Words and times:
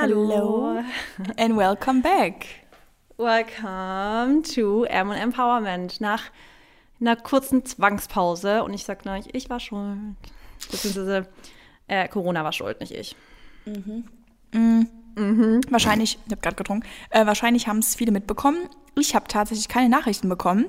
Hallo. 0.00 0.80
And 1.36 1.56
welcome 1.56 2.02
back. 2.02 2.46
Welcome 3.16 4.42
to 4.54 4.84
M 4.84 5.10
Empowerment. 5.10 6.00
Nach 6.00 6.22
einer 7.00 7.16
kurzen 7.16 7.64
Zwangspause. 7.64 8.62
Und 8.62 8.74
ich 8.74 8.84
sag 8.84 9.04
euch, 9.06 9.24
ich 9.32 9.50
war 9.50 9.58
schuld. 9.58 9.98
Beziehungsweise 10.70 11.26
äh, 11.88 12.06
Corona 12.06 12.44
war 12.44 12.52
schuld, 12.52 12.78
nicht 12.78 12.92
ich. 12.92 13.16
Mhm. 13.64 14.04
Mhm. 14.52 14.88
Mhm. 15.16 15.60
Wahrscheinlich, 15.68 16.20
ich 16.26 16.30
habe 16.30 16.42
gerade 16.42 16.56
getrunken, 16.56 16.86
äh, 17.10 17.26
wahrscheinlich 17.26 17.66
haben 17.66 17.78
es 17.78 17.96
viele 17.96 18.12
mitbekommen. 18.12 18.68
Ich 18.96 19.16
habe 19.16 19.26
tatsächlich 19.26 19.66
keine 19.66 19.88
Nachrichten 19.88 20.28
bekommen. 20.28 20.66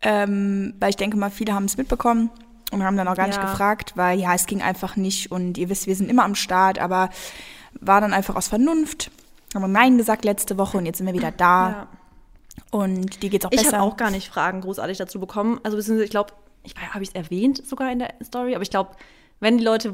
Ähm, 0.00 0.74
weil 0.80 0.90
ich 0.90 0.96
denke 0.96 1.16
mal, 1.16 1.30
viele 1.30 1.54
haben 1.54 1.66
es 1.66 1.76
mitbekommen 1.76 2.30
und 2.72 2.82
haben 2.82 2.96
dann 2.96 3.06
auch 3.06 3.14
gar 3.14 3.28
ja. 3.28 3.36
nicht 3.36 3.40
gefragt, 3.40 3.92
weil 3.94 4.18
ja, 4.18 4.34
es 4.34 4.46
ging 4.46 4.60
einfach 4.60 4.96
nicht 4.96 5.30
und 5.30 5.56
ihr 5.56 5.68
wisst, 5.68 5.86
wir 5.86 5.94
sind 5.94 6.10
immer 6.10 6.24
am 6.24 6.34
Start, 6.34 6.80
aber 6.80 7.10
war 7.80 8.00
dann 8.00 8.12
einfach 8.12 8.36
aus 8.36 8.48
Vernunft. 8.48 9.10
Haben 9.54 9.62
wir 9.62 9.68
Nein 9.68 9.98
gesagt 9.98 10.24
letzte 10.24 10.58
Woche 10.58 10.78
und 10.78 10.86
jetzt 10.86 10.98
sind 10.98 11.06
wir 11.06 11.14
wieder 11.14 11.30
da. 11.30 11.70
Ja. 11.70 11.88
Und 12.70 13.22
die 13.22 13.30
geht's 13.30 13.44
auch 13.44 13.50
besser. 13.50 13.62
Ich 13.62 13.72
habe 13.72 13.82
auch 13.82 13.96
gar 13.96 14.10
nicht 14.10 14.28
Fragen 14.28 14.60
großartig 14.60 14.98
dazu 14.98 15.20
bekommen. 15.20 15.60
Also 15.62 15.78
ich 15.78 16.10
glaube, 16.10 16.32
ich 16.62 16.74
habe 16.76 17.02
ich 17.02 17.10
es 17.10 17.14
erwähnt 17.14 17.66
sogar 17.66 17.90
in 17.90 17.98
der 17.98 18.14
Story, 18.22 18.54
aber 18.54 18.62
ich 18.62 18.70
glaube, 18.70 18.90
wenn 19.40 19.58
die 19.58 19.64
Leute 19.64 19.92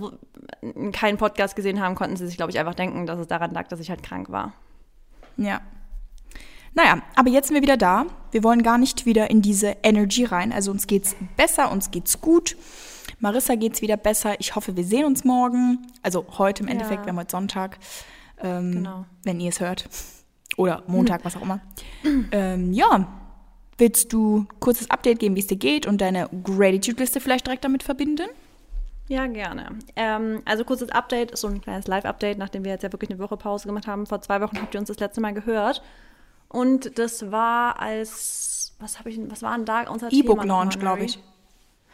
keinen 0.92 1.16
Podcast 1.16 1.56
gesehen 1.56 1.80
haben, 1.80 1.94
konnten 1.94 2.16
sie 2.16 2.26
sich, 2.26 2.36
glaube 2.36 2.52
ich, 2.52 2.58
einfach 2.58 2.74
denken, 2.74 3.06
dass 3.06 3.18
es 3.18 3.26
daran 3.26 3.52
lag, 3.52 3.68
dass 3.68 3.80
ich 3.80 3.90
halt 3.90 4.02
krank 4.02 4.30
war. 4.30 4.52
Ja. 5.36 5.60
Naja, 6.74 7.00
aber 7.16 7.30
jetzt 7.30 7.48
sind 7.48 7.54
wir 7.54 7.62
wieder 7.62 7.78
da. 7.78 8.04
Wir 8.30 8.44
wollen 8.44 8.62
gar 8.62 8.78
nicht 8.78 9.06
wieder 9.06 9.30
in 9.30 9.40
diese 9.40 9.76
Energy 9.82 10.24
rein. 10.24 10.52
Also 10.52 10.70
uns 10.70 10.86
geht's 10.86 11.16
besser, 11.36 11.72
uns 11.72 11.90
geht's 11.90 12.20
gut. 12.20 12.56
Marissa 13.20 13.54
geht's 13.54 13.82
wieder 13.82 13.96
besser. 13.96 14.38
Ich 14.38 14.54
hoffe, 14.54 14.76
wir 14.76 14.84
sehen 14.84 15.04
uns 15.04 15.24
morgen. 15.24 15.86
Also 16.02 16.24
heute 16.38 16.62
im 16.62 16.68
Endeffekt, 16.68 17.00
ja. 17.00 17.06
wir 17.06 17.12
haben 17.12 17.18
heute 17.18 17.30
Sonntag. 17.32 17.78
Ähm, 18.40 18.72
genau. 18.72 19.06
Wenn 19.24 19.40
ihr 19.40 19.50
es 19.50 19.60
hört. 19.60 19.88
Oder 20.56 20.82
Montag, 20.86 21.24
was 21.24 21.36
auch 21.36 21.42
immer. 21.42 21.60
ähm, 22.32 22.72
ja. 22.72 23.06
Willst 23.76 24.12
du 24.12 24.46
kurzes 24.58 24.90
Update 24.90 25.20
geben, 25.20 25.36
wie 25.36 25.40
es 25.40 25.46
dir 25.46 25.56
geht 25.56 25.86
und 25.86 26.00
deine 26.00 26.28
Gratitude-Liste 26.42 27.20
vielleicht 27.20 27.46
direkt 27.46 27.64
damit 27.64 27.84
verbinden? 27.84 28.28
Ja, 29.06 29.26
gerne. 29.26 29.70
Ähm, 29.96 30.42
also 30.44 30.64
kurzes 30.64 30.90
Update, 30.90 31.36
so 31.38 31.46
ein 31.46 31.60
kleines 31.60 31.86
Live-Update, 31.86 32.38
nachdem 32.38 32.64
wir 32.64 32.72
jetzt 32.72 32.82
ja 32.82 32.92
wirklich 32.92 33.10
eine 33.10 33.20
Woche 33.20 33.36
Pause 33.36 33.66
gemacht 33.66 33.86
haben. 33.86 34.06
Vor 34.06 34.20
zwei 34.20 34.40
Wochen 34.40 34.60
habt 34.60 34.74
ihr 34.74 34.80
uns 34.80 34.88
das 34.88 34.98
letzte 34.98 35.20
Mal 35.20 35.32
gehört. 35.32 35.82
Und 36.48 36.98
das 36.98 37.30
war 37.30 37.80
als, 37.80 38.74
was 38.80 38.98
habe 38.98 39.10
ich, 39.10 39.18
was 39.30 39.42
war 39.42 39.56
denn 39.56 39.64
da 39.64 39.88
unser 39.88 40.12
E-Book-Launch, 40.12 40.78
glaube 40.78 41.04
ich. 41.04 41.18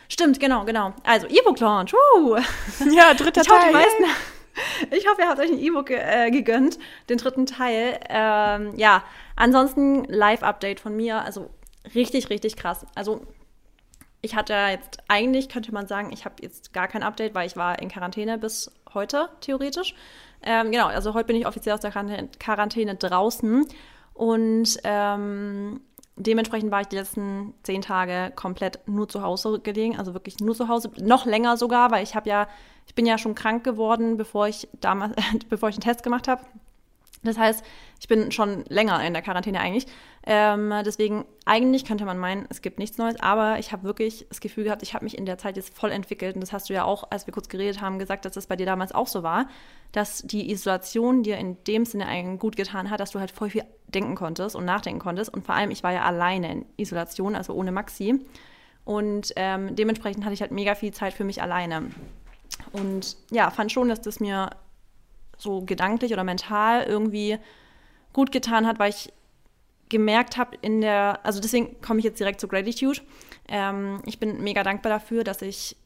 Stimmt, 0.08 0.40
genau, 0.40 0.64
genau. 0.64 0.92
Also 1.02 1.26
E-Book-Launch. 1.26 1.94
Uh. 1.94 2.36
Ja, 2.92 3.14
dritter 3.14 3.42
ich 3.42 3.48
Teil. 3.48 3.72
Meisten, 3.72 4.04
ich 4.90 5.08
hoffe, 5.08 5.22
ihr 5.22 5.28
habt 5.28 5.40
euch 5.40 5.50
ein 5.50 5.58
E-Book 5.58 5.90
äh, 5.90 6.30
gegönnt, 6.30 6.78
den 7.08 7.18
dritten 7.18 7.46
Teil. 7.46 7.98
Ähm, 8.08 8.72
ja, 8.76 9.02
ansonsten 9.36 10.04
Live-Update 10.04 10.80
von 10.80 10.94
mir. 10.96 11.22
Also 11.22 11.50
richtig, 11.94 12.30
richtig 12.30 12.56
krass. 12.56 12.86
Also 12.94 13.22
ich 14.20 14.34
hatte 14.34 14.54
jetzt 14.54 14.98
eigentlich, 15.08 15.48
könnte 15.48 15.72
man 15.72 15.86
sagen, 15.86 16.10
ich 16.12 16.24
habe 16.24 16.36
jetzt 16.40 16.72
gar 16.72 16.88
kein 16.88 17.02
Update, 17.02 17.34
weil 17.34 17.46
ich 17.46 17.56
war 17.56 17.80
in 17.80 17.88
Quarantäne 17.88 18.38
bis 18.38 18.70
heute, 18.94 19.28
theoretisch. 19.40 19.94
Ähm, 20.42 20.70
genau, 20.70 20.86
also 20.86 21.14
heute 21.14 21.26
bin 21.26 21.36
ich 21.36 21.46
offiziell 21.46 21.74
aus 21.74 21.80
der 21.80 21.90
Quarantäne 21.90 22.94
draußen. 22.94 23.66
Und 24.14 24.78
ähm, 24.84 25.80
dementsprechend 26.16 26.70
war 26.70 26.80
ich 26.80 26.88
die 26.88 26.96
letzten 26.96 27.54
zehn 27.62 27.82
Tage 27.82 28.32
komplett 28.34 28.80
nur 28.86 29.08
zu 29.08 29.22
Hause 29.22 29.60
gelegen, 29.60 29.98
also 29.98 30.14
wirklich 30.14 30.38
nur 30.40 30.54
zu 30.54 30.68
Hause, 30.68 30.90
noch 31.00 31.26
länger 31.26 31.56
sogar, 31.56 31.90
weil 31.90 32.04
ich 32.04 32.14
habe 32.14 32.28
ja, 32.28 32.48
ich 32.86 32.94
bin 32.94 33.06
ja 33.06 33.18
schon 33.18 33.34
krank 33.34 33.64
geworden, 33.64 34.16
bevor 34.16 34.48
ich 34.48 34.68
damals, 34.80 35.14
bevor 35.48 35.68
ich 35.68 35.76
einen 35.76 35.82
Test 35.82 36.02
gemacht 36.02 36.28
habe. 36.28 36.42
Das 37.24 37.38
heißt, 37.38 37.64
ich 38.00 38.08
bin 38.08 38.30
schon 38.32 38.64
länger 38.68 39.04
in 39.04 39.12
der 39.12 39.22
Quarantäne 39.22 39.60
eigentlich. 39.60 39.86
Ähm, 40.26 40.72
deswegen, 40.84 41.24
eigentlich 41.44 41.84
könnte 41.84 42.04
man 42.04 42.18
meinen, 42.18 42.46
es 42.50 42.62
gibt 42.62 42.78
nichts 42.78 42.98
Neues, 42.98 43.18
aber 43.20 43.58
ich 43.58 43.72
habe 43.72 43.84
wirklich 43.84 44.26
das 44.28 44.40
Gefühl 44.40 44.64
gehabt, 44.64 44.82
ich 44.82 44.94
habe 44.94 45.04
mich 45.04 45.18
in 45.18 45.26
der 45.26 45.38
Zeit 45.38 45.56
jetzt 45.56 45.76
voll 45.76 45.90
entwickelt. 45.90 46.34
Und 46.34 46.40
das 46.40 46.52
hast 46.52 46.68
du 46.68 46.74
ja 46.74 46.84
auch, 46.84 47.10
als 47.10 47.26
wir 47.26 47.34
kurz 47.34 47.48
geredet 47.48 47.80
haben, 47.80 47.98
gesagt, 47.98 48.24
dass 48.24 48.32
das 48.32 48.46
bei 48.46 48.56
dir 48.56 48.66
damals 48.66 48.92
auch 48.92 49.08
so 49.08 49.22
war, 49.22 49.48
dass 49.92 50.22
die 50.22 50.50
Isolation 50.50 51.22
dir 51.22 51.38
in 51.38 51.56
dem 51.64 51.84
Sinne 51.84 52.06
eigentlich 52.06 52.40
gut 52.40 52.56
getan 52.56 52.90
hat, 52.90 53.00
dass 53.00 53.10
du 53.10 53.20
halt 53.20 53.30
voll 53.30 53.50
viel 53.50 53.64
denken 53.88 54.14
konntest 54.14 54.56
und 54.56 54.64
nachdenken 54.64 55.00
konntest. 55.00 55.32
Und 55.32 55.46
vor 55.46 55.54
allem, 55.54 55.70
ich 55.70 55.82
war 55.82 55.92
ja 55.92 56.02
alleine 56.02 56.52
in 56.52 56.66
Isolation, 56.76 57.34
also 57.34 57.54
ohne 57.54 57.72
Maxi. 57.72 58.20
Und 58.84 59.32
ähm, 59.36 59.76
dementsprechend 59.76 60.24
hatte 60.24 60.34
ich 60.34 60.40
halt 60.40 60.52
mega 60.52 60.74
viel 60.74 60.92
Zeit 60.92 61.14
für 61.14 61.24
mich 61.24 61.40
alleine. 61.40 61.90
Und 62.72 63.16
ja, 63.30 63.50
fand 63.50 63.72
schon, 63.72 63.88
dass 63.88 64.00
das 64.00 64.20
mir 64.20 64.50
so 65.36 65.62
gedanklich 65.62 66.12
oder 66.12 66.24
mental 66.24 66.84
irgendwie 66.84 67.38
gut 68.12 68.32
getan 68.32 68.66
hat, 68.66 68.78
weil 68.78 68.90
ich 68.90 69.12
gemerkt 69.88 70.36
habe 70.36 70.56
in 70.62 70.80
der, 70.80 71.20
also 71.24 71.40
deswegen 71.40 71.80
komme 71.80 71.98
ich 71.98 72.04
jetzt 72.04 72.18
direkt 72.18 72.40
zu 72.40 72.48
Gratitude. 72.48 73.00
Ähm, 73.48 74.00
ich 74.06 74.18
bin 74.18 74.42
mega 74.42 74.62
dankbar 74.62 74.90
dafür, 74.90 75.24
dass 75.24 75.42
ich 75.42 75.76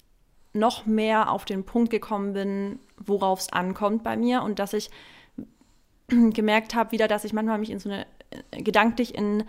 noch 0.53 0.87
mehr 0.87 1.31
auf 1.31 1.45
den 1.45 1.65
Punkt 1.65 1.91
gekommen 1.91 2.33
bin, 2.33 2.79
worauf 2.97 3.41
es 3.41 3.53
ankommt 3.53 4.03
bei 4.03 4.17
mir 4.17 4.43
und 4.43 4.59
dass 4.59 4.73
ich 4.73 4.91
gemerkt 6.09 6.75
habe 6.75 6.93
wieder, 6.93 7.09
dass 7.09 7.25
ich 7.25 7.33
manchmal 7.33 7.59
mich 7.59 7.71
in 7.71 7.81
so 7.81 7.91
eine 7.91 8.07
äh, 8.51 8.63
gedanklich 8.63 9.15
in 9.15 9.45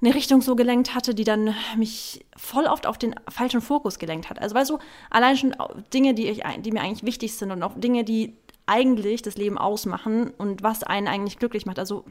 eine 0.00 0.14
Richtung 0.14 0.42
so 0.42 0.56
gelenkt 0.56 0.94
hatte, 0.96 1.14
die 1.14 1.24
dann 1.24 1.54
mich 1.76 2.24
voll 2.36 2.64
oft 2.64 2.88
auf 2.88 2.98
den 2.98 3.14
falschen 3.28 3.60
Fokus 3.60 4.00
gelenkt 4.00 4.30
hat. 4.30 4.40
Also 4.40 4.54
weißt 4.54 4.70
du, 4.70 4.78
allein 5.10 5.36
schon 5.36 5.54
Dinge, 5.94 6.14
die, 6.14 6.28
ich, 6.28 6.42
die 6.58 6.72
mir 6.72 6.80
eigentlich 6.80 7.04
wichtig 7.04 7.36
sind 7.36 7.52
und 7.52 7.62
auch 7.62 7.74
Dinge, 7.78 8.02
die 8.02 8.36
eigentlich 8.66 9.22
das 9.22 9.36
Leben 9.36 9.58
ausmachen 9.58 10.30
und 10.38 10.62
was 10.62 10.82
einen 10.82 11.08
eigentlich 11.08 11.38
glücklich 11.38 11.66
macht. 11.66 11.78
Also 11.78 12.04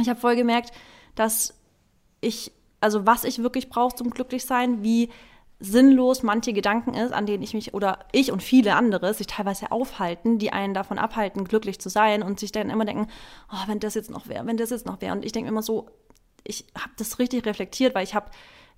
ich 0.00 0.08
habe 0.08 0.20
voll 0.20 0.36
gemerkt, 0.36 0.72
dass 1.14 1.54
ich, 2.20 2.52
also 2.80 3.06
was 3.06 3.24
ich 3.24 3.42
wirklich 3.42 3.68
brauche 3.68 3.96
zum 3.96 4.10
Glücklichsein, 4.10 4.82
wie 4.82 5.10
sinnlos 5.60 6.22
manche 6.22 6.54
Gedanken 6.54 6.94
ist, 6.94 7.12
an 7.12 7.26
denen 7.26 7.42
ich 7.42 7.52
mich 7.52 7.74
oder 7.74 7.98
ich 8.12 8.32
und 8.32 8.42
viele 8.42 8.74
andere 8.74 9.12
sich 9.12 9.26
teilweise 9.26 9.70
aufhalten, 9.70 10.38
die 10.38 10.52
einen 10.52 10.72
davon 10.72 10.98
abhalten, 10.98 11.44
glücklich 11.44 11.78
zu 11.78 11.90
sein 11.90 12.22
und 12.22 12.40
sich 12.40 12.50
dann 12.50 12.70
immer 12.70 12.86
denken, 12.86 13.08
oh, 13.52 13.66
wenn 13.66 13.78
das 13.78 13.94
jetzt 13.94 14.10
noch 14.10 14.26
wäre, 14.26 14.46
wenn 14.46 14.56
das 14.56 14.70
jetzt 14.70 14.86
noch 14.86 15.02
wäre. 15.02 15.14
Und 15.14 15.24
ich 15.24 15.32
denke 15.32 15.50
immer 15.50 15.62
so, 15.62 15.90
ich 16.44 16.64
habe 16.74 16.92
das 16.96 17.18
richtig 17.18 17.44
reflektiert, 17.44 17.94
weil 17.94 18.04
ich 18.04 18.14
habe, 18.14 18.30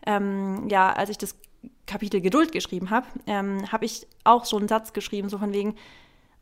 ähm, 0.07 0.69
ja, 0.69 0.93
als 0.93 1.11
ich 1.11 1.19
das 1.19 1.37
Kapitel 1.87 2.21
Geduld 2.21 2.51
geschrieben 2.51 2.91
habe, 2.91 3.07
ähm, 3.29 3.71
habe 3.71 3.85
ich 3.85 4.09
auch 4.25 4.45
so 4.45 4.57
einen 4.59 4.67
Satz 4.67 4.93
geschrieben, 4.93 5.29
so 5.29 5.39
von 5.39 5.53
wegen, 5.53 5.77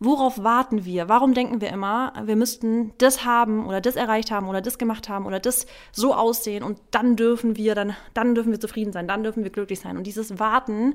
worauf 0.01 0.43
warten 0.43 0.87
wir? 0.87 1.09
Warum 1.09 1.35
denken 1.35 1.61
wir 1.61 1.69
immer, 1.69 2.15
wir 2.25 2.35
müssten 2.35 2.93
das 2.99 3.25
haben 3.25 3.67
oder 3.67 3.83
das 3.83 3.97
erreicht 3.97 4.31
haben 4.31 4.49
oder 4.49 4.63
das 4.63 4.79
gemacht 4.79 5.09
haben 5.11 5.27
oder 5.27 5.39
das 5.39 5.67
so 5.93 6.15
aussehen 6.15 6.65
und 6.65 6.81
dann 6.91 7.17
dürfen 7.17 7.57
wir, 7.57 7.75
dann, 7.75 7.95
dann 8.15 8.35
dürfen 8.35 8.51
wir 8.51 8.61
zufrieden 8.61 8.93
sein, 8.93 9.07
dann 9.07 9.23
dürfen 9.23 9.45
wir 9.45 9.51
glücklich 9.51 9.79
sein. 9.79 9.99
Und 9.99 10.07
dieses 10.07 10.39
Warten 10.39 10.95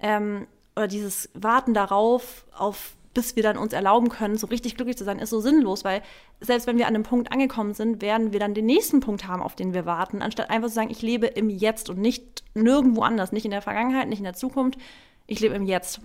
ähm, 0.00 0.48
oder 0.74 0.88
dieses 0.88 1.30
Warten 1.34 1.74
darauf, 1.74 2.44
auf 2.56 2.96
bis 3.12 3.34
wir 3.34 3.42
dann 3.42 3.56
uns 3.56 3.72
erlauben 3.72 4.08
können, 4.08 4.36
so 4.36 4.46
richtig 4.46 4.76
glücklich 4.76 4.96
zu 4.96 5.04
sein, 5.04 5.18
ist 5.18 5.30
so 5.30 5.40
sinnlos, 5.40 5.84
weil 5.84 6.02
selbst 6.40 6.68
wenn 6.68 6.78
wir 6.78 6.86
an 6.86 6.94
einem 6.94 7.02
Punkt 7.02 7.32
angekommen 7.32 7.74
sind, 7.74 8.02
werden 8.02 8.32
wir 8.32 8.38
dann 8.38 8.54
den 8.54 8.66
nächsten 8.66 9.00
Punkt 9.00 9.26
haben, 9.26 9.42
auf 9.42 9.56
den 9.56 9.74
wir 9.74 9.84
warten, 9.84 10.22
anstatt 10.22 10.48
einfach 10.48 10.68
zu 10.68 10.74
sagen, 10.74 10.90
ich 10.90 11.02
lebe 11.02 11.26
im 11.26 11.50
Jetzt 11.50 11.90
und 11.90 11.98
nicht 11.98 12.44
nirgendwo 12.54 13.02
anders, 13.02 13.32
nicht 13.32 13.44
in 13.44 13.50
der 13.50 13.62
Vergangenheit, 13.62 14.08
nicht 14.08 14.20
in 14.20 14.24
der 14.24 14.34
Zukunft, 14.34 14.78
ich 15.26 15.40
lebe 15.40 15.56
im 15.56 15.64
Jetzt. 15.64 16.00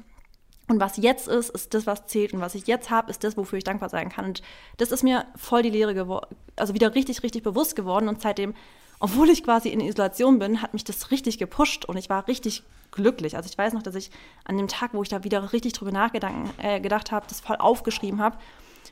Und 0.67 0.79
was 0.79 0.97
jetzt 0.97 1.27
ist, 1.27 1.49
ist 1.51 1.73
das, 1.73 1.85
was 1.85 2.07
zählt. 2.07 2.33
Und 2.33 2.41
was 2.41 2.55
ich 2.55 2.65
jetzt 2.67 2.89
habe, 2.89 3.11
ist 3.11 3.23
das, 3.23 3.37
wofür 3.37 3.57
ich 3.57 3.63
dankbar 3.63 3.89
sein 3.89 4.09
kann. 4.09 4.25
Und 4.25 4.41
das 4.77 4.91
ist 4.91 5.03
mir 5.03 5.25
voll 5.35 5.61
die 5.61 5.69
Lehre 5.69 5.93
geworden, 5.93 6.35
also 6.55 6.73
wieder 6.73 6.95
richtig, 6.95 7.21
richtig 7.23 7.43
bewusst 7.43 7.75
geworden. 7.75 8.07
Und 8.07 8.21
seitdem, 8.21 8.55
obwohl 8.99 9.29
ich 9.29 9.43
quasi 9.43 9.69
in 9.69 9.79
Isolation 9.79 10.39
bin, 10.39 10.61
hat 10.61 10.73
mich 10.73 10.83
das 10.83 11.11
richtig 11.11 11.37
gepusht 11.37 11.85
und 11.85 11.97
ich 11.97 12.09
war 12.09 12.27
richtig 12.27 12.63
glücklich. 12.91 13.35
Also 13.35 13.47
ich 13.49 13.57
weiß 13.57 13.73
noch, 13.73 13.83
dass 13.83 13.95
ich 13.95 14.09
an 14.45 14.57
dem 14.57 14.67
Tag, 14.67 14.93
wo 14.93 15.03
ich 15.03 15.09
da 15.09 15.23
wieder 15.23 15.53
richtig 15.53 15.73
drüber 15.73 15.91
nachgedacht 15.91 16.57
äh, 16.57 17.11
habe, 17.11 17.27
das 17.27 17.41
voll 17.41 17.57
aufgeschrieben 17.57 18.19
habe, 18.19 18.37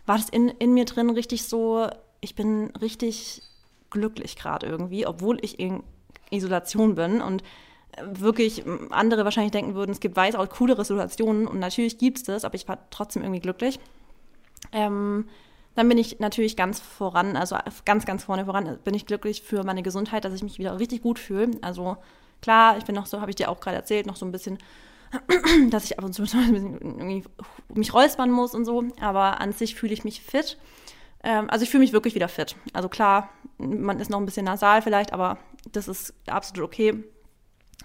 war 0.06 0.18
das 0.18 0.30
in, 0.30 0.50
in 0.50 0.74
mir 0.74 0.86
drin 0.86 1.10
richtig 1.10 1.44
so, 1.44 1.88
ich 2.22 2.36
bin 2.36 2.72
richtig 2.82 3.42
glücklich 3.90 4.36
gerade 4.36 4.68
irgendwie, 4.68 5.08
obwohl 5.08 5.44
ich 5.44 5.60
in 5.60 5.84
Isolation 6.30 6.96
bin. 6.96 7.22
Und 7.22 7.44
wirklich 8.02 8.64
andere 8.90 9.26
wahrscheinlich 9.26 9.52
denken 9.52 9.76
würden, 9.76 9.92
es 9.92 10.00
gibt 10.00 10.16
weitaus 10.16 10.50
coolere 10.50 10.84
Situationen 10.86 11.48
und 11.48 11.60
natürlich 11.60 11.98
gibt 11.98 12.18
es 12.18 12.24
das, 12.24 12.46
aber 12.46 12.56
ich 12.56 12.68
war 12.68 12.90
trotzdem 12.90 13.24
irgendwie 13.24 13.42
glücklich. 13.42 13.80
Ähm, 14.72 15.26
dann 15.76 15.90
bin 15.90 15.98
ich 15.98 16.20
natürlich 16.20 16.56
ganz 16.56 16.80
voran, 16.80 17.36
also 17.36 17.58
ganz, 17.86 18.06
ganz 18.06 18.24
vorne 18.24 18.46
voran, 18.46 18.78
bin 18.84 18.94
ich 18.94 19.06
glücklich 19.06 19.42
für 19.42 19.64
meine 19.64 19.82
Gesundheit, 19.82 20.24
dass 20.24 20.34
ich 20.34 20.44
mich 20.44 20.60
wieder 20.60 20.80
richtig 20.80 21.02
gut 21.02 21.18
fühle. 21.18 21.52
Also 21.62 21.98
klar, 22.42 22.78
ich 22.78 22.86
bin 22.86 22.96
noch 22.96 23.08
so, 23.08 23.22
habe 23.22 23.32
ich 23.32 23.36
dir 23.36 23.50
auch 23.50 23.60
gerade 23.60 23.78
erzählt, 23.78 24.06
noch 24.06 24.16
so 24.16 24.26
ein 24.26 24.32
bisschen, 24.32 24.60
dass 25.70 25.86
ich 25.86 25.98
ab 25.98 26.06
und 26.06 26.14
zu 26.14 26.24
mich 27.74 27.94
räuspern 27.94 28.30
muss 28.30 28.54
und 28.54 28.66
so, 28.66 28.84
aber 29.00 29.42
an 29.42 29.52
sich 29.52 29.76
fühle 29.76 29.94
ich 29.94 30.04
mich 30.04 30.22
fit. 30.22 30.58
Ähm, 31.24 31.50
also 31.50 31.64
ich 31.64 31.70
fühle 31.70 31.82
mich 31.82 31.94
wirklich 31.94 32.14
wieder 32.16 32.28
fit. 32.28 32.56
Also 32.74 32.88
klar, 32.88 33.30
man 33.58 34.00
ist 34.00 34.10
noch 34.10 34.20
ein 34.20 34.26
bisschen 34.26 34.46
nasal 34.46 34.82
vielleicht, 34.82 35.12
aber 35.12 35.40
das 35.72 35.88
ist 35.88 36.14
absolut 36.28 36.68
okay. 36.68 37.04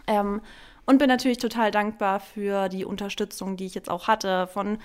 Ähm, 0.08 0.40
und 0.87 0.99
bin 0.99 1.08
natürlich 1.08 1.38
total 1.38 1.70
dankbar 1.70 2.19
für 2.19 2.69
die 2.69 2.84
Unterstützung, 2.84 3.56
die 3.56 3.66
ich 3.66 3.75
jetzt 3.75 3.90
auch 3.90 4.08
hatte 4.08 4.46
von 4.46 4.78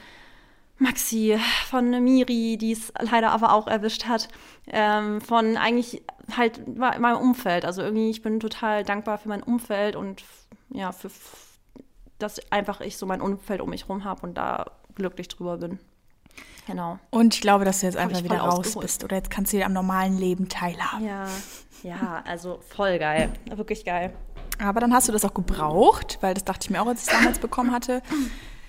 Maxi, 0.78 1.40
von 1.70 2.04
Miri, 2.04 2.58
die 2.58 2.74
es 2.74 2.92
leider 3.00 3.32
aber 3.32 3.54
auch 3.54 3.68
erwischt 3.68 4.06
hat, 4.06 4.28
ähm, 4.68 5.22
von 5.22 5.56
eigentlich 5.56 6.04
halt 6.36 6.78
meinem 6.78 7.18
Umfeld. 7.18 7.64
Also 7.64 7.82
irgendwie, 7.82 8.10
ich 8.10 8.22
bin 8.22 8.40
total 8.40 8.84
dankbar 8.84 9.18
für 9.18 9.30
mein 9.30 9.44
Umfeld 9.44 9.96
und 9.96 10.24
ja, 10.70 10.92
für 10.92 11.10
dass 12.20 12.40
einfach 12.52 12.82
ich 12.82 12.98
so 12.98 13.06
mein 13.06 13.22
Umfeld 13.22 13.62
um 13.62 13.70
mich 13.70 13.84
herum 13.84 14.04
habe 14.04 14.26
und 14.26 14.36
da 14.36 14.72
glücklich 14.96 15.28
drüber 15.28 15.58
bin. 15.58 15.80
Genau. 16.68 16.98
Und 17.10 17.36
ich 17.36 17.42
glaube, 17.42 17.66
dass 17.66 17.82
du 17.82 17.86
jetzt 17.86 17.98
einfach 17.98 18.24
wieder 18.24 18.38
raus 18.40 18.76
bist 18.80 19.04
oder 19.04 19.18
jetzt 19.18 19.30
kannst 19.30 19.52
du 19.52 19.58
wieder 19.58 19.66
am 19.66 19.74
normalen 19.74 20.18
Leben 20.18 20.48
teilhaben. 20.48 21.06
Ja, 21.06 21.28
ja, 21.84 22.24
also 22.26 22.60
voll 22.70 22.98
geil. 23.00 23.30
Wirklich 23.54 23.84
geil. 23.84 24.14
Aber 24.64 24.80
dann 24.80 24.94
hast 24.94 25.08
du 25.08 25.12
das 25.12 25.26
auch 25.26 25.34
gebraucht, 25.34 26.18
weil 26.22 26.34
das 26.34 26.46
dachte 26.46 26.66
ich 26.66 26.70
mir 26.70 26.82
auch, 26.82 26.88
als 26.88 27.04
ich 27.04 27.12
es 27.12 27.18
damals 27.18 27.40
bekommen 27.40 27.72
hatte. 27.72 28.02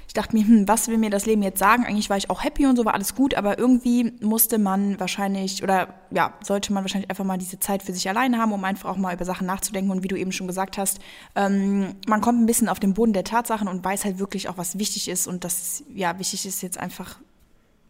Ich 0.06 0.14
dachte 0.14 0.36
mir, 0.36 0.46
hm, 0.46 0.68
was 0.68 0.86
will 0.86 0.98
mir 0.98 1.10
das 1.10 1.26
Leben 1.26 1.42
jetzt 1.42 1.58
sagen? 1.58 1.84
Eigentlich 1.84 2.08
war 2.08 2.16
ich 2.16 2.30
auch 2.30 2.44
happy 2.44 2.66
und 2.66 2.76
so, 2.76 2.84
war 2.84 2.94
alles 2.94 3.14
gut, 3.16 3.34
aber 3.34 3.58
irgendwie 3.58 4.12
musste 4.20 4.58
man 4.58 5.00
wahrscheinlich 5.00 5.62
oder 5.62 5.88
ja, 6.10 6.34
sollte 6.42 6.72
man 6.72 6.84
wahrscheinlich 6.84 7.10
einfach 7.10 7.24
mal 7.24 7.38
diese 7.38 7.58
Zeit 7.58 7.82
für 7.82 7.92
sich 7.92 8.08
alleine 8.08 8.38
haben, 8.38 8.52
um 8.52 8.64
einfach 8.64 8.90
auch 8.90 8.96
mal 8.96 9.14
über 9.14 9.24
Sachen 9.24 9.46
nachzudenken. 9.46 9.90
Und 9.90 10.04
wie 10.04 10.08
du 10.08 10.16
eben 10.16 10.30
schon 10.30 10.46
gesagt 10.46 10.78
hast, 10.78 11.00
ähm, 11.34 11.96
man 12.06 12.20
kommt 12.20 12.40
ein 12.40 12.46
bisschen 12.46 12.68
auf 12.68 12.78
den 12.78 12.94
Boden 12.94 13.12
der 13.12 13.24
Tatsachen 13.24 13.66
und 13.66 13.84
weiß 13.84 14.04
halt 14.04 14.18
wirklich 14.18 14.48
auch, 14.48 14.56
was 14.56 14.78
wichtig 14.78 15.08
ist 15.08 15.26
und 15.26 15.42
das 15.42 15.82
ja 15.92 16.16
wichtig 16.18 16.46
ist 16.46 16.62
jetzt 16.62 16.78
einfach 16.78 17.18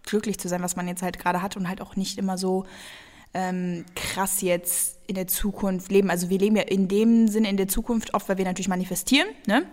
glücklich 0.05 0.39
zu 0.39 0.49
sein, 0.49 0.63
was 0.63 0.77
man 0.77 0.89
jetzt 0.89 1.03
halt 1.03 1.19
gerade 1.19 1.43
hat 1.43 1.57
und 1.57 1.69
halt 1.69 1.81
auch 1.81 1.97
nicht 1.97 2.19
immer 2.19 2.39
so 2.39 2.65
ähm, 3.35 3.85
krass 3.95 4.41
jetzt 4.41 4.99
in 5.07 5.17
der 5.17 5.27
Zukunft 5.27 5.91
leben. 5.91 6.11
Also 6.11 6.31
wir 6.31 6.39
leben 6.39 6.57
ja 6.57 6.63
in 6.63 6.89
dem 6.89 7.29
Sinne 7.29 7.51
in 7.51 7.57
der 7.57 7.69
Zukunft 7.69 8.15
oft, 8.15 8.29
weil 8.29 8.39
wir 8.39 8.45
natürlich 8.45 8.69
manifestieren, 8.69 9.29
ne? 9.47 9.67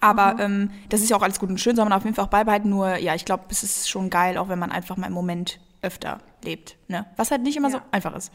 Aber 0.00 0.34
mhm. 0.34 0.40
ähm, 0.40 0.70
das 0.88 1.02
ist 1.02 1.10
ja 1.10 1.16
auch 1.16 1.22
alles 1.22 1.40
gut 1.40 1.50
und 1.50 1.60
schön, 1.60 1.76
soll 1.76 1.84
man 1.84 1.92
auf 1.92 2.04
jeden 2.04 2.14
Fall 2.14 2.24
auch 2.24 2.30
beibehalten. 2.30 2.70
Nur, 2.70 2.96
ja, 2.96 3.14
ich 3.14 3.24
glaube, 3.24 3.44
es 3.50 3.62
ist 3.62 3.88
schon 3.90 4.08
geil, 4.08 4.38
auch 4.38 4.48
wenn 4.48 4.58
man 4.58 4.70
einfach 4.70 4.96
mal 4.96 5.08
im 5.08 5.12
Moment 5.12 5.60
öfter 5.82 6.20
lebt. 6.44 6.76
Ne? 6.88 7.06
Was 7.16 7.30
halt 7.30 7.42
nicht 7.42 7.56
immer 7.56 7.70
ja. 7.70 7.78
so 7.78 7.82
einfach 7.90 8.14
ist. 8.14 8.32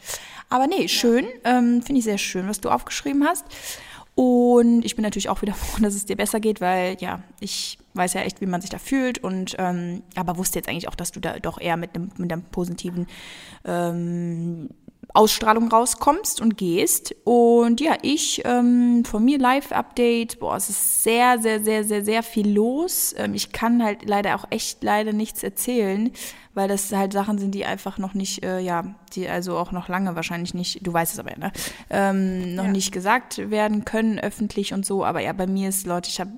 Aber 0.50 0.68
nee, 0.68 0.88
schön. 0.88 1.26
Ja. 1.44 1.58
Ähm, 1.58 1.82
Finde 1.82 2.00
ich 2.00 2.06
sehr 2.06 2.18
schön, 2.18 2.48
was 2.48 2.60
du 2.60 2.70
aufgeschrieben 2.70 3.26
hast. 3.26 3.46
Und 4.16 4.84
ich 4.84 4.96
bin 4.96 5.04
natürlich 5.04 5.30
auch 5.30 5.42
wieder 5.42 5.54
froh, 5.56 5.82
dass 5.82 5.94
es 5.94 6.06
dir 6.06 6.16
besser 6.16 6.40
geht, 6.40 6.62
weil 6.62 6.98
ja, 7.00 7.24
ich 7.40 7.78
weiß 7.96 8.14
ja 8.14 8.22
echt, 8.22 8.42
wie 8.42 8.46
man 8.46 8.62
sich 8.62 8.70
da 8.70 8.78
fühlt 8.78 9.24
und 9.24 9.56
ähm, 9.58 10.04
aber 10.16 10.38
wusste 10.38 10.60
jetzt 10.60 10.70
eigentlich 10.70 10.88
auch, 10.88 10.96
dass 10.96 11.12
du 11.12 11.20
da 11.20 11.40
doch 11.40 11.60
eher 11.60 11.78
mit 11.78 11.96
einem 11.96 12.12
mit 12.18 12.32
einem 12.32 12.44
positiven 12.44 13.08
ähm, 13.64 14.70
Ausstrahlung 15.16 15.70
rauskommst 15.70 16.42
und 16.42 16.58
gehst. 16.58 17.16
Und 17.24 17.80
ja, 17.80 17.96
ich 18.02 18.42
ähm, 18.46 19.06
von 19.06 19.24
mir 19.24 19.40
Live-Update, 19.40 20.40
boah, 20.40 20.58
es 20.58 20.70
ist 20.70 21.04
sehr, 21.04 21.40
sehr, 21.40 21.64
sehr, 21.64 21.84
sehr, 21.84 22.04
sehr 22.04 22.24
viel 22.24 22.50
los. 22.50 23.14
Ähm, 23.18 23.34
ich 23.34 23.52
kann 23.52 23.84
halt 23.84 24.08
leider 24.08 24.36
auch 24.36 24.46
echt 24.50 24.84
leider 24.84 25.14
nichts 25.14 25.42
erzählen, 25.44 26.12
weil 26.54 26.68
das 26.68 26.92
halt 26.92 27.14
Sachen 27.14 27.38
sind, 27.38 27.56
die 27.56 27.66
einfach 27.66 27.98
noch 27.98 28.14
nicht, 28.14 28.44
äh, 28.44 28.60
ja, 28.60 28.96
die 29.14 29.28
also 29.28 29.58
auch 29.58 29.72
noch 29.72 29.88
lange 29.88 30.16
wahrscheinlich 30.16 30.54
nicht, 30.54 30.86
du 30.86 30.92
weißt 30.92 31.14
es 31.14 31.20
aber 31.20 31.32
ja, 31.32 31.38
ne, 31.38 31.52
ähm, 31.90 32.56
noch 32.56 32.66
ja. 32.66 32.72
nicht 32.72 32.92
gesagt 32.92 33.50
werden 33.50 33.86
können 33.86 34.20
öffentlich 34.20 34.74
und 34.74 34.86
so. 34.86 35.06
Aber 35.06 35.22
ja, 35.22 35.34
bei 35.34 35.48
mir 35.48 35.70
ist, 35.70 35.88
Leute, 35.88 36.10
ich 36.10 36.20
habe, 36.20 36.32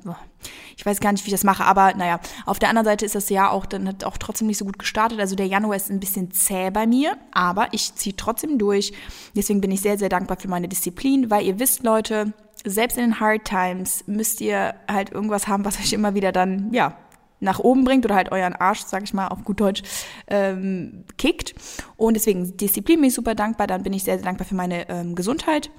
ich 0.75 0.85
weiß 0.85 0.99
gar 0.99 1.11
nicht, 1.11 1.25
wie 1.25 1.29
ich 1.29 1.33
das 1.33 1.43
mache, 1.43 1.65
aber 1.65 1.93
naja, 1.95 2.19
auf 2.45 2.59
der 2.59 2.69
anderen 2.69 2.85
Seite 2.85 3.05
ist 3.05 3.15
das 3.15 3.29
Jahr 3.29 3.51
auch 3.51 3.65
dann 3.65 3.87
hat 3.87 4.03
auch 4.03 4.17
trotzdem 4.17 4.47
nicht 4.47 4.57
so 4.57 4.65
gut 4.65 4.79
gestartet. 4.79 5.19
Also 5.19 5.35
der 5.35 5.47
Januar 5.47 5.75
ist 5.75 5.89
ein 5.89 5.99
bisschen 5.99 6.31
zäh 6.31 6.69
bei 6.69 6.87
mir, 6.87 7.17
aber 7.31 7.67
ich 7.71 7.95
ziehe 7.95 8.15
trotzdem 8.15 8.57
durch. 8.57 8.93
Deswegen 9.35 9.61
bin 9.61 9.71
ich 9.71 9.81
sehr, 9.81 9.97
sehr 9.97 10.09
dankbar 10.09 10.37
für 10.39 10.47
meine 10.47 10.67
Disziplin, 10.67 11.29
weil 11.29 11.45
ihr 11.45 11.59
wisst, 11.59 11.83
Leute, 11.83 12.33
selbst 12.65 12.97
in 12.97 13.03
den 13.03 13.19
Hard 13.19 13.45
Times 13.45 14.03
müsst 14.07 14.41
ihr 14.41 14.75
halt 14.89 15.11
irgendwas 15.11 15.47
haben, 15.47 15.65
was 15.65 15.79
euch 15.79 15.93
immer 15.93 16.15
wieder 16.15 16.31
dann, 16.31 16.73
ja, 16.73 16.97
nach 17.39 17.59
oben 17.59 17.83
bringt 17.83 18.03
oder 18.03 18.15
halt 18.15 18.31
euren 18.31 18.55
Arsch, 18.55 18.81
sag 18.81 19.03
ich 19.03 19.13
mal, 19.13 19.27
auf 19.27 19.43
gut 19.43 19.59
Deutsch, 19.59 19.83
ähm, 20.27 21.03
kickt. 21.17 21.53
Und 21.95 22.15
deswegen 22.15 22.57
Disziplin 22.57 22.99
bin 22.99 23.09
ich 23.09 23.13
super 23.13 23.35
dankbar. 23.35 23.67
Dann 23.67 23.83
bin 23.83 23.93
ich 23.93 24.03
sehr, 24.03 24.15
sehr 24.15 24.25
dankbar 24.25 24.47
für 24.47 24.55
meine 24.55 24.89
ähm, 24.89 25.13
Gesundheit. 25.13 25.69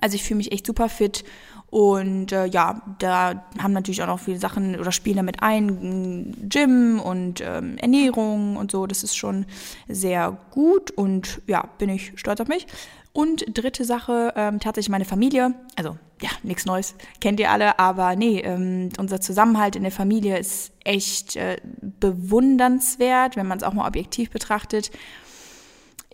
Also 0.00 0.16
ich 0.16 0.22
fühle 0.22 0.38
mich 0.38 0.52
echt 0.52 0.66
super 0.66 0.88
fit 0.88 1.24
und 1.72 2.32
äh, 2.32 2.44
ja, 2.44 2.82
da 2.98 3.46
haben 3.58 3.72
natürlich 3.72 4.02
auch 4.02 4.06
noch 4.06 4.20
viele 4.20 4.38
Sachen 4.38 4.78
oder 4.78 4.92
spielen 4.92 5.16
damit 5.16 5.42
ein, 5.42 6.36
Gym 6.46 7.00
und 7.00 7.40
ähm, 7.40 7.78
Ernährung 7.78 8.56
und 8.56 8.70
so. 8.70 8.86
Das 8.86 9.02
ist 9.02 9.16
schon 9.16 9.46
sehr 9.88 10.36
gut 10.50 10.90
und 10.90 11.40
ja, 11.46 11.66
bin 11.78 11.88
ich 11.88 12.12
stolz 12.16 12.42
auf 12.42 12.48
mich. 12.48 12.66
Und 13.14 13.46
dritte 13.56 13.86
Sache, 13.86 14.34
ähm, 14.36 14.60
tatsächlich 14.60 14.90
meine 14.90 15.06
Familie. 15.06 15.54
Also 15.74 15.96
ja, 16.20 16.28
nichts 16.42 16.66
Neues, 16.66 16.94
kennt 17.22 17.40
ihr 17.40 17.50
alle, 17.50 17.78
aber 17.78 18.16
nee, 18.16 18.40
ähm, 18.40 18.90
unser 18.98 19.22
Zusammenhalt 19.22 19.74
in 19.74 19.82
der 19.82 19.92
Familie 19.92 20.38
ist 20.38 20.72
echt 20.84 21.36
äh, 21.36 21.56
bewundernswert, 21.80 23.36
wenn 23.36 23.46
man 23.46 23.56
es 23.56 23.64
auch 23.64 23.72
mal 23.72 23.88
objektiv 23.88 24.28
betrachtet. 24.28 24.90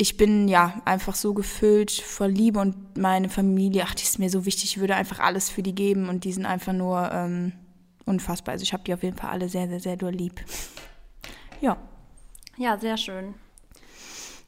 Ich 0.01 0.17
bin 0.17 0.47
ja 0.47 0.81
einfach 0.85 1.17
so 1.17 1.35
gefüllt 1.35 1.91
vor 1.91 2.29
Liebe 2.29 2.61
und 2.61 2.97
meine 2.97 3.29
Familie, 3.29 3.83
ach, 3.85 3.95
die 3.95 4.05
ist 4.05 4.21
mir 4.21 4.31
so 4.31 4.47
wichtig, 4.47 4.65
ich 4.65 4.79
würde 4.79 4.95
einfach 4.95 5.19
alles 5.19 5.51
für 5.51 5.63
die 5.63 5.75
geben 5.75 6.09
und 6.09 6.23
die 6.23 6.33
sind 6.33 6.47
einfach 6.47 6.73
nur 6.73 7.11
ähm, 7.13 7.53
unfassbar. 8.07 8.53
Also 8.53 8.63
ich 8.63 8.73
habe 8.73 8.85
die 8.85 8.95
auf 8.95 9.03
jeden 9.03 9.17
Fall 9.17 9.31
alle 9.31 9.49
sehr, 9.49 9.69
sehr, 9.69 9.81
sehr 9.81 9.97
doll 9.97 10.13
lieb. 10.13 10.41
Ja. 11.61 11.77
Ja, 12.57 12.79
sehr 12.79 12.97
schön. 12.97 13.35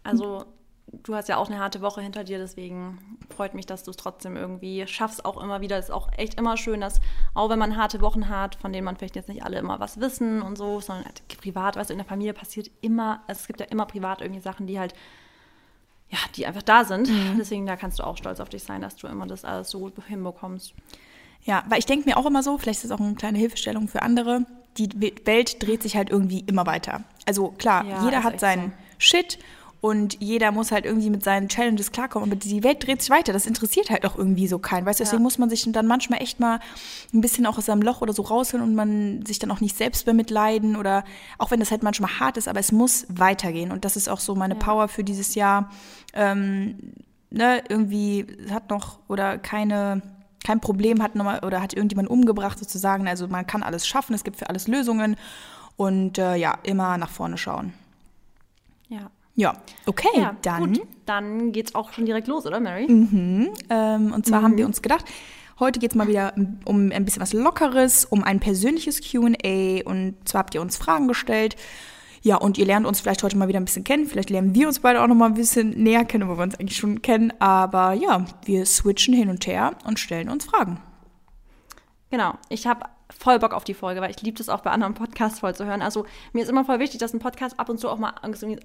Also 0.04 0.44
du 0.92 1.14
hast 1.14 1.28
ja 1.28 1.36
auch 1.36 1.48
eine 1.48 1.58
harte 1.58 1.80
Woche 1.80 2.00
hinter 2.00 2.24
dir, 2.24 2.38
deswegen 2.38 2.98
freut 3.34 3.54
mich, 3.54 3.66
dass 3.66 3.84
du 3.84 3.90
es 3.90 3.96
trotzdem 3.96 4.36
irgendwie 4.36 4.86
schaffst, 4.86 5.24
auch 5.24 5.42
immer 5.42 5.60
wieder. 5.60 5.78
Es 5.78 5.86
ist 5.86 5.90
auch 5.90 6.10
echt 6.16 6.38
immer 6.38 6.56
schön, 6.56 6.80
dass, 6.80 7.00
auch 7.34 7.50
wenn 7.50 7.58
man 7.58 7.76
harte 7.76 8.00
Wochen 8.00 8.28
hat, 8.28 8.56
von 8.56 8.72
denen 8.72 8.84
man 8.84 8.96
vielleicht 8.96 9.16
jetzt 9.16 9.28
nicht 9.28 9.44
alle 9.44 9.58
immer 9.58 9.80
was 9.80 10.00
wissen 10.00 10.42
und 10.42 10.56
so, 10.56 10.80
sondern 10.80 11.04
halt 11.04 11.22
privat, 11.38 11.76
du, 11.76 11.92
in 11.92 11.98
der 11.98 12.06
Familie 12.06 12.34
passiert 12.34 12.70
immer, 12.80 13.22
es 13.28 13.46
gibt 13.46 13.60
ja 13.60 13.66
immer 13.66 13.86
privat 13.86 14.20
irgendwie 14.20 14.40
Sachen, 14.40 14.66
die 14.66 14.78
halt, 14.78 14.94
ja, 16.10 16.18
die 16.36 16.46
einfach 16.46 16.62
da 16.62 16.84
sind. 16.84 17.08
Mhm. 17.08 17.36
Deswegen, 17.38 17.66
da 17.66 17.76
kannst 17.76 17.98
du 17.98 18.02
auch 18.04 18.16
stolz 18.16 18.40
auf 18.40 18.48
dich 18.48 18.62
sein, 18.62 18.82
dass 18.82 18.96
du 18.96 19.06
immer 19.06 19.26
das 19.26 19.44
alles 19.44 19.70
so 19.70 19.78
gut 19.78 19.94
hinbekommst. 20.06 20.74
Ja, 21.42 21.64
weil 21.68 21.78
ich 21.78 21.86
denke 21.86 22.08
mir 22.08 22.16
auch 22.16 22.26
immer 22.26 22.42
so, 22.42 22.58
vielleicht 22.58 22.82
ist 22.82 22.90
das 22.90 22.98
auch 22.98 23.02
eine 23.02 23.14
kleine 23.14 23.38
Hilfestellung 23.38 23.88
für 23.88 24.02
andere, 24.02 24.44
die 24.76 24.88
Welt 25.24 25.62
dreht 25.62 25.82
sich 25.82 25.96
halt 25.96 26.10
irgendwie 26.10 26.40
immer 26.40 26.66
weiter. 26.66 27.02
Also 27.26 27.48
klar, 27.48 27.84
ja, 27.84 28.04
jeder 28.04 28.22
hat 28.22 28.40
seinen 28.40 28.70
so. 28.70 28.76
Shit 28.98 29.38
und 29.80 30.18
jeder 30.20 30.52
muss 30.52 30.72
halt 30.72 30.84
irgendwie 30.84 31.08
mit 31.08 31.24
seinen 31.24 31.48
Challenges 31.48 31.90
klarkommen. 31.90 32.30
Aber 32.30 32.38
die 32.38 32.62
Welt 32.62 32.86
dreht 32.86 33.00
sich 33.00 33.10
weiter. 33.10 33.32
Das 33.32 33.46
interessiert 33.46 33.88
halt 33.88 34.04
auch 34.04 34.16
irgendwie 34.16 34.46
so 34.46 34.58
keinen. 34.58 34.84
Weißt 34.84 35.00
du, 35.00 35.04
deswegen 35.04 35.22
ja. 35.22 35.24
muss 35.24 35.38
man 35.38 35.48
sich 35.48 35.64
dann 35.72 35.86
manchmal 35.86 36.20
echt 36.20 36.38
mal 36.38 36.60
ein 37.14 37.22
bisschen 37.22 37.46
auch 37.46 37.56
aus 37.56 37.66
seinem 37.66 37.80
Loch 37.80 38.02
oder 38.02 38.12
so 38.12 38.22
rausholen 38.22 38.66
und 38.66 38.74
man 38.74 39.24
sich 39.24 39.38
dann 39.38 39.50
auch 39.50 39.60
nicht 39.60 39.76
selbst 39.76 40.04
bemitleiden 40.04 40.76
oder 40.76 41.04
auch 41.38 41.50
wenn 41.50 41.60
das 41.60 41.70
halt 41.70 41.82
manchmal 41.82 42.20
hart 42.20 42.36
ist, 42.36 42.46
aber 42.46 42.60
es 42.60 42.72
muss 42.72 43.06
weitergehen. 43.08 43.72
Und 43.72 43.86
das 43.86 43.96
ist 43.96 44.08
auch 44.08 44.20
so 44.20 44.34
meine 44.34 44.54
ja. 44.54 44.60
Power 44.60 44.88
für 44.88 45.02
dieses 45.02 45.34
Jahr. 45.34 45.70
Ähm, 46.12 46.76
ne, 47.30 47.62
irgendwie 47.68 48.26
hat 48.50 48.68
noch 48.68 48.98
oder 49.08 49.38
keine 49.38 50.02
kein 50.44 50.60
Problem 50.60 51.02
hat 51.02 51.14
nochmal 51.14 51.44
oder 51.44 51.60
hat 51.60 51.74
irgendjemand 51.74 52.08
umgebracht 52.08 52.58
sozusagen. 52.58 53.08
Also 53.08 53.28
man 53.28 53.46
kann 53.46 53.62
alles 53.62 53.86
schaffen, 53.86 54.14
es 54.14 54.24
gibt 54.24 54.38
für 54.38 54.48
alles 54.48 54.68
Lösungen 54.68 55.16
und 55.76 56.18
äh, 56.18 56.36
ja, 56.36 56.58
immer 56.62 56.98
nach 56.98 57.10
vorne 57.10 57.38
schauen. 57.38 57.72
Ja. 58.88 59.10
Ja, 59.40 59.54
okay, 59.86 60.08
ja, 60.14 60.36
dann. 60.42 60.74
Gut. 60.74 60.86
Dann 61.06 61.52
geht's 61.52 61.74
auch 61.74 61.94
schon 61.94 62.04
direkt 62.04 62.28
los, 62.28 62.44
oder 62.44 62.60
Mary? 62.60 62.86
Mhm. 62.86 63.48
Ähm, 63.70 64.12
und 64.12 64.26
zwar 64.26 64.40
mhm. 64.40 64.44
haben 64.44 64.56
wir 64.58 64.66
uns 64.66 64.82
gedacht, 64.82 65.06
heute 65.58 65.80
geht 65.80 65.92
es 65.92 65.96
mal 65.96 66.08
wieder 66.08 66.34
um 66.66 66.92
ein 66.92 67.06
bisschen 67.06 67.22
was 67.22 67.32
Lockeres, 67.32 68.04
um 68.04 68.22
ein 68.22 68.38
persönliches 68.38 69.00
QA. 69.00 69.80
Und 69.86 70.16
zwar 70.26 70.40
habt 70.40 70.54
ihr 70.54 70.60
uns 70.60 70.76
Fragen 70.76 71.08
gestellt. 71.08 71.56
Ja, 72.20 72.36
und 72.36 72.58
ihr 72.58 72.66
lernt 72.66 72.86
uns 72.86 73.00
vielleicht 73.00 73.22
heute 73.22 73.38
mal 73.38 73.48
wieder 73.48 73.58
ein 73.58 73.64
bisschen 73.64 73.82
kennen. 73.82 74.06
Vielleicht 74.06 74.28
lernen 74.28 74.54
wir 74.54 74.68
uns 74.68 74.80
beide 74.80 75.02
auch 75.02 75.06
noch 75.06 75.14
mal 75.14 75.28
ein 75.28 75.34
bisschen 75.34 75.70
näher 75.70 76.04
kennen, 76.04 76.28
wo 76.28 76.36
wir 76.36 76.42
uns 76.42 76.56
eigentlich 76.56 76.76
schon 76.76 77.00
kennen. 77.00 77.32
Aber 77.38 77.94
ja, 77.94 78.26
wir 78.44 78.66
switchen 78.66 79.14
hin 79.14 79.30
und 79.30 79.46
her 79.46 79.72
und 79.86 79.98
stellen 79.98 80.28
uns 80.28 80.44
Fragen. 80.44 80.82
Genau. 82.10 82.34
Ich 82.50 82.66
habe 82.66 82.82
voll 83.18 83.38
Bock 83.38 83.52
auf 83.52 83.64
die 83.64 83.74
Folge, 83.74 84.00
weil 84.00 84.10
ich 84.10 84.22
liebe 84.22 84.38
das 84.38 84.48
auch 84.48 84.60
bei 84.60 84.70
anderen 84.70 84.94
Podcasts 84.94 85.40
voll 85.40 85.54
zu 85.54 85.66
hören. 85.66 85.82
Also 85.82 86.06
mir 86.32 86.42
ist 86.42 86.48
immer 86.48 86.64
voll 86.64 86.78
wichtig, 86.78 87.00
dass 87.00 87.12
ein 87.12 87.18
Podcast 87.18 87.58
ab 87.58 87.68
und 87.68 87.78
zu 87.78 87.88
auch 87.88 87.98
mal, 87.98 88.14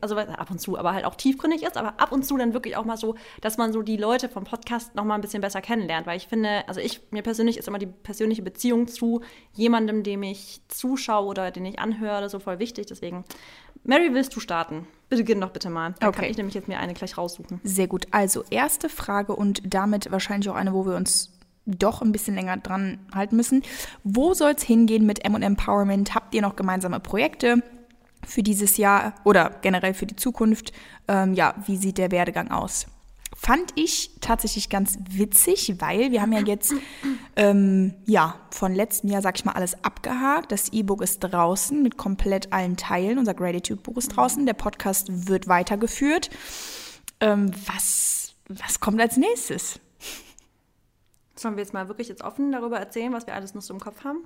also 0.01 0.17
ab 0.17 0.51
und 0.51 0.59
zu, 0.59 0.77
aber 0.77 0.93
halt 0.93 1.05
auch 1.05 1.15
tiefgründig 1.15 1.63
ist, 1.63 1.77
aber 1.77 1.99
ab 1.99 2.11
und 2.11 2.25
zu 2.25 2.37
dann 2.37 2.53
wirklich 2.53 2.77
auch 2.77 2.85
mal 2.85 2.97
so, 2.97 3.15
dass 3.41 3.57
man 3.57 3.73
so 3.73 3.81
die 3.81 3.97
Leute 3.97 4.29
vom 4.29 4.43
Podcast 4.43 4.95
noch 4.95 5.03
mal 5.03 5.15
ein 5.15 5.21
bisschen 5.21 5.41
besser 5.41 5.61
kennenlernt, 5.61 6.07
weil 6.07 6.17
ich 6.17 6.27
finde, 6.27 6.67
also 6.67 6.79
ich, 6.79 7.01
mir 7.11 7.21
persönlich 7.21 7.57
ist 7.57 7.67
immer 7.67 7.79
die 7.79 7.87
persönliche 7.87 8.41
Beziehung 8.41 8.87
zu 8.87 9.21
jemandem, 9.53 10.03
dem 10.03 10.23
ich 10.23 10.61
zuschaue 10.67 11.25
oder 11.25 11.51
den 11.51 11.65
ich 11.65 11.79
anhöre, 11.79 12.29
so 12.29 12.39
voll 12.39 12.59
wichtig. 12.59 12.87
Deswegen, 12.87 13.25
Mary, 13.83 14.13
willst 14.13 14.35
du 14.35 14.39
starten? 14.39 14.87
Bitte 15.09 15.23
geh 15.23 15.35
doch 15.35 15.51
bitte 15.51 15.69
mal. 15.69 15.93
Dann 15.99 16.09
okay. 16.09 16.21
kann 16.21 16.29
ich 16.29 16.37
nämlich 16.37 16.55
jetzt 16.55 16.67
mir 16.67 16.79
eine 16.79 16.93
gleich 16.93 17.17
raussuchen. 17.17 17.61
Sehr 17.63 17.87
gut. 17.87 18.07
Also 18.11 18.43
erste 18.49 18.89
Frage 18.89 19.35
und 19.35 19.61
damit 19.65 20.11
wahrscheinlich 20.11 20.49
auch 20.49 20.55
eine, 20.55 20.73
wo 20.73 20.85
wir 20.85 20.95
uns 20.95 21.34
doch 21.65 22.01
ein 22.01 22.11
bisschen 22.11 22.35
länger 22.35 22.57
dran 22.57 22.99
halten 23.13 23.35
müssen. 23.35 23.63
Wo 24.03 24.33
soll 24.33 24.53
es 24.55 24.63
hingehen 24.63 25.05
mit 25.05 25.25
M 25.25 25.35
Empowerment? 25.35 26.15
Habt 26.15 26.33
ihr 26.35 26.41
noch 26.41 26.55
gemeinsame 26.55 26.99
Projekte 26.99 27.63
für 28.25 28.43
dieses 28.43 28.77
Jahr 28.77 29.13
oder 29.23 29.51
generell 29.61 29.93
für 29.93 30.05
die 30.05 30.15
Zukunft? 30.15 30.73
Ähm, 31.07 31.33
ja, 31.33 31.55
wie 31.65 31.77
sieht 31.77 31.97
der 31.97 32.11
Werdegang 32.11 32.51
aus? 32.51 32.87
Fand 33.37 33.73
ich 33.75 34.11
tatsächlich 34.21 34.69
ganz 34.69 34.97
witzig, 35.09 35.75
weil 35.79 36.11
wir 36.11 36.21
haben 36.21 36.31
ja 36.31 36.39
jetzt 36.39 36.73
ähm, 37.35 37.93
ja 38.05 38.39
von 38.49 38.73
letztem 38.73 39.09
Jahr, 39.09 39.21
sag 39.21 39.37
ich 39.37 39.43
mal, 39.43 39.51
alles 39.51 39.83
abgehakt. 39.83 40.53
Das 40.53 40.71
E-Book 40.71 41.01
ist 41.01 41.19
draußen 41.19 41.83
mit 41.83 41.97
komplett 41.97 42.53
allen 42.53 42.77
Teilen. 42.77 43.17
Unser 43.17 43.33
Gratitude-Buch 43.33 43.97
ist 43.97 44.15
draußen. 44.15 44.45
Der 44.45 44.53
Podcast 44.53 45.27
wird 45.27 45.49
weitergeführt. 45.49 46.29
Ähm, 47.19 47.51
was, 47.67 48.35
was 48.47 48.79
kommt 48.79 49.01
als 49.01 49.17
nächstes? 49.17 49.81
Sollen 51.35 51.55
wir 51.55 51.63
jetzt 51.63 51.73
mal 51.73 51.87
wirklich 51.87 52.07
jetzt 52.07 52.23
offen 52.23 52.51
darüber 52.51 52.79
erzählen, 52.79 53.13
was 53.13 53.27
wir 53.27 53.33
alles 53.33 53.53
noch 53.53 53.61
so 53.61 53.73
im 53.73 53.79
Kopf 53.79 54.03
haben? 54.03 54.19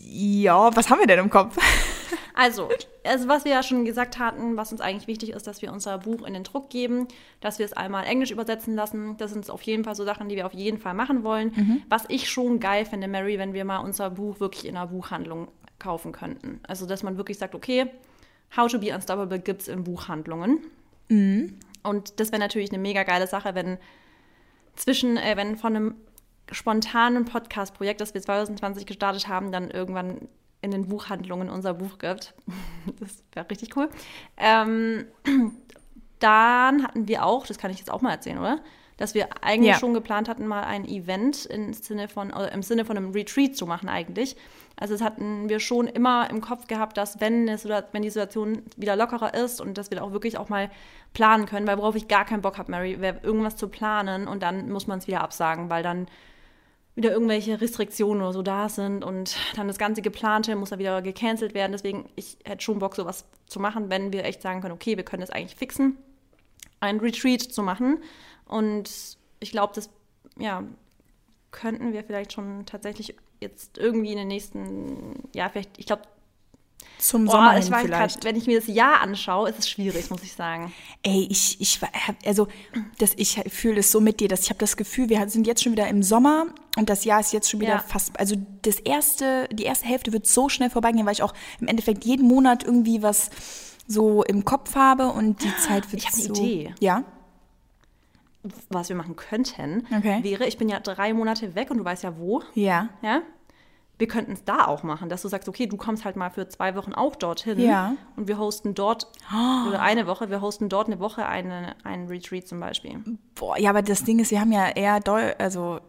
Ja, 0.00 0.74
was 0.74 0.90
haben 0.90 1.00
wir 1.00 1.06
denn 1.06 1.18
im 1.18 1.30
Kopf? 1.30 1.56
Also, 2.34 2.68
also, 3.04 3.26
was 3.26 3.44
wir 3.44 3.52
ja 3.52 3.62
schon 3.64 3.84
gesagt 3.84 4.18
hatten, 4.18 4.56
was 4.56 4.70
uns 4.70 4.80
eigentlich 4.80 5.08
wichtig 5.08 5.30
ist, 5.30 5.48
dass 5.48 5.60
wir 5.60 5.72
unser 5.72 5.98
Buch 5.98 6.24
in 6.24 6.34
den 6.34 6.44
Druck 6.44 6.70
geben, 6.70 7.08
dass 7.40 7.58
wir 7.58 7.66
es 7.66 7.72
einmal 7.72 8.04
Englisch 8.04 8.30
übersetzen 8.30 8.76
lassen. 8.76 9.16
Das 9.16 9.32
sind 9.32 9.50
auf 9.50 9.62
jeden 9.62 9.82
Fall 9.82 9.96
so 9.96 10.04
Sachen, 10.04 10.28
die 10.28 10.36
wir 10.36 10.46
auf 10.46 10.54
jeden 10.54 10.78
Fall 10.78 10.94
machen 10.94 11.24
wollen. 11.24 11.52
Mhm. 11.56 11.82
Was 11.88 12.04
ich 12.08 12.30
schon 12.30 12.60
geil 12.60 12.84
finde, 12.84 13.08
Mary, 13.08 13.38
wenn 13.38 13.54
wir 13.54 13.64
mal 13.64 13.78
unser 13.78 14.10
Buch 14.10 14.38
wirklich 14.38 14.66
in 14.66 14.76
einer 14.76 14.86
Buchhandlung 14.86 15.48
kaufen 15.80 16.12
könnten. 16.12 16.60
Also, 16.66 16.86
dass 16.86 17.02
man 17.02 17.16
wirklich 17.16 17.38
sagt, 17.38 17.54
okay, 17.54 17.90
How 18.56 18.70
to 18.70 18.78
be 18.78 18.94
Unstoppable 18.94 19.40
gibt 19.40 19.62
es 19.62 19.68
in 19.68 19.84
Buchhandlungen. 19.84 20.60
Mhm. 21.08 21.58
Und 21.82 22.20
das 22.20 22.30
wäre 22.30 22.40
natürlich 22.40 22.70
eine 22.70 22.78
mega 22.78 23.02
geile 23.02 23.26
Sache, 23.26 23.54
wenn 23.54 23.78
zwischen, 24.78 25.16
äh, 25.16 25.36
wenn 25.36 25.56
von 25.56 25.76
einem 25.76 25.94
spontanen 26.50 27.24
Podcast-Projekt, 27.24 28.00
das 28.00 28.14
wir 28.14 28.22
2020 28.22 28.86
gestartet 28.86 29.28
haben, 29.28 29.52
dann 29.52 29.70
irgendwann 29.70 30.28
in 30.60 30.70
den 30.70 30.88
Buchhandlungen 30.88 31.50
unser 31.50 31.74
Buch 31.74 31.98
gibt. 31.98 32.34
Das 33.00 33.22
wäre 33.32 33.48
richtig 33.50 33.76
cool. 33.76 33.90
Ähm, 34.38 35.06
dann 36.18 36.82
hatten 36.82 37.06
wir 37.06 37.24
auch, 37.24 37.46
das 37.46 37.58
kann 37.58 37.70
ich 37.70 37.78
jetzt 37.78 37.90
auch 37.90 38.00
mal 38.00 38.12
erzählen, 38.12 38.38
oder? 38.38 38.60
Dass 38.98 39.14
wir 39.14 39.28
eigentlich 39.42 39.72
ja. 39.72 39.78
schon 39.78 39.94
geplant 39.94 40.28
hatten, 40.28 40.46
mal 40.46 40.64
ein 40.64 40.86
Event 40.86 41.46
im 41.46 41.72
Sinne 41.72 42.08
von, 42.08 42.30
im 42.30 42.62
Sinne 42.62 42.84
von 42.84 42.96
einem 42.96 43.12
Retreat 43.12 43.56
zu 43.56 43.66
machen 43.66 43.88
eigentlich. 43.88 44.36
Also 44.76 44.94
das 44.94 45.02
hatten 45.02 45.48
wir 45.48 45.60
schon 45.60 45.86
immer 45.88 46.28
im 46.30 46.40
Kopf 46.40 46.66
gehabt, 46.66 46.96
dass 46.96 47.20
wenn, 47.20 47.48
es, 47.48 47.66
wenn 47.66 48.02
die 48.02 48.10
Situation 48.10 48.62
wieder 48.76 48.96
lockerer 48.96 49.34
ist 49.34 49.60
und 49.60 49.78
dass 49.78 49.90
wir 49.90 50.04
auch 50.04 50.12
wirklich 50.12 50.38
auch 50.38 50.48
mal 50.48 50.70
planen 51.14 51.46
können, 51.46 51.66
weil 51.66 51.78
worauf 51.78 51.96
ich 51.96 52.06
gar 52.06 52.24
keinen 52.24 52.42
Bock 52.42 52.58
habe, 52.58 52.70
Mary, 52.70 53.00
wäre 53.00 53.20
irgendwas 53.22 53.56
zu 53.56 53.68
planen 53.68 54.28
und 54.28 54.42
dann 54.42 54.70
muss 54.70 54.86
man 54.86 54.98
es 54.98 55.06
wieder 55.06 55.20
absagen, 55.20 55.70
weil 55.70 55.82
dann 55.82 56.06
wieder 56.98 57.12
irgendwelche 57.12 57.60
Restriktionen 57.60 58.22
oder 58.22 58.32
so 58.32 58.42
da 58.42 58.68
sind 58.68 59.04
und 59.04 59.36
dann 59.56 59.68
das 59.68 59.78
ganze 59.78 60.02
Geplante 60.02 60.54
muss 60.56 60.70
dann 60.70 60.80
wieder 60.80 61.00
gecancelt 61.00 61.54
werden. 61.54 61.72
Deswegen, 61.72 62.08
ich 62.16 62.38
hätte 62.44 62.62
schon 62.62 62.80
Bock, 62.80 62.96
sowas 62.96 63.24
zu 63.46 63.60
machen, 63.60 63.88
wenn 63.88 64.12
wir 64.12 64.24
echt 64.24 64.42
sagen 64.42 64.60
können, 64.60 64.74
okay, 64.74 64.96
wir 64.96 65.04
können 65.04 65.20
das 65.20 65.30
eigentlich 65.30 65.56
fixen, 65.56 65.96
ein 66.80 66.98
Retreat 66.98 67.40
zu 67.40 67.62
machen. 67.62 67.98
Und 68.48 68.90
ich 69.40 69.50
glaube, 69.50 69.74
das, 69.74 69.88
ja, 70.38 70.64
könnten 71.50 71.92
wir 71.92 72.04
vielleicht 72.04 72.32
schon 72.32 72.66
tatsächlich 72.66 73.14
jetzt 73.40 73.78
irgendwie 73.78 74.12
in 74.12 74.18
den 74.18 74.28
nächsten, 74.28 75.28
ja, 75.34 75.48
vielleicht, 75.48 75.78
ich 75.78 75.86
glaube, 75.86 76.02
zum 76.98 77.26
Boah, 77.26 77.32
Sommer 77.32 77.52
hin 77.52 77.62
ich 77.62 77.68
vielleicht. 77.68 78.14
Grad, 78.14 78.24
wenn 78.24 78.36
ich 78.36 78.46
mir 78.46 78.58
das 78.58 78.68
Jahr 78.68 79.00
anschaue, 79.00 79.48
ist 79.48 79.58
es 79.60 79.68
schwierig, 79.68 80.10
muss 80.10 80.22
ich 80.22 80.32
sagen. 80.32 80.72
Ey, 81.02 81.26
ich, 81.30 81.60
ich, 81.60 81.80
also, 82.24 82.48
das, 82.98 83.12
ich 83.16 83.40
fühle 83.48 83.80
es 83.80 83.92
so 83.92 84.00
mit 84.00 84.20
dir, 84.20 84.28
dass 84.28 84.42
ich 84.42 84.50
habe 84.50 84.58
das 84.58 84.76
Gefühl, 84.76 85.08
wir 85.08 85.28
sind 85.28 85.46
jetzt 85.46 85.62
schon 85.62 85.72
wieder 85.72 85.86
im 85.88 86.02
Sommer 86.02 86.46
und 86.76 86.88
das 86.88 87.04
Jahr 87.04 87.20
ist 87.20 87.32
jetzt 87.32 87.50
schon 87.50 87.60
wieder 87.60 87.74
ja. 87.74 87.78
fast, 87.78 88.18
also 88.18 88.36
das 88.62 88.80
erste, 88.80 89.48
die 89.52 89.64
erste 89.64 89.86
Hälfte 89.86 90.12
wird 90.12 90.26
so 90.26 90.48
schnell 90.48 90.70
vorbeigehen, 90.70 91.06
weil 91.06 91.12
ich 91.12 91.22
auch 91.22 91.34
im 91.60 91.68
Endeffekt 91.68 92.04
jeden 92.04 92.26
Monat 92.26 92.64
irgendwie 92.64 93.02
was 93.02 93.30
so 93.86 94.22
im 94.24 94.44
Kopf 94.44 94.74
habe 94.74 95.08
und 95.08 95.42
die 95.42 95.56
Zeit 95.56 95.90
wird 95.92 96.02
ich 96.02 96.10
so. 96.10 96.34
Eine 96.34 96.48
Idee. 96.48 96.74
Ja. 96.80 97.04
Was 98.70 98.88
wir 98.88 98.96
machen 98.96 99.16
könnten, 99.16 99.86
okay. 99.96 100.22
wäre, 100.22 100.46
ich 100.46 100.58
bin 100.58 100.68
ja 100.68 100.78
drei 100.80 101.12
Monate 101.12 101.54
weg 101.54 101.70
und 101.70 101.78
du 101.78 101.84
weißt 101.84 102.04
ja 102.04 102.16
wo. 102.18 102.42
Ja. 102.54 102.88
Ja 103.02 103.22
wir 103.98 104.06
könnten 104.06 104.32
es 104.32 104.44
da 104.44 104.66
auch 104.66 104.84
machen, 104.84 105.08
dass 105.08 105.22
du 105.22 105.28
sagst, 105.28 105.48
okay, 105.48 105.66
du 105.66 105.76
kommst 105.76 106.04
halt 106.04 106.16
mal 106.16 106.30
für 106.30 106.48
zwei 106.48 106.76
Wochen 106.76 106.94
auch 106.94 107.16
dorthin 107.16 107.58
ja. 107.58 107.96
und 108.16 108.28
wir 108.28 108.38
hosten 108.38 108.74
dort 108.74 109.08
oh. 109.32 109.68
oder 109.68 109.82
eine 109.82 110.06
Woche, 110.06 110.30
wir 110.30 110.40
hosten 110.40 110.68
dort 110.68 110.86
eine 110.86 111.00
Woche 111.00 111.26
eine, 111.26 111.74
einen 111.84 112.06
Retreat 112.06 112.46
zum 112.46 112.60
Beispiel. 112.60 113.02
Boah, 113.34 113.58
ja, 113.58 113.70
aber 113.70 113.82
das 113.82 114.04
Ding 114.04 114.20
ist, 114.20 114.30
wir 114.30 114.40
haben 114.40 114.52
ja 114.52 114.68
eher 114.68 115.00
doll, 115.00 115.34
also 115.38 115.80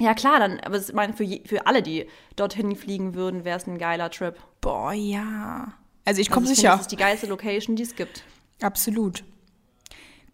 ja 0.00 0.14
klar, 0.14 0.38
dann, 0.38 0.60
aber 0.60 0.78
ich 0.78 0.92
meine, 0.92 1.12
für, 1.12 1.26
für 1.44 1.66
alle, 1.66 1.82
die 1.82 2.06
dorthin 2.36 2.74
fliegen 2.76 3.14
würden, 3.14 3.44
wäre 3.44 3.58
es 3.58 3.66
ein 3.66 3.78
geiler 3.78 4.10
Trip. 4.10 4.36
Boah, 4.60 4.92
ja. 4.92 5.72
Also 6.04 6.20
ich 6.20 6.30
komme 6.30 6.46
also 6.46 6.54
sicher. 6.54 6.70
das 6.70 6.82
ist 6.82 6.92
die 6.92 6.96
geilste 6.96 7.26
Location, 7.26 7.76
die 7.76 7.82
es 7.82 7.96
gibt. 7.96 8.24
Absolut. 8.60 9.24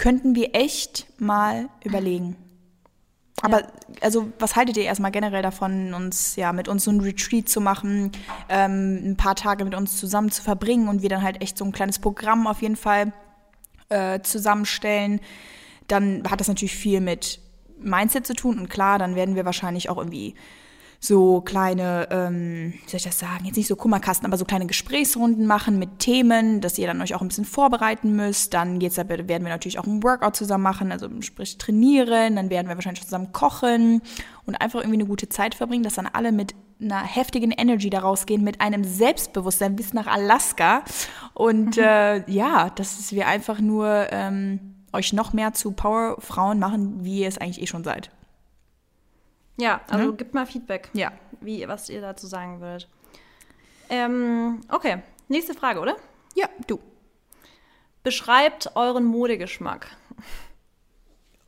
Könnten 0.00 0.34
wir 0.34 0.54
echt 0.54 1.06
mal 1.20 1.68
überlegen. 1.84 2.34
Aber 3.42 3.60
ja. 3.60 3.68
also, 4.00 4.32
was 4.38 4.56
haltet 4.56 4.78
ihr 4.78 4.84
erstmal 4.84 5.10
generell 5.10 5.42
davon, 5.42 5.92
uns 5.92 6.36
ja 6.36 6.54
mit 6.54 6.68
uns 6.68 6.84
so 6.84 6.90
ein 6.90 7.02
Retreat 7.02 7.50
zu 7.50 7.60
machen, 7.60 8.10
ähm, 8.48 9.10
ein 9.10 9.16
paar 9.18 9.34
Tage 9.34 9.62
mit 9.62 9.74
uns 9.74 9.98
zusammen 9.98 10.30
zu 10.30 10.42
verbringen 10.42 10.88
und 10.88 11.02
wir 11.02 11.10
dann 11.10 11.22
halt 11.22 11.42
echt 11.42 11.58
so 11.58 11.66
ein 11.66 11.72
kleines 11.72 11.98
Programm 11.98 12.46
auf 12.46 12.62
jeden 12.62 12.76
Fall 12.76 13.12
äh, 13.90 14.22
zusammenstellen? 14.22 15.20
Dann 15.86 16.22
hat 16.30 16.40
das 16.40 16.48
natürlich 16.48 16.74
viel 16.74 17.02
mit 17.02 17.38
Mindset 17.78 18.26
zu 18.26 18.32
tun 18.32 18.58
und 18.58 18.70
klar, 18.70 18.98
dann 18.98 19.16
werden 19.16 19.34
wir 19.34 19.44
wahrscheinlich 19.44 19.90
auch 19.90 19.98
irgendwie 19.98 20.34
so 21.02 21.40
kleine, 21.40 22.08
ähm, 22.10 22.74
wie 22.84 22.90
soll 22.90 22.98
ich 22.98 23.04
das 23.04 23.18
sagen, 23.18 23.46
jetzt 23.46 23.56
nicht 23.56 23.66
so 23.66 23.74
Kummerkasten, 23.74 24.26
aber 24.26 24.36
so 24.36 24.44
kleine 24.44 24.66
Gesprächsrunden 24.66 25.46
machen 25.46 25.78
mit 25.78 25.98
Themen, 25.98 26.60
dass 26.60 26.76
ihr 26.76 26.86
dann 26.86 27.00
euch 27.00 27.14
auch 27.14 27.22
ein 27.22 27.28
bisschen 27.28 27.46
vorbereiten 27.46 28.14
müsst. 28.14 28.52
Dann 28.52 28.78
geht's, 28.78 28.98
werden 28.98 29.26
wir 29.26 29.38
natürlich 29.38 29.78
auch 29.78 29.86
ein 29.86 30.02
Workout 30.02 30.36
zusammen 30.36 30.62
machen, 30.62 30.92
also 30.92 31.08
sprich 31.20 31.56
trainieren, 31.56 32.36
dann 32.36 32.50
werden 32.50 32.68
wir 32.68 32.74
wahrscheinlich 32.74 33.02
zusammen 33.02 33.32
kochen 33.32 34.02
und 34.44 34.60
einfach 34.60 34.80
irgendwie 34.80 34.98
eine 34.98 35.06
gute 35.06 35.30
Zeit 35.30 35.54
verbringen, 35.54 35.84
dass 35.84 35.94
dann 35.94 36.06
alle 36.06 36.32
mit 36.32 36.54
einer 36.78 37.02
heftigen 37.02 37.50
Energy 37.50 37.88
daraus 37.88 38.26
gehen, 38.26 38.44
mit 38.44 38.60
einem 38.60 38.84
Selbstbewusstsein 38.84 39.76
bis 39.76 39.94
nach 39.94 40.06
Alaska. 40.06 40.82
Und 41.32 41.78
mhm. 41.78 41.82
äh, 41.82 42.30
ja, 42.30 42.70
dass 42.70 43.12
wir 43.12 43.26
einfach 43.26 43.60
nur 43.60 44.06
ähm, 44.10 44.76
euch 44.92 45.14
noch 45.14 45.32
mehr 45.32 45.54
zu 45.54 45.72
Powerfrauen 45.72 46.58
machen, 46.58 47.04
wie 47.04 47.20
ihr 47.20 47.28
es 47.28 47.38
eigentlich 47.38 47.62
eh 47.62 47.66
schon 47.66 47.84
seid. 47.84 48.10
Ja, 49.60 49.82
also 49.88 50.06
ne? 50.06 50.16
gebt 50.16 50.32
mal 50.32 50.46
Feedback, 50.46 50.88
ja. 50.94 51.12
wie, 51.40 51.68
was 51.68 51.90
ihr 51.90 52.00
dazu 52.00 52.26
sagen 52.26 52.60
würdet. 52.60 52.88
Ähm, 53.90 54.62
okay, 54.70 55.02
nächste 55.28 55.54
Frage, 55.54 55.80
oder? 55.80 55.96
Ja, 56.34 56.48
du. 56.66 56.80
Beschreibt 58.02 58.74
euren 58.76 59.04
Modegeschmack. 59.04 59.88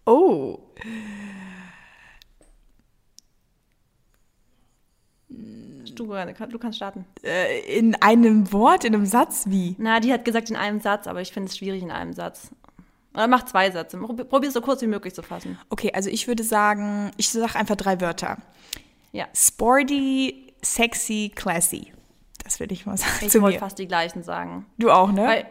Oh. 0.04 0.58
Du, 5.28 6.06
du 6.06 6.58
kannst 6.58 6.76
starten. 6.76 7.06
Äh, 7.22 7.78
in 7.78 7.94
einem 7.94 8.52
Wort, 8.52 8.84
in 8.84 8.94
einem 8.94 9.06
Satz, 9.06 9.44
wie? 9.46 9.76
Na, 9.78 10.00
die 10.00 10.12
hat 10.12 10.24
gesagt 10.24 10.50
in 10.50 10.56
einem 10.56 10.80
Satz, 10.80 11.06
aber 11.06 11.20
ich 11.20 11.32
finde 11.32 11.48
es 11.48 11.56
schwierig 11.56 11.82
in 11.82 11.90
einem 11.90 12.12
Satz. 12.12 12.50
Oder 13.14 13.28
mach 13.28 13.44
zwei 13.44 13.70
Sätze. 13.70 13.98
Probier 13.98 14.48
es 14.48 14.54
so 14.54 14.60
kurz 14.60 14.80
wie 14.82 14.86
möglich 14.86 15.14
zu 15.14 15.22
fassen. 15.22 15.58
Okay, 15.68 15.90
also 15.92 16.08
ich 16.08 16.28
würde 16.28 16.42
sagen, 16.42 17.10
ich 17.16 17.28
sage 17.28 17.56
einfach 17.56 17.76
drei 17.76 18.00
Wörter. 18.00 18.38
Ja. 19.12 19.26
Sporty, 19.34 20.54
sexy, 20.62 21.30
classy. 21.34 21.92
Das 22.42 22.58
würde 22.58 22.72
ich 22.74 22.86
mal 22.86 22.96
sagen. 22.98 23.12
Ich 23.20 23.40
wollte 23.40 23.58
fast 23.58 23.78
die 23.78 23.86
gleichen 23.86 24.22
sagen. 24.22 24.66
Du 24.78 24.90
auch, 24.90 25.12
ne? 25.12 25.46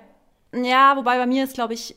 Weil, 0.52 0.64
ja, 0.66 0.96
wobei 0.98 1.18
bei 1.18 1.28
mir 1.28 1.44
ist, 1.44 1.54
glaube 1.54 1.74
ich, 1.76 1.96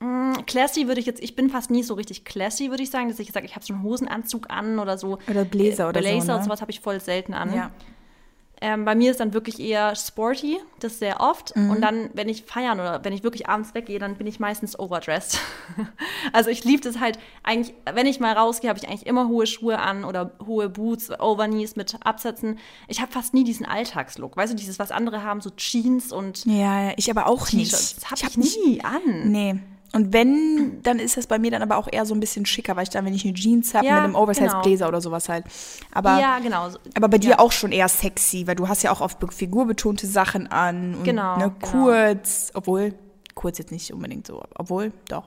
mh, 0.00 0.06
mm, 0.40 0.46
classy 0.46 0.86
würde 0.86 1.00
ich 1.00 1.06
jetzt, 1.06 1.22
ich 1.22 1.34
bin 1.34 1.48
fast 1.48 1.70
nie 1.70 1.82
so 1.82 1.94
richtig 1.94 2.24
classy, 2.24 2.70
würde 2.70 2.82
ich 2.82 2.90
sagen, 2.90 3.08
dass 3.08 3.18
ich 3.18 3.32
sage, 3.32 3.46
ich 3.46 3.54
habe 3.54 3.64
so 3.64 3.72
einen 3.72 3.82
Hosenanzug 3.82 4.50
an 4.50 4.78
oder 4.78 4.98
so. 4.98 5.18
Oder 5.28 5.44
Bläser 5.44 5.88
oder 5.88 6.00
Blazer 6.00 6.10
so. 6.10 6.16
Blazer 6.18 6.32
ne? 6.32 6.38
und 6.38 6.44
sowas 6.44 6.60
habe 6.60 6.70
ich 6.70 6.80
voll 6.80 7.00
selten 7.00 7.32
an. 7.32 7.54
Ja. 7.54 7.70
Ähm, 8.62 8.84
bei 8.84 8.94
mir 8.94 9.10
ist 9.10 9.20
dann 9.20 9.32
wirklich 9.32 9.58
eher 9.58 9.96
sporty, 9.96 10.58
das 10.80 10.98
sehr 10.98 11.20
oft. 11.20 11.56
Mhm. 11.56 11.70
Und 11.70 11.80
dann, 11.80 12.10
wenn 12.12 12.28
ich 12.28 12.44
feiern 12.44 12.78
oder 12.78 13.02
wenn 13.04 13.14
ich 13.14 13.22
wirklich 13.22 13.48
abends 13.48 13.74
weggehe, 13.74 13.98
dann 13.98 14.16
bin 14.16 14.26
ich 14.26 14.38
meistens 14.38 14.78
overdressed. 14.78 15.38
also 16.34 16.50
ich 16.50 16.62
liebe 16.64 16.82
das 16.82 17.00
halt 17.00 17.18
eigentlich, 17.42 17.74
wenn 17.92 18.06
ich 18.06 18.20
mal 18.20 18.34
rausgehe, 18.34 18.68
habe 18.68 18.78
ich 18.78 18.86
eigentlich 18.86 19.06
immer 19.06 19.28
hohe 19.28 19.46
Schuhe 19.46 19.78
an 19.78 20.04
oder 20.04 20.32
hohe 20.44 20.68
Boots, 20.68 21.10
Overknees 21.10 21.76
mit 21.76 21.96
Absätzen. 22.04 22.58
Ich 22.86 23.00
habe 23.00 23.10
fast 23.10 23.32
nie 23.32 23.44
diesen 23.44 23.64
Alltagslook. 23.64 24.36
Weißt 24.36 24.52
du, 24.52 24.56
dieses, 24.56 24.78
was 24.78 24.90
andere 24.90 25.22
haben, 25.22 25.40
so 25.40 25.50
Jeans 25.50 26.12
und 26.12 26.44
Ja, 26.44 26.92
ich 26.96 27.10
aber 27.10 27.28
auch 27.28 27.50
nicht. 27.52 27.72
Das 27.72 27.96
habe 28.04 28.16
ich, 28.16 28.24
ich 28.24 28.36
nie 28.36 28.84
an. 28.84 29.30
Nee. 29.30 29.58
Und 29.92 30.12
wenn, 30.12 30.80
dann 30.82 31.00
ist 31.00 31.16
das 31.16 31.26
bei 31.26 31.38
mir 31.38 31.50
dann 31.50 31.62
aber 31.62 31.76
auch 31.76 31.88
eher 31.90 32.06
so 32.06 32.14
ein 32.14 32.20
bisschen 32.20 32.46
schicker, 32.46 32.76
weil 32.76 32.84
ich 32.84 32.90
dann, 32.90 33.04
wenn 33.04 33.14
ich 33.14 33.24
eine 33.24 33.34
Jeans 33.34 33.74
habe, 33.74 33.86
ja, 33.86 33.94
mit 33.94 34.04
einem 34.04 34.14
Oversize-Bläser 34.14 34.84
genau. 34.84 34.88
oder 34.88 35.00
sowas 35.00 35.28
halt. 35.28 35.44
Aber, 35.90 36.20
ja, 36.20 36.38
genau. 36.38 36.68
Aber 36.94 37.08
bei 37.08 37.18
dir 37.18 37.30
ja. 37.30 37.38
auch 37.40 37.50
schon 37.50 37.72
eher 37.72 37.88
sexy, 37.88 38.46
weil 38.46 38.54
du 38.54 38.68
hast 38.68 38.82
ja 38.82 38.92
auch 38.92 39.00
oft 39.00 39.18
figurbetonte 39.32 40.06
Sachen 40.06 40.46
an. 40.46 40.94
Und, 40.94 41.04
genau, 41.04 41.36
ne, 41.38 41.52
genau. 41.58 41.72
kurz, 41.72 42.52
obwohl, 42.54 42.94
kurz 43.34 43.58
jetzt 43.58 43.72
nicht 43.72 43.92
unbedingt 43.92 44.26
so, 44.26 44.42
obwohl, 44.54 44.92
doch. 45.08 45.24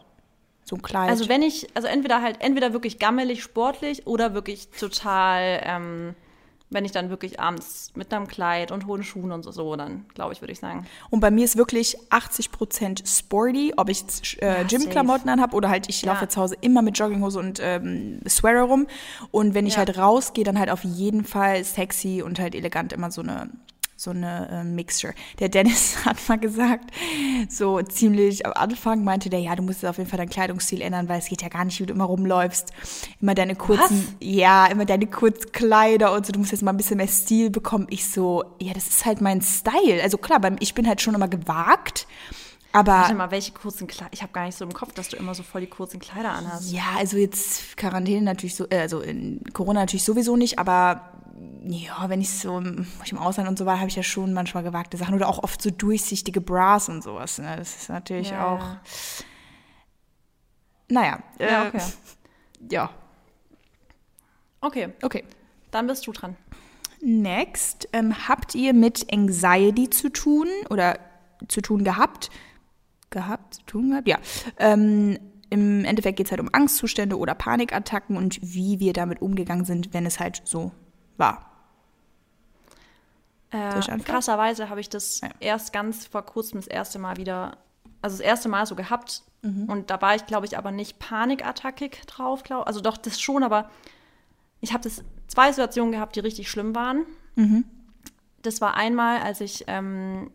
So 0.66 0.78
ein 0.78 0.82
Kleid. 0.82 1.10
Also 1.10 1.28
wenn 1.28 1.42
ich, 1.42 1.68
also 1.74 1.90
entweder 1.90 2.22
halt, 2.22 2.38
entweder 2.40 2.72
wirklich 2.72 3.00
gammelig, 3.00 3.44
sportlich 3.44 4.08
oder 4.08 4.34
wirklich 4.34 4.70
total, 4.70 5.62
ähm, 5.66 6.16
wenn 6.74 6.86
ich 6.86 6.92
dann 6.92 7.10
wirklich 7.10 7.40
abends 7.40 7.92
mit 7.96 8.14
einem 8.14 8.28
Kleid 8.28 8.72
und 8.72 8.86
hohen 8.88 9.04
Schuhen 9.04 9.32
und 9.32 9.44
so, 9.44 9.52
so 9.52 9.76
dann 9.76 10.06
glaube 10.14 10.34
ich, 10.34 10.42
würde 10.42 10.52
ich 10.52 10.60
sagen. 10.60 10.86
Und 11.10 11.20
bei 11.20 11.32
mir 11.32 11.46
ist 11.46 11.56
wirklich 11.58 11.98
80% 12.10 13.08
sporty, 13.08 13.74
ob 13.78 13.90
ich 13.90 14.04
äh, 14.42 14.58
Ja, 14.58 14.64
Gymklamotten 14.64 15.30
anhab 15.30 15.54
oder 15.54 15.70
halt 15.70 15.88
ich 15.90 16.02
Ja. 16.02 16.14
laufe 16.14 16.28
zu 16.28 16.42
Hause 16.42 16.56
immer 16.62 16.82
mit 16.82 16.98
Jogginghose 16.98 17.40
und 17.40 17.60
ähm, 17.62 18.20
Sweater 18.28 18.64
rum. 18.64 18.88
Und 19.32 19.54
wenn 19.54 19.66
ich 19.68 19.74
Ja. 19.74 19.80
halt 19.80 19.98
rausgehe, 19.98 20.44
dann 20.44 20.60
halt 20.60 20.70
auf 20.70 20.84
jeden 20.84 21.24
Fall 21.24 21.64
sexy 21.64 22.22
und 22.22 22.40
halt 22.40 22.56
elegant 22.56 22.92
immer 22.94 23.12
so 23.12 23.22
eine 23.22 23.50
so 24.04 24.12
eine 24.12 24.50
äh, 24.52 24.64
Mixture. 24.64 25.14
Der 25.40 25.50
Dennis 25.50 25.98
hat 26.06 26.18
mal 26.28 26.38
gesagt, 26.38 26.92
so 27.50 27.82
ziemlich 27.82 28.46
am 28.46 28.54
Anfang 28.54 29.04
meinte 29.04 29.30
der, 29.30 29.40
ja, 29.40 29.56
du 29.56 29.64
musst 29.64 29.86
auf 29.86 29.98
jeden 29.98 30.10
Fall 30.10 30.18
deinen 30.18 30.30
Kleidungsstil 30.30 30.82
ändern, 30.82 31.08
weil 31.10 31.20
es 31.20 31.28
geht 31.28 31.42
ja 31.42 31.48
gar 31.48 31.66
nicht, 31.66 31.80
wie 31.80 31.86
du 31.86 31.94
immer 31.94 32.06
rumläufst. 32.06 32.74
Immer 33.22 33.34
deine 33.34 33.56
kurzen, 33.56 34.16
ja, 34.20 34.66
immer 34.68 34.86
deine 34.86 35.08
Kurzkleider 35.08 36.14
und 36.14 36.26
so, 36.26 36.34
du 36.34 36.40
musst 36.40 36.52
jetzt 36.52 36.64
mal 36.64 36.72
ein 36.72 36.78
bisschen 36.78 36.98
mehr 36.98 37.08
Stil 37.08 37.50
bekommen. 37.50 37.88
Ich 37.90 38.10
so, 38.10 38.44
ja, 38.60 38.74
das 38.74 38.88
ist 38.88 39.06
halt 39.06 39.22
mein 39.22 39.42
Style. 39.42 40.02
Also 40.04 40.18
klar, 40.18 40.40
beim, 40.40 40.58
ich 40.60 40.74
bin 40.74 40.88
halt 40.88 41.02
schon 41.02 41.16
immer 41.16 41.28
gewagt, 41.28 42.08
aber 42.74 42.92
Warte 42.94 43.14
mal, 43.14 43.32
welche 43.32 43.52
kurzen 43.54 43.88
Kleider? 43.88 44.12
Ich 44.14 44.22
habe 44.22 44.34
gar 44.34 44.46
nicht 44.46 44.58
so 44.58 44.66
im 44.66 44.74
Kopf, 44.74 44.94
dass 44.94 45.08
du 45.10 45.16
immer 45.16 45.34
so 45.36 45.44
voll 45.44 45.62
die 45.62 45.68
kurzen 45.68 46.00
Kleider 46.00 46.32
anhast. 46.32 46.72
ja, 46.72 46.84
also 46.98 47.18
jetzt 47.18 47.78
Quarantäne 47.78 48.22
natürlich 48.22 48.56
so, 48.56 48.68
äh, 48.70 48.80
also 48.80 49.00
in 49.02 49.42
Corona 49.54 49.82
natürlich 49.82 50.04
sowieso 50.04 50.36
nicht, 50.36 50.60
aber 50.60 51.10
ja, 51.66 52.10
wenn 52.10 52.20
ich 52.22 52.30
so 52.30 52.58
im, 52.58 52.86
im 53.10 53.18
Ausland 53.18 53.48
und 53.50 53.58
so 53.58 53.66
war, 53.66 53.78
habe 53.80 53.88
ich 53.90 53.96
ja 53.96 54.04
schon 54.04 54.34
manchmal 54.34 54.64
gewagte 54.64 54.98
Sachen 54.98 55.14
oder 55.16 55.30
auch 55.30 55.42
oft 55.44 55.62
so 55.62 55.70
durchsichtige 55.72 56.42
Bras 56.42 56.90
und 56.90 57.02
sowas. 57.04 57.38
Ne? 57.38 57.56
Das 57.58 57.76
ist 57.76 57.90
natürlich 57.90 58.32
Ja, 58.32 58.48
auch, 58.48 58.60
ja. 58.60 58.82
naja, 60.90 61.20
äh, 61.40 61.52
Ja, 61.52 61.68
okay. 61.68 61.82
ja, 62.70 62.90
Okay, 64.62 64.94
okay. 65.02 65.24
dann 65.72 65.88
bist 65.88 66.08
du 66.08 66.12
dran. 66.14 66.38
Next, 67.02 67.90
ähm, 67.92 68.28
habt 68.30 68.56
ihr 68.56 68.74
mit 68.74 69.12
Anxiety 69.12 69.90
zu 69.90 70.10
tun 70.10 70.48
oder 70.70 70.98
zu 71.50 71.60
tun 71.62 71.84
gehabt? 71.84 72.30
Gehabt, 73.14 73.54
zu 73.56 73.62
tun 73.64 73.92
gehabt? 73.92 74.08
Ja. 74.08 74.18
Ähm, 74.58 75.18
Im 75.50 75.86
Endeffekt 75.86 76.18
geht 76.18 76.26
es 76.28 76.32
halt 76.32 76.42
um 76.42 76.50
Angstzustände 76.52 77.18
oder 77.18 77.36
Panikattacken 77.36 78.18
und 78.18 78.40
wie 78.42 78.80
wir 78.80 78.92
damit 78.92 79.22
umgegangen 79.22 79.66
sind, 79.66 79.94
wenn 79.94 80.06
es 80.06 80.20
halt 80.20 80.42
so 80.44 80.72
war. 81.18 81.50
Äh, 83.52 83.80
krasserweise 84.00 84.70
habe 84.70 84.82
ich 84.82 84.90
das 84.90 85.22
Ja. 85.22 85.30
erst 85.40 85.72
ganz 85.74 86.08
vor 86.08 86.24
kurzem 86.26 86.60
das 86.60 86.68
erste 86.68 86.98
Mal 86.98 87.18
wieder, 87.18 87.58
also 88.02 88.18
das 88.18 88.26
erste 88.26 88.50
Mal 88.50 88.66
so 88.66 88.76
gehabt. 88.76 89.22
Mhm. 89.44 89.66
Und 89.70 89.90
da 89.92 90.02
war 90.02 90.16
ich, 90.16 90.26
glaube 90.26 90.48
ich, 90.48 90.58
aber 90.58 90.72
nicht 90.72 90.98
panikattackig 90.98 92.02
drauf, 92.08 92.42
glaub, 92.44 92.66
also 92.66 92.82
doch 92.82 92.98
das 92.98 93.22
schon, 93.22 93.44
aber 93.44 93.70
ich 94.60 94.74
habe 94.74 94.84
das 94.84 95.04
zwei 95.28 95.52
Situationen 95.52 95.92
gehabt, 95.92 96.16
die 96.16 96.22
richtig 96.22 96.50
schlimm 96.50 96.74
waren. 96.74 97.06
Mhm. 97.36 97.66
Das 98.42 98.60
war 98.60 98.76
einmal, 98.76 99.22
als 99.22 99.40
ich 99.40 99.66
ähm, 99.68 100.32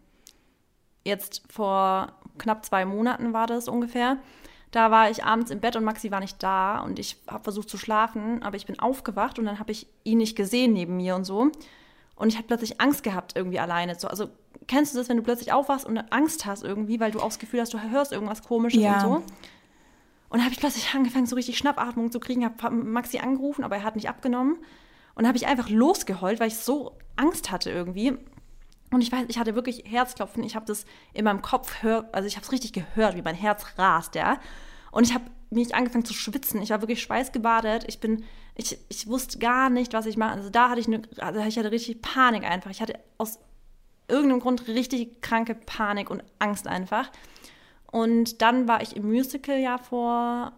jetzt 1.04 1.42
vor 1.50 2.12
knapp 2.38 2.64
zwei 2.64 2.84
Monaten 2.84 3.32
war 3.32 3.46
das 3.46 3.68
ungefähr. 3.68 4.16
Da 4.70 4.90
war 4.90 5.10
ich 5.10 5.24
abends 5.24 5.50
im 5.50 5.60
Bett 5.60 5.76
und 5.76 5.84
Maxi 5.84 6.10
war 6.10 6.20
nicht 6.20 6.42
da 6.42 6.80
und 6.80 6.98
ich 6.98 7.16
habe 7.26 7.42
versucht 7.42 7.70
zu 7.70 7.78
schlafen, 7.78 8.42
aber 8.42 8.56
ich 8.56 8.66
bin 8.66 8.78
aufgewacht 8.78 9.38
und 9.38 9.46
dann 9.46 9.58
habe 9.58 9.72
ich 9.72 9.86
ihn 10.04 10.18
nicht 10.18 10.36
gesehen 10.36 10.74
neben 10.74 10.96
mir 10.96 11.16
und 11.16 11.24
so. 11.24 11.50
Und 12.16 12.28
ich 12.28 12.36
habe 12.36 12.46
plötzlich 12.46 12.80
Angst 12.80 13.02
gehabt, 13.02 13.34
irgendwie 13.36 13.60
alleine 13.60 13.96
zu. 13.96 14.08
Also 14.08 14.28
kennst 14.66 14.92
du 14.92 14.98
das, 14.98 15.08
wenn 15.08 15.16
du 15.16 15.22
plötzlich 15.22 15.52
aufwachst 15.52 15.86
und 15.86 15.96
Angst 16.12 16.44
hast 16.44 16.64
irgendwie, 16.64 17.00
weil 17.00 17.12
du 17.12 17.20
auch 17.20 17.28
das 17.28 17.38
Gefühl 17.38 17.60
hast, 17.60 17.72
du 17.72 17.80
hörst 17.80 18.12
irgendwas 18.12 18.42
Komisches 18.42 18.82
Ja. 18.82 18.94
und 18.94 19.00
so. 19.00 19.22
Und 20.28 20.40
habe 20.42 20.52
ich 20.52 20.60
plötzlich 20.60 20.94
angefangen, 20.94 21.26
so 21.26 21.36
richtig 21.36 21.56
Schnappatmung 21.56 22.12
zu 22.12 22.20
kriegen, 22.20 22.44
habe 22.44 22.70
Maxi 22.70 23.18
angerufen, 23.18 23.64
aber 23.64 23.76
er 23.76 23.84
hat 23.84 23.96
nicht 23.96 24.08
abgenommen. 24.10 24.58
Und 25.14 25.26
habe 25.26 25.36
ich 25.36 25.46
einfach 25.46 25.70
losgeheult, 25.70 26.38
weil 26.38 26.48
ich 26.48 26.58
so 26.58 26.92
Angst 27.16 27.50
hatte 27.50 27.70
irgendwie. 27.70 28.18
Und 28.90 29.02
ich 29.02 29.12
weiß, 29.12 29.26
ich 29.28 29.38
hatte 29.38 29.54
wirklich 29.54 29.84
Herzklopfen. 29.86 30.42
Ich 30.42 30.56
habe 30.56 30.66
das 30.66 30.84
in 31.12 31.24
meinem 31.24 31.42
Kopf 31.42 31.82
hör, 31.82 32.08
also 32.12 32.26
ich 32.26 32.36
habe 32.36 32.44
es 32.44 32.52
richtig 32.52 32.72
gehört, 32.72 33.16
wie 33.16 33.22
mein 33.22 33.34
Herz 33.34 33.64
rast, 33.76 34.14
ja. 34.14 34.40
Und 34.90 35.04
ich 35.04 35.14
habe 35.14 35.24
mich 35.50 35.74
angefangen 35.74 36.04
zu 36.04 36.14
schwitzen. 36.14 36.62
Ich 36.62 36.70
war 36.70 36.80
wirklich 36.82 37.02
schweißgebadet. 37.02 37.84
Ich 37.88 38.00
bin, 38.00 38.24
ich, 38.54 38.78
ich 38.88 39.06
wusste 39.06 39.38
gar 39.38 39.70
nicht, 39.70 39.92
was 39.92 40.06
ich 40.06 40.16
mache. 40.16 40.32
Also 40.32 40.50
da 40.50 40.70
hatte 40.70 40.80
ich 40.80 40.86
eine, 40.86 41.02
also 41.18 41.40
ich 41.40 41.58
hatte 41.58 41.70
richtig 41.70 42.02
Panik 42.02 42.44
einfach. 42.44 42.70
Ich 42.70 42.80
hatte 42.80 42.98
aus 43.18 43.38
irgendeinem 44.08 44.40
Grund 44.40 44.66
richtig 44.68 45.20
kranke 45.20 45.54
Panik 45.54 46.10
und 46.10 46.24
Angst 46.38 46.66
einfach. 46.66 47.10
Und 47.90 48.42
dann 48.42 48.68
war 48.68 48.82
ich 48.82 48.96
im 48.96 49.10
Musical 49.10 49.58
ja 49.58 49.78
vor, 49.78 50.52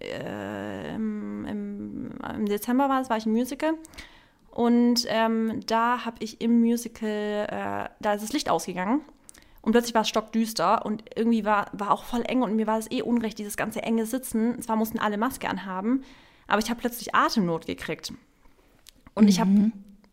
äh, 0.00 0.94
im, 0.94 1.46
im, 1.46 2.18
im 2.34 2.46
Dezember 2.46 2.88
war 2.88 3.00
es, 3.00 3.08
war 3.08 3.16
ich 3.16 3.26
im 3.26 3.32
Musical. 3.32 3.74
Und 4.58 5.06
ähm, 5.06 5.60
da 5.66 6.04
habe 6.04 6.16
ich 6.18 6.40
im 6.40 6.58
Musical, 6.58 7.46
äh, 7.48 7.88
da 8.00 8.14
ist 8.14 8.22
das 8.22 8.32
Licht 8.32 8.50
ausgegangen. 8.50 9.02
Und 9.62 9.70
plötzlich 9.70 9.94
war 9.94 10.02
es 10.02 10.08
stockdüster 10.08 10.84
und 10.84 11.04
irgendwie 11.14 11.44
war, 11.44 11.66
war 11.74 11.92
auch 11.92 12.02
voll 12.02 12.24
eng 12.26 12.42
und 12.42 12.56
mir 12.56 12.66
war 12.66 12.76
es 12.76 12.90
eh 12.90 13.02
unrecht, 13.02 13.38
dieses 13.38 13.56
ganze 13.56 13.84
enge 13.84 14.04
Sitzen. 14.04 14.60
Zwar 14.60 14.74
mussten 14.74 14.98
alle 14.98 15.16
Maske 15.16 15.48
anhaben, 15.48 16.02
aber 16.48 16.60
ich 16.60 16.70
habe 16.70 16.80
plötzlich 16.80 17.14
Atemnot 17.14 17.66
gekriegt. 17.66 18.12
Und 19.14 19.28
ich 19.28 19.38
habe 19.38 19.70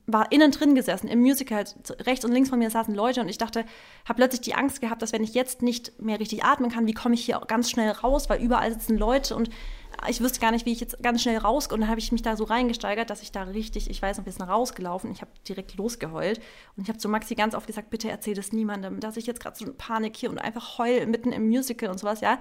war 0.08 0.32
innen 0.32 0.52
drin 0.52 0.76
gesessen 0.76 1.08
im 1.08 1.22
Musical. 1.22 1.66
Rechts 2.02 2.24
und 2.24 2.32
links 2.32 2.50
von 2.50 2.60
mir 2.60 2.70
saßen 2.70 2.94
Leute 2.94 3.22
und 3.22 3.30
ich 3.30 3.40
dachte, 3.40 3.66
habe 4.08 4.18
plötzlich 4.18 4.42
die 4.42 4.54
Angst 4.54 4.80
gehabt, 4.80 5.02
dass 5.02 5.14
wenn 5.14 5.24
ich 5.24 5.34
jetzt 5.34 5.64
nicht 5.64 6.00
mehr 6.00 6.20
richtig 6.20 6.44
atmen 6.44 6.70
kann, 6.70 6.86
wie 6.86 6.94
komme 6.94 7.16
ich 7.16 7.26
hier 7.26 7.42
auch 7.42 7.48
ganz 7.48 7.72
schnell 7.72 7.90
raus, 7.90 8.30
weil 8.30 8.42
überall 8.42 8.72
sitzen 8.72 8.98
Leute 8.98 9.36
und 9.36 9.50
ich 10.08 10.22
wüsste 10.22 10.40
gar 10.40 10.52
nicht, 10.52 10.66
wie 10.66 10.72
ich 10.72 10.80
jetzt 10.80 11.02
ganz 11.02 11.22
schnell 11.22 11.38
raus. 11.38 11.68
Und 11.68 11.82
dann 11.82 11.90
habe 11.90 12.00
ich 12.00 12.12
mich 12.12 12.22
da 12.22 12.36
so 12.36 12.44
reingesteigert, 12.44 13.10
dass 13.10 13.22
ich 13.22 13.32
da 13.32 13.44
richtig, 13.44 13.90
ich 13.90 14.02
weiß 14.02 14.18
noch, 14.18 14.26
wir 14.26 14.32
sind 14.32 14.44
rausgelaufen. 14.44 15.12
Ich 15.12 15.22
habe 15.22 15.32
direkt 15.48 15.76
losgeheult 15.76 16.40
und 16.76 16.84
ich 16.84 16.90
habe 16.90 16.98
zu 16.98 17.10
Maxi 17.10 17.36
ganz 17.36 17.56
oft 17.56 17.68
gesagt, 17.68 17.90
bitte 17.90 18.10
erzähl 18.10 18.34
das 18.34 18.52
niemandem, 18.52 19.00
dass 19.00 19.18
ich 19.18 19.26
jetzt 19.26 19.40
gerade 19.40 19.58
so 19.58 19.66
eine 19.66 19.74
Panik 19.74 20.16
hier 20.18 20.30
und 20.30 20.40
einfach 20.40 20.78
heul 20.78 21.06
mitten 21.06 21.32
im 21.32 21.48
Musical 21.48 21.90
und 21.90 22.00
sowas, 22.00 22.22
ja. 22.22 22.40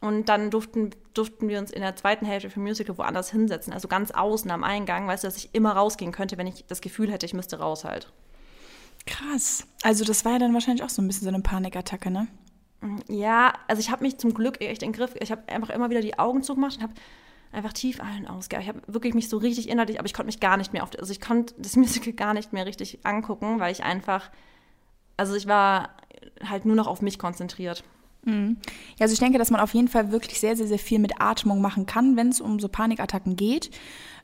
Und 0.00 0.28
dann 0.28 0.50
durften, 0.50 0.90
durften 1.14 1.48
wir 1.48 1.58
uns 1.58 1.70
in 1.70 1.80
der 1.80 1.96
zweiten 1.96 2.26
Hälfte 2.26 2.50
vom 2.50 2.62
Musical 2.62 2.98
woanders 2.98 3.30
hinsetzen, 3.30 3.72
also 3.72 3.88
ganz 3.88 4.10
außen 4.10 4.50
am 4.50 4.62
Eingang, 4.62 5.06
weißt 5.06 5.24
du, 5.24 5.28
dass 5.28 5.38
ich 5.38 5.54
immer 5.54 5.72
rausgehen 5.72 6.12
könnte, 6.12 6.36
wenn 6.36 6.46
ich 6.46 6.66
das 6.66 6.82
Gefühl 6.82 7.10
hätte, 7.10 7.24
ich 7.24 7.32
müsste 7.32 7.58
raus 7.58 7.84
halt. 7.84 8.12
Krass. 9.06 9.66
Also 9.82 10.04
das 10.04 10.24
war 10.24 10.32
ja 10.32 10.38
dann 10.38 10.52
wahrscheinlich 10.52 10.84
auch 10.84 10.90
so 10.90 11.00
ein 11.00 11.06
bisschen 11.06 11.24
so 11.24 11.28
eine 11.28 11.40
Panikattacke, 11.40 12.10
ne? 12.10 12.28
Ja, 13.08 13.52
also 13.68 13.80
ich 13.80 13.90
habe 13.90 14.04
mich 14.04 14.18
zum 14.18 14.34
Glück 14.34 14.60
echt 14.60 14.82
in 14.82 14.92
den 14.92 14.96
Griff, 14.96 15.14
ich 15.20 15.30
habe 15.30 15.48
einfach 15.48 15.70
immer 15.70 15.90
wieder 15.90 16.00
die 16.00 16.18
Augen 16.18 16.42
zugemacht 16.42 16.76
und 16.76 16.82
habe 16.82 16.94
einfach 17.52 17.72
tief 17.72 18.00
ein- 18.00 18.26
und. 18.26 18.60
Ich 18.60 18.68
habe 18.68 18.82
wirklich 18.86 19.14
mich 19.14 19.28
so 19.28 19.38
richtig 19.38 19.68
innerlich, 19.68 19.98
aber 19.98 20.06
ich 20.06 20.14
konnte 20.14 20.26
mich 20.26 20.40
gar 20.40 20.56
nicht 20.56 20.72
mehr 20.72 20.82
auf, 20.82 20.90
also 20.98 21.10
ich 21.10 21.20
konnte 21.20 21.54
das 21.58 21.76
Musical 21.76 22.12
gar 22.12 22.34
nicht 22.34 22.52
mehr 22.52 22.66
richtig 22.66 23.00
angucken, 23.04 23.58
weil 23.60 23.72
ich 23.72 23.82
einfach, 23.82 24.30
also 25.16 25.34
ich 25.34 25.46
war 25.46 25.90
halt 26.44 26.64
nur 26.64 26.76
noch 26.76 26.86
auf 26.86 27.02
mich 27.02 27.18
konzentriert. 27.18 27.82
Ja, 28.98 29.02
also 29.02 29.12
ich 29.12 29.20
denke, 29.20 29.38
dass 29.38 29.50
man 29.50 29.60
auf 29.60 29.72
jeden 29.72 29.88
Fall 29.88 30.10
wirklich 30.10 30.40
sehr, 30.40 30.56
sehr, 30.56 30.66
sehr 30.66 30.80
viel 30.80 30.98
mit 30.98 31.20
Atmung 31.20 31.60
machen 31.60 31.86
kann, 31.86 32.16
wenn 32.16 32.28
es 32.28 32.40
um 32.40 32.58
so 32.58 32.68
Panikattacken 32.68 33.36
geht. 33.36 33.70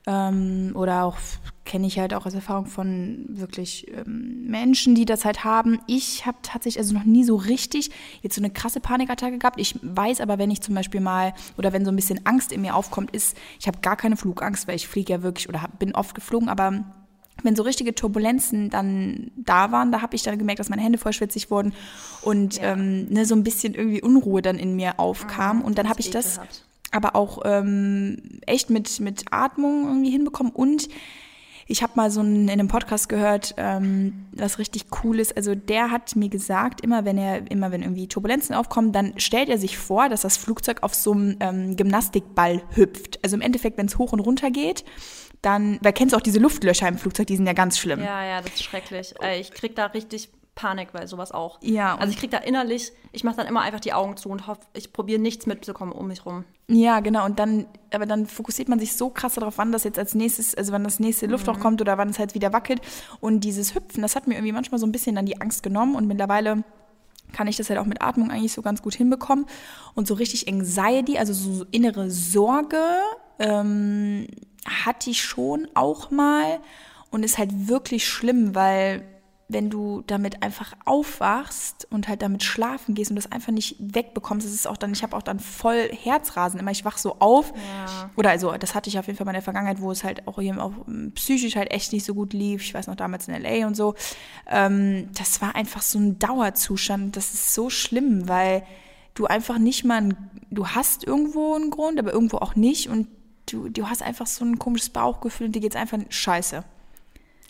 Ähm, 0.07 0.73
oder 0.75 1.05
auch 1.05 1.17
kenne 1.65 1.87
ich 1.87 1.99
halt 1.99 2.12
auch 2.12 2.27
aus 2.27 2.35
Erfahrung 2.35 2.67
von 2.67 3.25
wirklich 3.29 3.87
ähm, 3.88 4.47
Menschen, 4.49 4.97
die 4.97 5.05
das 5.05 5.25
halt 5.25 5.45
haben. 5.45 5.79
Ich 5.87 6.27
habe 6.27 6.38
tatsächlich 6.43 6.81
also 6.81 6.95
noch 6.95 7.05
nie 7.05 7.23
so 7.23 7.37
richtig 7.37 7.91
jetzt 8.21 8.35
so 8.35 8.41
eine 8.41 8.51
krasse 8.51 8.81
Panikattacke 8.81 9.38
gehabt. 9.38 9.61
Ich 9.61 9.79
weiß 9.81 10.21
aber, 10.21 10.38
wenn 10.38 10.51
ich 10.51 10.61
zum 10.61 10.75
Beispiel 10.75 11.01
mal 11.01 11.35
oder 11.57 11.73
wenn 11.73 11.85
so 11.85 11.93
ein 11.93 11.97
bisschen 11.97 12.27
Angst 12.27 12.51
in 12.51 12.62
mir 12.62 12.75
aufkommt, 12.75 13.12
ist, 13.12 13.37
ich 13.61 13.69
habe 13.69 13.79
gar 13.81 13.97
keine 13.97 14.17
Flugangst, 14.17 14.67
weil 14.67 14.75
ich 14.75 14.88
fliege 14.88 15.12
ja 15.12 15.23
wirklich 15.23 15.49
oder 15.49 15.62
hab, 15.62 15.79
bin 15.79 15.95
oft 15.95 16.17
geflogen, 16.17 16.49
aber 16.49 16.85
wenn 17.45 17.57
so 17.57 17.62
richtige 17.62 17.95
Turbulenzen 17.95 18.69
dann 18.71 19.31
da 19.37 19.71
waren, 19.73 19.93
da 19.93 20.03
habe 20.03 20.17
ich 20.17 20.23
dann 20.23 20.38
gemerkt, 20.38 20.61
dass 20.61 20.69
meine 20.69 20.83
Hände 20.83 20.99
voll 20.99 21.12
schwitzig 21.12 21.51
wurden 21.51 21.73
und 22.23 22.57
Ja. 22.57 22.73
ähm, 22.73 23.07
ne, 23.07 23.25
so 23.25 23.35
ein 23.37 23.45
bisschen 23.45 23.75
irgendwie 23.75 24.03
Unruhe 24.03 24.43
dann 24.43 24.59
in 24.59 24.75
mir 24.77 24.99
aufkam. 24.99 25.59
Mhm, 25.59 25.65
und 25.65 25.79
dann 25.79 25.88
habe 25.88 26.01
ich 26.01 26.11
das. 26.11 26.41
Aber 26.92 27.16
auch 27.16 27.40
ähm, 27.44 28.40
echt 28.46 28.70
mit, 28.70 29.00
mit 29.00 29.24
Atmung 29.31 29.87
irgendwie 29.87 30.11
hinbekommen. 30.11 30.52
Und 30.52 30.88
ich 31.66 31.83
habe 31.83 31.92
mal 31.96 32.11
so 32.11 32.20
einen, 32.20 32.44
in 32.44 32.50
einem 32.50 32.68
Podcast 32.68 33.09
gehört, 33.09 33.55
ähm, 33.57 34.26
was 34.33 34.59
richtig 34.59 34.87
cool 35.02 35.20
ist. 35.20 35.37
Also 35.37 35.55
der 35.55 35.90
hat 35.90 36.14
mir 36.16 36.28
gesagt, 36.28 36.81
immer 36.83 37.05
wenn 37.05 37.18
er, 37.18 37.50
immer 37.50 37.70
wenn 37.70 37.83
irgendwie 37.83 38.09
Turbulenzen 38.09 38.55
aufkommen, 38.55 38.92
dann 38.92 39.18
stellt 39.18 39.48
er 39.48 39.59
sich 39.59 39.78
vor, 39.78 40.09
dass 40.09 40.22
das 40.22 40.37
Flugzeug 40.37 40.83
auf 40.83 40.94
so 40.94 41.12
einem 41.12 41.37
ähm, 41.40 41.76
Gymnastikball 41.76 42.62
hüpft. 42.74 43.20
Also 43.22 43.37
im 43.37 43.42
Endeffekt, 43.42 43.78
wenn 43.78 43.87
es 43.87 43.98
hoch 43.98 44.12
und 44.12 44.20
runter 44.20 44.50
geht, 44.50 44.85
dann, 45.40 45.78
weil 45.83 45.92
kennst 45.92 46.12
du 46.12 46.16
auch 46.16 46.22
diese 46.22 46.38
Luftlöcher 46.38 46.88
im 46.88 46.98
Flugzeug, 46.98 47.26
die 47.26 47.37
sind 47.37 47.46
ja 47.46 47.52
ganz 47.52 47.78
schlimm. 47.78 48.00
Ja, 48.00 48.24
ja, 48.24 48.40
das 48.40 48.55
ist 48.55 48.62
schrecklich. 48.62 49.14
Ey, 49.20 49.40
Ich 49.40 49.50
krieg 49.50 49.74
da 49.74 49.87
richtig 49.87 50.31
Panik 50.55 50.93
bei 50.93 51.07
sowas 51.07 51.33
auch. 51.33 51.59
Ja, 51.62 51.97
Also 51.97 52.12
ich 52.12 52.19
krieg 52.19 52.31
da 52.31 52.38
innerlich, 52.38 52.93
ich 53.12 53.25
mache 53.25 53.37
dann 53.37 53.47
immer 53.47 53.62
einfach 53.62 53.81
die 53.81 53.93
Augen 53.95 54.17
zu 54.17 54.29
und 54.29 54.47
hoffe, 54.47 54.61
ich 54.75 54.93
probiere 54.93 55.21
nichts 55.21 55.47
mitzukommen 55.47 55.93
um 55.93 56.09
mich 56.09 56.27
rum. 56.27 56.45
Ja, 56.69 57.01
genau. 57.01 57.25
Und 57.25 57.38
dann, 57.38 57.67
aber 57.93 58.07
dann 58.07 58.27
fokussiert 58.27 58.69
man 58.69 58.79
sich 58.79 58.95
so 58.95 59.09
krass 59.11 59.35
darauf, 59.35 59.59
wann 59.59 59.73
das 59.73 59.85
jetzt 59.85 59.99
als 59.99 60.15
nächstes, 60.15 60.55
also 60.55 60.73
wann 60.73 60.85
das 60.85 61.01
nächste 61.01 61.27
Luftloch 61.27 61.59
kommt 61.59 61.81
oder 61.81 61.97
wann 61.99 62.11
es 62.11 62.19
halt 62.19 62.35
wieder 62.35 62.53
wackelt. 62.53 62.81
Und 63.21 63.41
dieses 63.45 63.75
Hüpfen, 63.75 64.03
das 64.03 64.15
hat 64.15 64.27
mir 64.27 64.35
irgendwie 64.35 64.53
manchmal 64.53 64.79
so 64.79 64.87
ein 64.87 64.93
bisschen 64.93 65.15
dann 65.17 65.27
die 65.27 65.41
Angst 65.41 65.62
genommen 65.62 65.95
und 65.95 66.07
mittlerweile 66.07 66.65
kann 67.33 67.47
ich 67.47 67.57
das 67.57 67.71
halt 67.71 67.79
auch 67.79 67.87
mit 67.87 68.03
Atmung 68.03 68.31
eigentlich 68.31 68.53
so 68.53 68.61
ganz 68.61 68.83
gut 68.83 68.95
hinbekommen. 68.95 69.47
Und 69.95 70.07
so 70.07 70.15
richtig 70.15 70.49
Anxiety, 70.49 71.17
also 71.17 71.33
so, 71.33 71.53
so 71.53 71.65
innere 71.71 72.11
Sorge, 72.11 72.79
ähm, 73.38 74.27
hatte 74.85 75.09
ich 75.11 75.23
schon 75.23 75.67
auch 75.75 76.11
mal. 76.11 76.61
und 77.11 77.25
ist 77.25 77.37
halt 77.38 77.69
wirklich 77.69 78.07
schlimm, 78.07 78.55
weil 78.55 79.03
wenn 79.53 79.71
du 79.71 80.03
damit 80.07 80.43
einfach 80.43 80.75
aufwachst 80.85 81.87
und 81.91 82.09
halt 82.09 82.23
damit 82.23 82.43
schlafen 82.43 82.95
gehst 82.95 83.11
und 83.11 83.17
das 83.17 83.31
einfach 83.31 83.53
nicht 83.53 83.77
wegbekommst, 83.79 84.47
das 84.47 84.55
ist 84.55 84.67
auch 84.67 84.77
dann, 84.77 84.93
ich 84.93 85.03
habe 85.03 85.17
auch 85.17 85.23
dann 85.23 85.41
voll 85.41 85.91
Herzrasen 85.93 86.59
immer, 86.61 86.71
ich 86.71 86.85
wach 86.85 86.99
so 86.99 87.17
auf. 87.19 87.53
Ja. 87.55 88.11
Oder 88.17 88.31
also, 88.31 88.53
das 88.53 88.75
hatte 88.75 88.88
ich 88.88 88.99
auf 88.99 89.07
jeden 89.07 89.17
Fall 89.17 89.25
mal 89.25 89.33
in 89.33 89.37
der 89.37 89.43
Vergangenheit, 89.43 89.81
wo 89.81 89.91
es 89.91 90.05
halt 90.05 90.27
auch 90.27 90.41
hier 90.41 90.62
auch 90.62 90.73
psychisch 91.15 91.57
halt 91.57 91.71
echt 91.73 91.93
nicht 91.93 92.05
so 92.05 92.15
gut 92.15 92.33
lief. 92.33 92.62
Ich 92.62 92.75
weiß 92.75 92.87
noch 92.87 92.97
damals 92.97 93.29
in 93.29 93.41
LA 93.41 93.67
und 93.67 93.77
so. 93.77 93.95
Ähm, 94.51 95.09
das 95.17 95.41
war 95.41 95.55
einfach 95.55 95.83
so 95.83 95.99
ein 95.99 96.19
Dauerzustand. 96.19 97.17
Das 97.17 97.35
ist 97.35 97.55
so 97.55 97.71
schlimm, 97.71 98.29
weil 98.29 98.65
du 99.15 99.27
einfach 99.27 99.59
nicht 99.59 99.85
mal, 99.85 100.03
ein, 100.03 100.31
du 100.51 100.69
hast 100.69 101.05
irgendwo 101.05 101.55
einen 101.55 101.71
Grund, 101.71 101.99
aber 101.99 102.12
irgendwo 102.12 102.38
auch 102.38 102.57
nicht 102.57 102.88
und 102.88 103.09
du, 103.47 103.69
du 103.69 103.88
hast 103.88 104.03
einfach 104.03 104.27
so 104.27 104.45
ein 104.45 104.59
komisches 104.59 104.91
Bauchgefühl 104.91 105.47
und 105.49 105.53
dir 105.55 105.61
geht's 105.61 105.77
einfach 105.77 105.99
scheiße. 106.09 106.65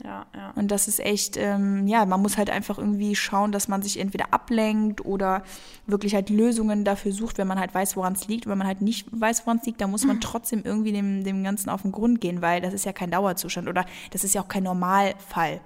Ja, 0.03 0.27
ja. 0.35 0.51
Und 0.57 0.71
das 0.71 0.89
ist 0.89 1.01
echt, 1.01 1.37
ähm, 1.37 1.87
ja, 1.87 2.05
man 2.07 2.21
muss 2.21 2.37
halt 2.37 2.51
einfach 2.51 2.79
irgendwie 2.79 3.15
schauen, 3.15 3.53
dass 3.53 3.69
man 3.69 3.83
sich 3.83 4.01
entweder 4.01 4.33
ablenkt 4.33 5.05
oder 5.05 5.45
wirklich 5.87 6.15
halt 6.15 6.31
Lösungen 6.31 6.85
dafür 6.85 7.13
sucht, 7.13 7.39
wenn 7.39 7.47
man 7.47 7.61
halt 7.61 7.75
weiß, 7.75 7.97
woran 7.97 8.15
es 8.15 8.27
liegt. 8.27 8.47
Und 8.47 8.53
wenn 8.53 8.59
man 8.59 8.67
halt 8.67 8.81
nicht 8.81 9.07
weiß, 9.13 9.47
woran 9.47 9.59
es 9.59 9.67
liegt, 9.67 9.81
dann 9.81 9.91
muss 9.91 10.05
man 10.05 10.21
trotzdem 10.21 10.63
irgendwie 10.65 10.93
dem, 10.93 11.25
dem 11.25 11.45
Ganzen 11.45 11.69
auf 11.69 11.83
den 11.83 11.93
Grund 11.93 12.21
gehen, 12.21 12.43
weil 12.43 12.61
das 12.61 12.75
ist 12.75 12.85
ja 12.85 12.93
kein 12.93 13.11
Dauerzustand 13.11 13.69
oder 13.69 13.85
das 14.11 14.25
ist 14.25 14.35
ja 14.35 14.43
auch 14.43 14.49
kein 14.49 14.65
Normalfall. 14.65 15.61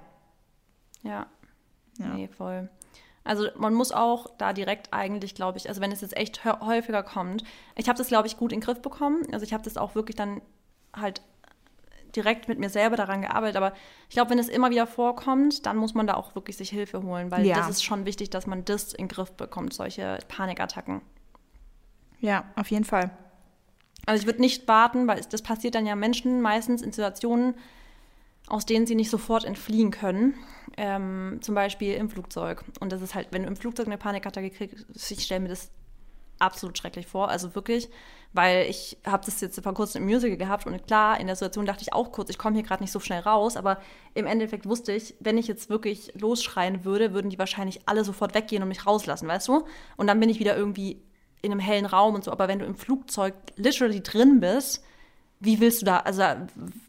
Ja. 1.03 1.25
ja. 1.97 2.07
Nee, 2.13 2.27
voll. 2.27 2.69
Also 3.23 3.47
man 3.57 3.73
muss 3.73 3.91
auch 3.91 4.27
da 4.37 4.53
direkt 4.53 4.93
eigentlich, 4.93 5.35
glaube 5.35 5.57
ich, 5.57 5.67
also 5.67 5.81
wenn 5.81 5.91
es 5.91 5.99
jetzt 5.99 6.15
echt 6.15 6.45
häufiger 6.45 7.03
kommt, 7.03 7.43
ich 7.75 7.89
habe 7.89 7.97
das, 7.97 8.07
glaube 8.07 8.27
ich, 8.27 8.37
gut 8.37 8.53
in 8.53 8.59
den 8.59 8.65
Griff 8.65 8.81
bekommen. 8.81 9.23
Also 9.33 9.43
ich 9.43 9.53
habe 9.53 9.63
das 9.63 9.75
auch 9.77 9.95
wirklich 9.95 10.15
dann 10.15 10.41
halt 10.93 11.21
direkt 12.17 12.47
mit 12.47 12.59
mir 12.59 12.69
selber 12.69 12.97
daran 12.97 13.21
gearbeitet. 13.21 13.55
Aber 13.55 13.73
ich 14.09 14.15
glaube, 14.15 14.31
wenn 14.31 14.39
es 14.39 14.49
immer 14.49 14.69
wieder 14.71 14.87
vorkommt, 14.87 15.65
dann 15.65 15.77
muss 15.77 15.93
man 15.93 16.07
da 16.07 16.15
auch 16.15 16.35
wirklich 16.35 16.57
sich 16.57 16.69
Hilfe 16.69 17.03
holen, 17.03 17.31
weil 17.31 17.45
ja. 17.45 17.55
das 17.55 17.69
ist 17.69 17.83
schon 17.83 18.05
wichtig, 18.05 18.29
dass 18.29 18.47
man 18.47 18.65
das 18.65 18.91
in 18.91 19.05
den 19.05 19.07
Griff 19.07 19.31
bekommt, 19.31 19.73
solche 19.73 20.17
Panikattacken. 20.27 21.01
Ja, 22.19 22.45
auf 22.55 22.69
jeden 22.71 22.83
Fall. 22.83 23.11
Also 24.05 24.21
ich 24.21 24.25
würde 24.25 24.41
nicht 24.41 24.67
warten, 24.67 25.07
weil 25.07 25.21
das 25.29 25.41
passiert 25.41 25.75
dann 25.75 25.85
ja 25.85 25.95
Menschen 25.95 26.41
meistens 26.41 26.81
in 26.81 26.91
Situationen, 26.91 27.55
aus 28.47 28.65
denen 28.65 28.87
sie 28.87 28.95
nicht 28.95 29.09
sofort 29.09 29.45
entfliehen 29.45 29.91
können. 29.91 30.33
Ähm, 30.77 31.39
zum 31.41 31.55
Beispiel 31.55 31.93
im 31.93 32.09
Flugzeug. 32.09 32.63
Und 32.79 32.91
das 32.91 33.01
ist 33.01 33.15
halt, 33.15 33.27
wenn 33.31 33.43
du 33.43 33.47
im 33.47 33.55
Flugzeug 33.55 33.87
eine 33.87 33.97
Panikattacke 33.97 34.49
kriegst, 34.49 35.11
ich 35.11 35.23
stelle 35.23 35.41
mir 35.41 35.49
das 35.49 35.69
absolut 36.39 36.77
schrecklich 36.77 37.07
vor. 37.07 37.29
Also 37.29 37.55
wirklich, 37.55 37.89
weil 38.33 38.67
ich 38.69 38.97
habe 39.05 39.25
das 39.25 39.41
jetzt 39.41 39.59
vor 39.61 39.73
kurzem 39.73 40.03
im 40.03 40.09
Musical 40.09 40.37
gehabt 40.37 40.65
und 40.65 40.85
klar, 40.87 41.19
in 41.19 41.27
der 41.27 41.35
Situation 41.35 41.65
dachte 41.65 41.81
ich 41.81 41.93
auch 41.93 42.11
kurz, 42.11 42.29
ich 42.29 42.37
komme 42.37 42.55
hier 42.55 42.63
gerade 42.63 42.83
nicht 42.83 42.91
so 42.91 42.99
schnell 42.99 43.21
raus, 43.21 43.57
aber 43.57 43.79
im 44.13 44.25
Endeffekt 44.25 44.65
wusste 44.65 44.91
ich, 44.91 45.15
wenn 45.19 45.37
ich 45.37 45.47
jetzt 45.47 45.69
wirklich 45.69 46.11
losschreien 46.15 46.85
würde, 46.85 47.13
würden 47.13 47.29
die 47.29 47.39
wahrscheinlich 47.39 47.81
alle 47.87 48.03
sofort 48.03 48.35
weggehen 48.35 48.61
und 48.63 48.69
mich 48.69 48.85
rauslassen, 48.85 49.27
weißt 49.27 49.47
du? 49.47 49.65
Und 49.95 50.07
dann 50.07 50.19
bin 50.19 50.29
ich 50.29 50.39
wieder 50.39 50.55
irgendwie 50.55 51.01
in 51.41 51.51
einem 51.51 51.59
hellen 51.59 51.85
Raum 51.85 52.15
und 52.15 52.23
so. 52.23 52.31
Aber 52.31 52.47
wenn 52.47 52.59
du 52.59 52.65
im 52.65 52.75
Flugzeug 52.75 53.33
literally 53.55 54.01
drin 54.01 54.39
bist, 54.39 54.83
wie 55.39 55.59
willst 55.59 55.81
du 55.81 55.85
da, 55.85 55.99
also 55.99 56.23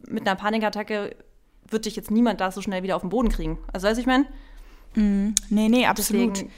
mit 0.07 0.27
einer 0.27 0.35
Panikattacke 0.35 1.15
wird 1.67 1.85
dich 1.85 1.95
jetzt 1.95 2.11
niemand 2.11 2.41
da 2.41 2.51
so 2.51 2.61
schnell 2.61 2.83
wieder 2.83 2.95
auf 2.95 3.01
den 3.01 3.09
Boden 3.09 3.29
kriegen. 3.29 3.59
Also 3.71 3.87
weißt 3.87 3.97
du, 3.97 4.01
ich 4.01 4.07
meine? 4.07 4.25
Mm, 4.95 5.35
nee, 5.49 5.69
nee, 5.69 5.85
absolut. 5.85 6.31
Deswegen, 6.31 6.51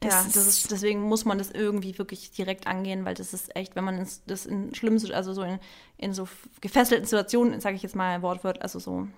das 0.00 0.14
ja, 0.14 0.22
das 0.22 0.46
ist, 0.46 0.70
deswegen 0.70 1.00
muss 1.02 1.24
man 1.24 1.38
das 1.38 1.50
irgendwie 1.50 1.98
wirklich 1.98 2.30
direkt 2.30 2.68
angehen, 2.68 3.04
weil 3.04 3.14
das 3.14 3.34
ist 3.34 3.54
echt, 3.56 3.74
wenn 3.74 3.84
man 3.84 4.06
das 4.26 4.46
in 4.46 4.72
schlimmen, 4.74 5.00
also 5.12 5.32
so 5.32 5.42
in, 5.42 5.58
in 5.96 6.12
so 6.12 6.28
gefesselten 6.60 7.04
Situationen, 7.04 7.60
sage 7.60 7.74
ich 7.74 7.82
jetzt 7.82 7.96
mal 7.96 8.14
ein 8.14 8.22
Wortwort, 8.22 8.62
also 8.62 8.78
so 8.78 9.08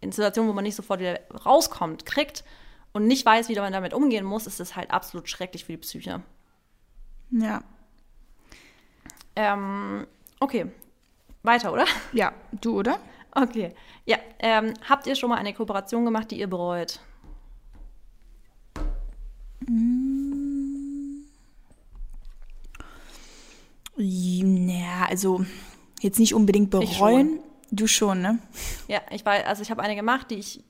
in 0.00 0.12
Situationen, 0.12 0.48
wo 0.48 0.54
man 0.54 0.64
nicht 0.64 0.76
sofort 0.76 1.00
wieder 1.00 1.20
rauskommt, 1.44 2.06
kriegt 2.06 2.42
und 2.92 3.06
nicht 3.06 3.26
weiß, 3.26 3.50
wie 3.50 3.54
man 3.56 3.72
damit 3.72 3.92
umgehen 3.92 4.24
muss, 4.24 4.46
ist 4.46 4.60
das 4.60 4.76
halt 4.76 4.90
absolut 4.90 5.28
schrecklich 5.28 5.66
für 5.66 5.72
die 5.72 5.78
Psyche. 5.78 6.22
Ja. 7.30 7.62
Ähm, 9.36 10.06
okay. 10.40 10.70
Weiter, 11.42 11.72
oder? 11.72 11.84
Ja, 12.12 12.32
du, 12.60 12.78
oder? 12.78 12.98
Okay. 13.32 13.74
Ja. 14.06 14.16
Ähm, 14.38 14.74
habt 14.88 15.06
ihr 15.06 15.14
schon 15.14 15.28
mal 15.28 15.36
eine 15.36 15.54
Kooperation 15.54 16.04
gemacht, 16.04 16.30
die 16.30 16.40
ihr 16.40 16.48
bereut? 16.48 17.00
Ja, 24.02 25.06
also 25.08 25.44
jetzt 26.00 26.18
nicht 26.18 26.34
unbedingt 26.34 26.70
bereuen. 26.70 27.28
Schon. 27.28 27.40
Du 27.72 27.86
schon, 27.86 28.20
ne? 28.20 28.38
Ja, 28.88 29.00
ich 29.10 29.24
weiß, 29.24 29.46
also 29.46 29.62
ich 29.62 29.70
habe 29.70 29.82
eine 29.82 29.94
gemacht, 29.94 30.30
die 30.30 30.36
ich 30.36 30.64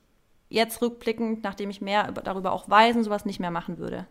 jetzt 0.49 0.81
rückblickend, 0.81 1.43
nachdem 1.43 1.69
ich 1.69 1.81
mehr 1.81 2.11
darüber 2.11 2.51
auch 2.51 2.69
weiß 2.69 2.95
und 2.95 3.03
sowas 3.03 3.25
nicht 3.25 3.39
mehr 3.39 3.49
machen 3.49 3.77
würde. 3.77 4.05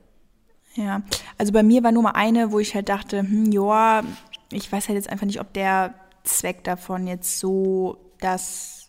Ja, 0.75 1.03
also 1.39 1.53
bei 1.53 1.63
mir 1.63 1.83
war 1.83 1.93
nur 1.93 2.03
mal 2.03 2.13
eine, 2.13 2.53
wo 2.53 2.59
ich 2.59 2.75
halt 2.75 2.89
dachte, 2.89 3.21
hm, 3.21 3.53
ja, 3.53 4.03
ich 4.51 4.71
weiß 4.71 4.89
halt 4.89 4.97
jetzt 4.97 5.11
einfach 5.11 5.27
nicht, 5.27 5.41
ob 5.41 5.53
der 5.53 5.95
Zweck 6.25 6.65
davon 6.65 7.07
jetzt 7.07 7.39
so 7.39 7.99
das 8.21 8.80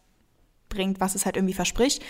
bringt, 0.71 0.99
was 0.99 1.13
es 1.13 1.25
halt 1.25 1.35
irgendwie 1.35 1.53
verspricht. 1.53 2.01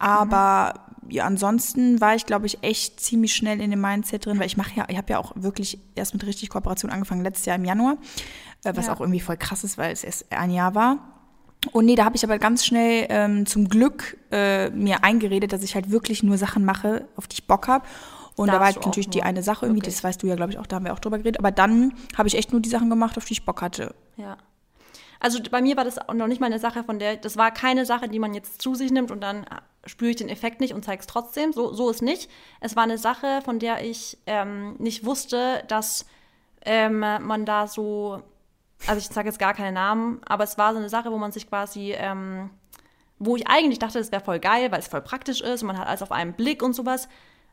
Aber 0.00 0.74
mhm. 1.02 1.10
ja, 1.10 1.24
ansonsten 1.24 2.00
war 2.00 2.16
ich, 2.16 2.26
glaube 2.26 2.46
ich, 2.46 2.58
echt 2.62 2.98
ziemlich 2.98 3.34
schnell 3.34 3.60
in 3.60 3.70
dem 3.70 3.80
Mindset 3.80 4.26
drin, 4.26 4.40
weil 4.40 4.46
ich 4.46 4.56
mache 4.56 4.72
ja, 4.74 4.86
ich 4.88 4.96
habe 4.96 5.12
ja 5.12 5.18
auch 5.18 5.32
wirklich 5.36 5.78
erst 5.94 6.14
mit 6.14 6.26
richtig 6.26 6.48
Kooperation 6.48 6.90
angefangen, 6.90 7.22
letztes 7.22 7.46
Jahr 7.46 7.56
im 7.56 7.64
Januar, 7.64 7.98
äh, 8.64 8.72
was 8.74 8.86
ja. 8.86 8.92
auch 8.92 9.00
irgendwie 9.00 9.20
voll 9.20 9.36
krass 9.36 9.62
ist, 9.62 9.78
weil 9.78 9.92
es 9.92 10.02
erst 10.02 10.32
ein 10.32 10.50
Jahr 10.50 10.74
war. 10.74 10.98
Und 11.72 11.86
nee, 11.86 11.96
da 11.96 12.04
habe 12.04 12.16
ich 12.16 12.24
aber 12.24 12.38
ganz 12.38 12.64
schnell 12.64 13.06
ähm, 13.08 13.46
zum 13.46 13.68
Glück 13.68 14.16
äh, 14.30 14.70
mir 14.70 15.02
eingeredet, 15.02 15.52
dass 15.52 15.62
ich 15.62 15.74
halt 15.74 15.90
wirklich 15.90 16.22
nur 16.22 16.38
Sachen 16.38 16.64
mache, 16.64 17.08
auf 17.16 17.26
die 17.26 17.34
ich 17.34 17.46
Bock 17.46 17.68
habe. 17.68 17.84
Und 18.36 18.46
da, 18.46 18.54
da 18.54 18.58
war 18.60 18.66
halt 18.66 18.84
natürlich 18.84 19.08
die 19.08 19.24
eine 19.24 19.42
Sache 19.42 19.66
irgendwie, 19.66 19.82
okay. 19.82 19.90
das 19.90 20.04
weißt 20.04 20.22
du 20.22 20.28
ja, 20.28 20.36
glaube 20.36 20.52
ich, 20.52 20.58
auch, 20.58 20.66
da 20.66 20.76
haben 20.76 20.84
wir 20.84 20.92
auch 20.92 21.00
drüber 21.00 21.18
geredet. 21.18 21.40
Aber 21.40 21.50
dann 21.50 21.92
habe 22.16 22.28
ich 22.28 22.36
echt 22.36 22.52
nur 22.52 22.60
die 22.60 22.68
Sachen 22.68 22.88
gemacht, 22.88 23.18
auf 23.18 23.24
die 23.24 23.32
ich 23.32 23.44
Bock 23.44 23.60
hatte. 23.60 23.94
Ja. 24.16 24.36
Also 25.20 25.40
bei 25.50 25.60
mir 25.60 25.76
war 25.76 25.84
das 25.84 25.98
noch 26.14 26.28
nicht 26.28 26.40
mal 26.40 26.46
eine 26.46 26.58
Sache, 26.58 26.84
von 26.84 26.98
der, 26.98 27.16
das 27.16 27.36
war 27.36 27.50
keine 27.50 27.84
Sache, 27.84 28.08
die 28.08 28.18
man 28.18 28.34
jetzt 28.34 28.62
zu 28.62 28.74
sich 28.74 28.90
nimmt 28.90 29.10
und 29.10 29.20
dann 29.20 29.46
spüre 29.84 30.10
ich 30.10 30.16
den 30.16 30.28
Effekt 30.28 30.60
nicht 30.60 30.74
und 30.74 30.84
zeige 30.84 31.00
es 31.00 31.06
trotzdem. 31.06 31.52
So, 31.52 31.72
so 31.72 31.90
ist 31.90 32.02
nicht. 32.02 32.30
Es 32.60 32.76
war 32.76 32.84
eine 32.84 32.98
Sache, 32.98 33.40
von 33.44 33.58
der 33.58 33.84
ich 33.84 34.18
ähm, 34.26 34.76
nicht 34.78 35.04
wusste, 35.04 35.64
dass 35.68 36.06
ähm, 36.64 37.00
man 37.00 37.44
da 37.44 37.66
so, 37.66 38.22
also 38.86 38.98
ich 38.98 39.06
sage 39.06 39.28
jetzt 39.28 39.38
gar 39.38 39.54
keine 39.54 39.72
Namen, 39.72 40.20
aber 40.26 40.44
es 40.44 40.58
war 40.58 40.72
so 40.72 40.78
eine 40.78 40.88
Sache, 40.88 41.10
wo 41.10 41.18
man 41.18 41.32
sich 41.32 41.48
quasi, 41.48 41.92
ähm, 41.96 42.50
wo 43.18 43.34
ich 43.34 43.48
eigentlich 43.48 43.78
dachte, 43.78 43.98
es 43.98 44.12
wäre 44.12 44.22
voll 44.22 44.38
geil, 44.38 44.70
weil 44.70 44.80
es 44.80 44.88
voll 44.88 45.00
praktisch 45.00 45.40
ist 45.40 45.62
und 45.62 45.68
man 45.68 45.78
hat 45.78 45.88
alles 45.88 46.02
auf 46.02 46.12
einen 46.12 46.34
Blick 46.34 46.62
und 46.62 46.74
sowas. 46.74 47.08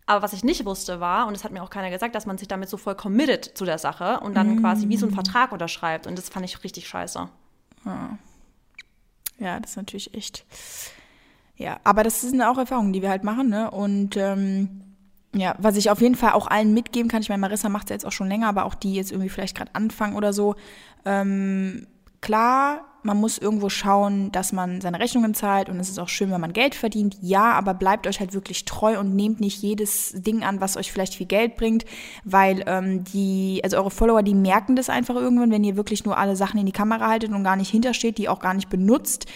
Aber 0.08 0.22
was 0.22 0.34
ich 0.34 0.44
nicht 0.44 0.66
wusste 0.66 1.00
war, 1.00 1.26
und 1.26 1.36
das 1.36 1.44
hat 1.44 1.52
mir 1.52 1.64
auch 1.64 1.72
keiner 1.72 1.90
gesagt, 1.90 2.14
dass 2.14 2.28
man 2.28 2.38
sich 2.38 2.48
damit 2.48 2.70
so 2.70 2.78
voll 2.78 2.94
committed 2.94 3.58
zu 3.58 3.66
der 3.66 3.80
Sache 3.80 4.20
und 4.20 4.36
dann 4.36 4.58
mm. 4.58 4.60
quasi 4.60 4.88
wie 4.88 4.98
so 4.98 5.08
einen 5.08 5.16
Vertrag 5.16 5.52
unterschreibt. 5.52 6.06
Und 6.06 6.16
das 6.16 6.30
fand 6.30 6.46
ich 6.46 6.64
richtig 6.64 6.88
scheiße. 6.88 7.28
Ja. 7.86 8.18
ja, 9.40 9.60
das 9.60 9.72
ist 9.72 9.78
natürlich 9.78 10.14
echt. 10.14 10.46
Ja, 11.58 11.80
aber 11.84 12.04
das 12.04 12.22
sind 12.22 12.42
auch 12.42 12.58
Erfahrungen, 12.58 12.94
die 12.94 13.02
wir 13.02 13.10
halt 13.10 13.24
machen, 13.24 13.50
ne? 13.50 13.72
Und 13.72 14.18
ähm, 14.18 14.82
ja, 15.34 15.56
was 15.58 15.78
ich 15.78 15.90
auf 15.90 16.02
jeden 16.02 16.16
Fall 16.16 16.32
auch 16.32 16.48
allen 16.48 16.74
mitgeben 16.74 17.10
kann, 17.10 17.22
ich 17.22 17.30
meine, 17.30 17.42
Marissa 17.42 17.70
macht 17.70 17.86
es 17.86 17.90
jetzt 17.92 18.06
auch 18.06 18.12
schon 18.12 18.28
länger, 18.28 18.48
aber 18.48 18.66
auch 18.66 18.76
die 18.76 18.94
jetzt 18.96 19.12
irgendwie 19.12 19.30
vielleicht 19.30 19.56
gerade 19.56 19.74
anfangen 19.74 20.16
oder 20.16 20.34
so. 20.34 20.56
Ähm, 21.06 21.88
klar, 22.26 22.82
man 23.04 23.18
muss 23.18 23.38
irgendwo 23.38 23.70
schauen, 23.70 24.32
dass 24.32 24.52
man 24.52 24.82
seine 24.82 25.00
Rechnungen 25.00 25.36
zahlt 25.36 25.70
und 25.70 25.80
es 25.80 25.90
ist 25.90 26.00
auch 26.00 26.10
schön, 26.10 26.32
wenn 26.32 26.42
man 26.42 26.54
Geld 26.54 26.74
verdient. 26.74 27.16
Ja, 27.22 27.52
aber 27.52 27.76
bleibt 27.76 28.08
euch 28.08 28.20
halt 28.20 28.34
wirklich 28.34 28.66
treu 28.66 29.00
und 29.00 29.16
nehmt 29.16 29.40
nicht 29.40 29.62
jedes 29.62 30.12
Ding 30.16 30.44
an, 30.44 30.60
was 30.60 30.76
euch 30.76 30.92
vielleicht 30.92 31.14
viel 31.14 31.28
Geld 31.28 31.56
bringt, 31.56 31.86
weil 32.24 32.64
ähm, 32.66 33.04
die, 33.04 33.62
also 33.64 33.78
eure 33.78 33.92
Follower, 33.92 34.24
die 34.24 34.34
merken 34.34 34.76
das 34.76 34.90
einfach 34.90 35.14
irgendwann, 35.14 35.52
wenn 35.52 35.64
ihr 35.64 35.76
wirklich 35.76 36.04
nur 36.04 36.18
alle 36.18 36.36
Sachen 36.36 36.60
in 36.60 36.66
die 36.66 36.72
Kamera 36.72 37.08
haltet 37.08 37.32
und 37.32 37.44
gar 37.44 37.58
nicht 37.58 37.70
hintersteht, 37.70 38.18
die 38.18 38.28
auch 38.28 38.40
gar 38.40 38.56
nicht 38.56 38.70
benutzt 38.70 39.28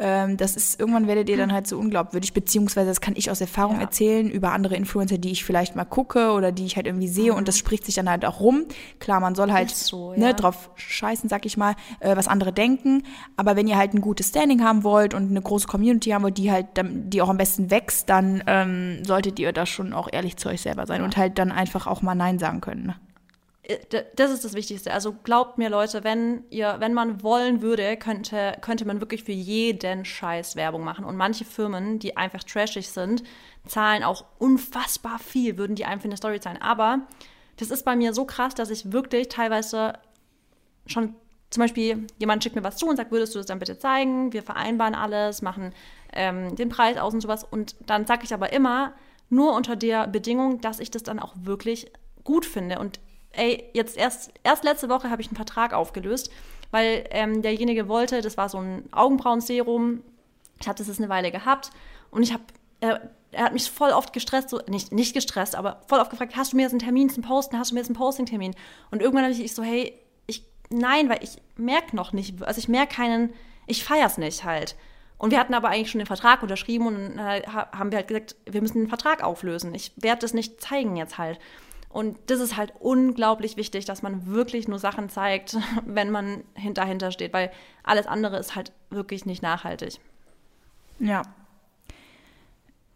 ähm, 0.00 0.38
das 0.38 0.56
ist, 0.56 0.80
irgendwann 0.80 1.06
werdet 1.06 1.28
ihr 1.28 1.36
dann 1.36 1.52
halt 1.52 1.66
so 1.66 1.78
unglaubwürdig, 1.78 2.32
beziehungsweise 2.32 2.88
das 2.88 3.02
kann 3.02 3.14
ich 3.16 3.30
aus 3.30 3.40
Erfahrung 3.40 3.76
ja. 3.76 3.82
erzählen 3.82 4.30
über 4.30 4.52
andere 4.52 4.74
Influencer, 4.74 5.18
die 5.18 5.30
ich 5.30 5.44
vielleicht 5.44 5.76
mal 5.76 5.84
gucke 5.84 6.32
oder 6.32 6.52
die 6.52 6.64
ich 6.64 6.76
halt 6.76 6.86
irgendwie 6.86 7.08
sehe 7.08 7.32
mhm. 7.32 7.38
und 7.38 7.48
das 7.48 7.58
spricht 7.58 7.84
sich 7.84 7.94
dann 7.94 8.08
halt 8.08 8.24
auch 8.24 8.40
rum. 8.40 8.64
Klar, 8.98 9.20
man 9.20 9.34
soll 9.34 9.52
halt 9.52 9.70
so, 9.70 10.12
ne, 10.12 10.18
ja. 10.18 10.26
ne, 10.28 10.34
drauf 10.34 10.70
scheißen, 10.76 11.28
sag 11.28 11.44
ich 11.44 11.58
mal, 11.58 11.74
äh, 12.00 12.16
was 12.16 12.28
andere 12.28 12.52
denken, 12.52 13.02
aber 13.36 13.56
wenn 13.56 13.68
ihr 13.68 13.76
halt 13.76 13.92
ein 13.92 14.00
gutes 14.00 14.30
Standing 14.30 14.64
haben 14.64 14.84
wollt 14.84 15.12
und 15.12 15.30
eine 15.30 15.42
große 15.42 15.68
Community 15.68 16.10
haben 16.10 16.22
wollt, 16.22 16.38
die 16.38 16.50
halt, 16.50 16.68
die 16.82 17.20
auch 17.20 17.28
am 17.28 17.36
besten 17.36 17.70
wächst, 17.70 18.08
dann 18.08 18.42
ähm, 18.46 19.04
solltet 19.04 19.38
ihr 19.38 19.52
da 19.52 19.66
schon 19.66 19.92
auch 19.92 20.08
ehrlich 20.10 20.38
zu 20.38 20.48
euch 20.48 20.62
selber 20.62 20.86
sein 20.86 21.02
und 21.02 21.18
halt 21.18 21.38
dann 21.38 21.52
einfach 21.52 21.86
auch 21.86 22.00
mal 22.00 22.14
Nein 22.14 22.38
sagen 22.38 22.62
können. 22.62 22.94
Äh, 23.70 24.04
das 24.16 24.30
ist 24.30 24.44
das 24.44 24.54
Wichtigste. 24.54 24.92
Also 24.92 25.12
glaubt 25.12 25.58
mir, 25.58 25.70
Leute, 25.70 26.04
wenn 26.04 26.44
ihr, 26.50 26.76
wenn 26.78 26.94
man 26.94 27.22
wollen 27.22 27.62
würde, 27.62 27.96
könnte, 27.96 28.56
könnte 28.60 28.84
man 28.84 29.00
wirklich 29.00 29.24
für 29.24 29.32
jeden 29.32 30.04
Scheiß 30.04 30.56
Werbung 30.56 30.84
machen. 30.84 31.04
Und 31.04 31.16
manche 31.16 31.44
Firmen, 31.44 31.98
die 31.98 32.16
einfach 32.16 32.44
trashig 32.44 32.88
sind, 32.88 33.22
zahlen 33.66 34.02
auch 34.02 34.24
unfassbar 34.38 35.18
viel, 35.18 35.58
würden 35.58 35.76
die 35.76 35.84
einem 35.84 36.00
für 36.00 36.08
eine 36.08 36.16
Story 36.16 36.40
zahlen. 36.40 36.60
Aber 36.60 37.00
das 37.56 37.70
ist 37.70 37.84
bei 37.84 37.96
mir 37.96 38.14
so 38.14 38.24
krass, 38.24 38.54
dass 38.54 38.70
ich 38.70 38.92
wirklich 38.92 39.28
teilweise 39.28 39.94
schon 40.86 41.14
zum 41.50 41.62
Beispiel 41.62 42.06
jemand 42.18 42.44
schickt 42.44 42.54
mir 42.54 42.62
was 42.62 42.76
zu 42.76 42.86
und 42.86 42.96
sagt, 42.96 43.10
würdest 43.10 43.34
du 43.34 43.38
das 43.38 43.46
dann 43.46 43.58
bitte 43.58 43.76
zeigen? 43.76 44.32
Wir 44.32 44.44
vereinbaren 44.44 44.94
alles, 44.94 45.42
machen 45.42 45.74
ähm, 46.12 46.54
den 46.54 46.68
Preis 46.68 46.96
aus 46.96 47.12
und 47.12 47.20
sowas. 47.20 47.42
Und 47.42 47.74
dann 47.86 48.06
sage 48.06 48.22
ich 48.22 48.32
aber 48.32 48.52
immer, 48.52 48.92
nur 49.30 49.54
unter 49.54 49.74
der 49.74 50.06
Bedingung, 50.06 50.60
dass 50.60 50.78
ich 50.78 50.92
das 50.92 51.02
dann 51.02 51.18
auch 51.18 51.34
wirklich 51.40 51.90
gut 52.22 52.46
finde. 52.46 52.78
Und 52.78 53.00
ey, 53.32 53.64
jetzt 53.72 53.96
erst, 53.96 54.32
erst 54.42 54.64
letzte 54.64 54.88
Woche 54.88 55.10
habe 55.10 55.22
ich 55.22 55.28
einen 55.28 55.36
Vertrag 55.36 55.72
aufgelöst, 55.72 56.30
weil 56.70 57.06
ähm, 57.10 57.42
derjenige 57.42 57.88
wollte, 57.88 58.20
das 58.20 58.36
war 58.36 58.48
so 58.48 58.58
ein 58.58 58.84
Augenbrauenserum. 58.92 60.02
Ich 60.60 60.68
hatte 60.68 60.84
das 60.84 60.98
eine 60.98 61.08
Weile 61.08 61.30
gehabt 61.30 61.70
und 62.10 62.22
ich 62.22 62.32
habe, 62.32 62.42
er, 62.80 63.10
er 63.32 63.44
hat 63.44 63.52
mich 63.52 63.70
voll 63.70 63.90
oft 63.90 64.12
gestresst, 64.12 64.50
so, 64.50 64.60
nicht, 64.68 64.92
nicht 64.92 65.14
gestresst, 65.14 65.54
aber 65.54 65.82
voll 65.86 66.00
oft 66.00 66.10
gefragt, 66.10 66.36
hast 66.36 66.52
du 66.52 66.56
mir 66.56 66.62
jetzt 66.62 66.72
einen 66.72 66.80
Termin 66.80 67.10
zum 67.10 67.22
Posten, 67.22 67.58
hast 67.58 67.70
du 67.70 67.74
mir 67.74 67.80
jetzt 67.80 67.88
einen 67.88 67.96
Posting-Termin? 67.96 68.54
Und 68.90 69.00
irgendwann 69.02 69.24
habe 69.24 69.34
ich 69.34 69.54
so, 69.54 69.62
hey, 69.62 69.94
ich, 70.26 70.44
nein, 70.68 71.08
weil 71.08 71.22
ich 71.22 71.36
merke 71.56 71.96
noch 71.96 72.12
nicht, 72.12 72.42
also 72.42 72.58
ich 72.58 72.68
merke 72.68 72.94
keinen, 72.94 73.32
ich 73.66 73.84
feiere 73.84 74.06
es 74.06 74.18
nicht 74.18 74.44
halt. 74.44 74.76
Und 75.20 75.32
wir 75.32 75.38
hatten 75.38 75.52
aber 75.52 75.68
eigentlich 75.68 75.90
schon 75.90 75.98
den 75.98 76.06
Vertrag 76.06 76.42
unterschrieben 76.42 76.86
und 76.86 77.18
äh, 77.18 77.42
haben 77.42 77.92
wir 77.92 77.98
halt 77.98 78.08
gesagt, 78.08 78.36
wir 78.46 78.62
müssen 78.62 78.78
den 78.78 78.88
Vertrag 78.88 79.22
auflösen. 79.22 79.74
Ich 79.74 79.92
werde 79.96 80.22
das 80.22 80.32
nicht 80.32 80.62
zeigen 80.62 80.96
jetzt 80.96 81.18
halt. 81.18 81.38
Und 81.90 82.16
das 82.26 82.38
ist 82.38 82.56
halt 82.56 82.72
unglaublich 82.78 83.56
wichtig, 83.56 83.84
dass 83.84 84.02
man 84.02 84.26
wirklich 84.26 84.68
nur 84.68 84.78
Sachen 84.78 85.08
zeigt, 85.08 85.58
wenn 85.84 86.10
man 86.10 86.44
dahinter 86.72 87.10
steht, 87.10 87.32
weil 87.32 87.50
alles 87.82 88.06
andere 88.06 88.38
ist 88.38 88.54
halt 88.54 88.72
wirklich 88.90 89.26
nicht 89.26 89.42
nachhaltig. 89.42 89.98
Ja. 91.00 91.22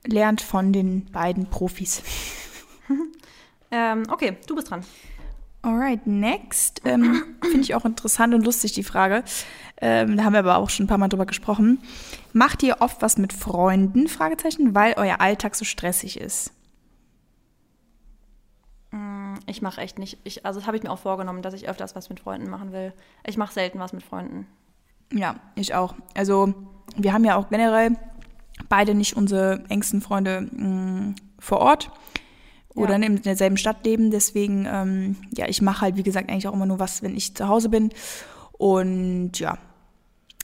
Lernt 0.06 0.40
von 0.40 0.72
den 0.72 1.06
beiden 1.06 1.46
Profis. 1.46 2.02
ähm, 3.70 4.04
okay, 4.10 4.36
du 4.46 4.54
bist 4.54 4.70
dran. 4.70 4.84
Alright, 5.62 6.06
next. 6.06 6.82
Ähm, 6.84 7.24
Finde 7.42 7.60
ich 7.60 7.74
auch 7.74 7.86
interessant 7.86 8.34
und 8.34 8.44
lustig, 8.44 8.72
die 8.72 8.84
Frage. 8.84 9.24
Ähm, 9.80 10.16
da 10.16 10.24
haben 10.24 10.34
wir 10.34 10.40
aber 10.40 10.58
auch 10.58 10.70
schon 10.70 10.84
ein 10.84 10.88
paar 10.88 10.98
Mal 10.98 11.08
drüber 11.08 11.26
gesprochen. 11.26 11.82
Macht 12.32 12.62
ihr 12.62 12.80
oft 12.80 13.02
was 13.02 13.16
mit 13.16 13.32
Freunden? 13.32 14.06
Fragezeichen, 14.06 14.74
weil 14.74 14.94
euer 14.98 15.20
Alltag 15.20 15.56
so 15.56 15.64
stressig 15.64 16.20
ist. 16.20 16.52
Ich 19.46 19.62
mache 19.62 19.80
echt 19.80 19.98
nicht. 19.98 20.18
Ich, 20.24 20.44
also 20.44 20.60
das 20.60 20.66
habe 20.66 20.76
ich 20.76 20.82
mir 20.82 20.90
auch 20.90 20.98
vorgenommen, 20.98 21.42
dass 21.42 21.54
ich 21.54 21.68
öfters 21.68 21.94
was 21.94 22.08
mit 22.08 22.20
Freunden 22.20 22.50
machen 22.50 22.72
will. 22.72 22.92
Ich 23.26 23.36
mache 23.36 23.52
selten 23.52 23.78
was 23.78 23.92
mit 23.92 24.02
Freunden. 24.02 24.46
Ja, 25.12 25.36
ich 25.54 25.74
auch. 25.74 25.94
Also 26.14 26.54
wir 26.96 27.12
haben 27.12 27.24
ja 27.24 27.36
auch 27.36 27.48
generell 27.48 27.96
beide 28.68 28.94
nicht 28.94 29.16
unsere 29.16 29.64
engsten 29.68 30.00
Freunde 30.00 30.48
mh, 30.52 30.68
mm, 30.68 31.14
vor 31.38 31.58
Ort 31.58 31.90
oder 32.74 32.98
ja. 32.98 33.06
in 33.06 33.22
derselben 33.22 33.56
Stadt 33.56 33.84
leben. 33.84 34.10
Deswegen, 34.10 34.66
ähm, 34.70 35.16
ja, 35.36 35.46
ich 35.48 35.62
mache 35.62 35.82
halt, 35.82 35.96
wie 35.96 36.02
gesagt, 36.02 36.30
eigentlich 36.30 36.48
auch 36.48 36.54
immer 36.54 36.66
nur 36.66 36.78
was, 36.78 37.02
wenn 37.02 37.16
ich 37.16 37.34
zu 37.34 37.48
Hause 37.48 37.68
bin. 37.68 37.90
Und 38.52 39.38
ja. 39.38 39.58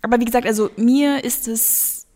Aber 0.03 0.21
wie 0.21 0.25
gesagt, 0.25 0.47
also 0.47 0.71
mir 0.77 1.25
ist 1.25 1.49
es, 1.49 2.07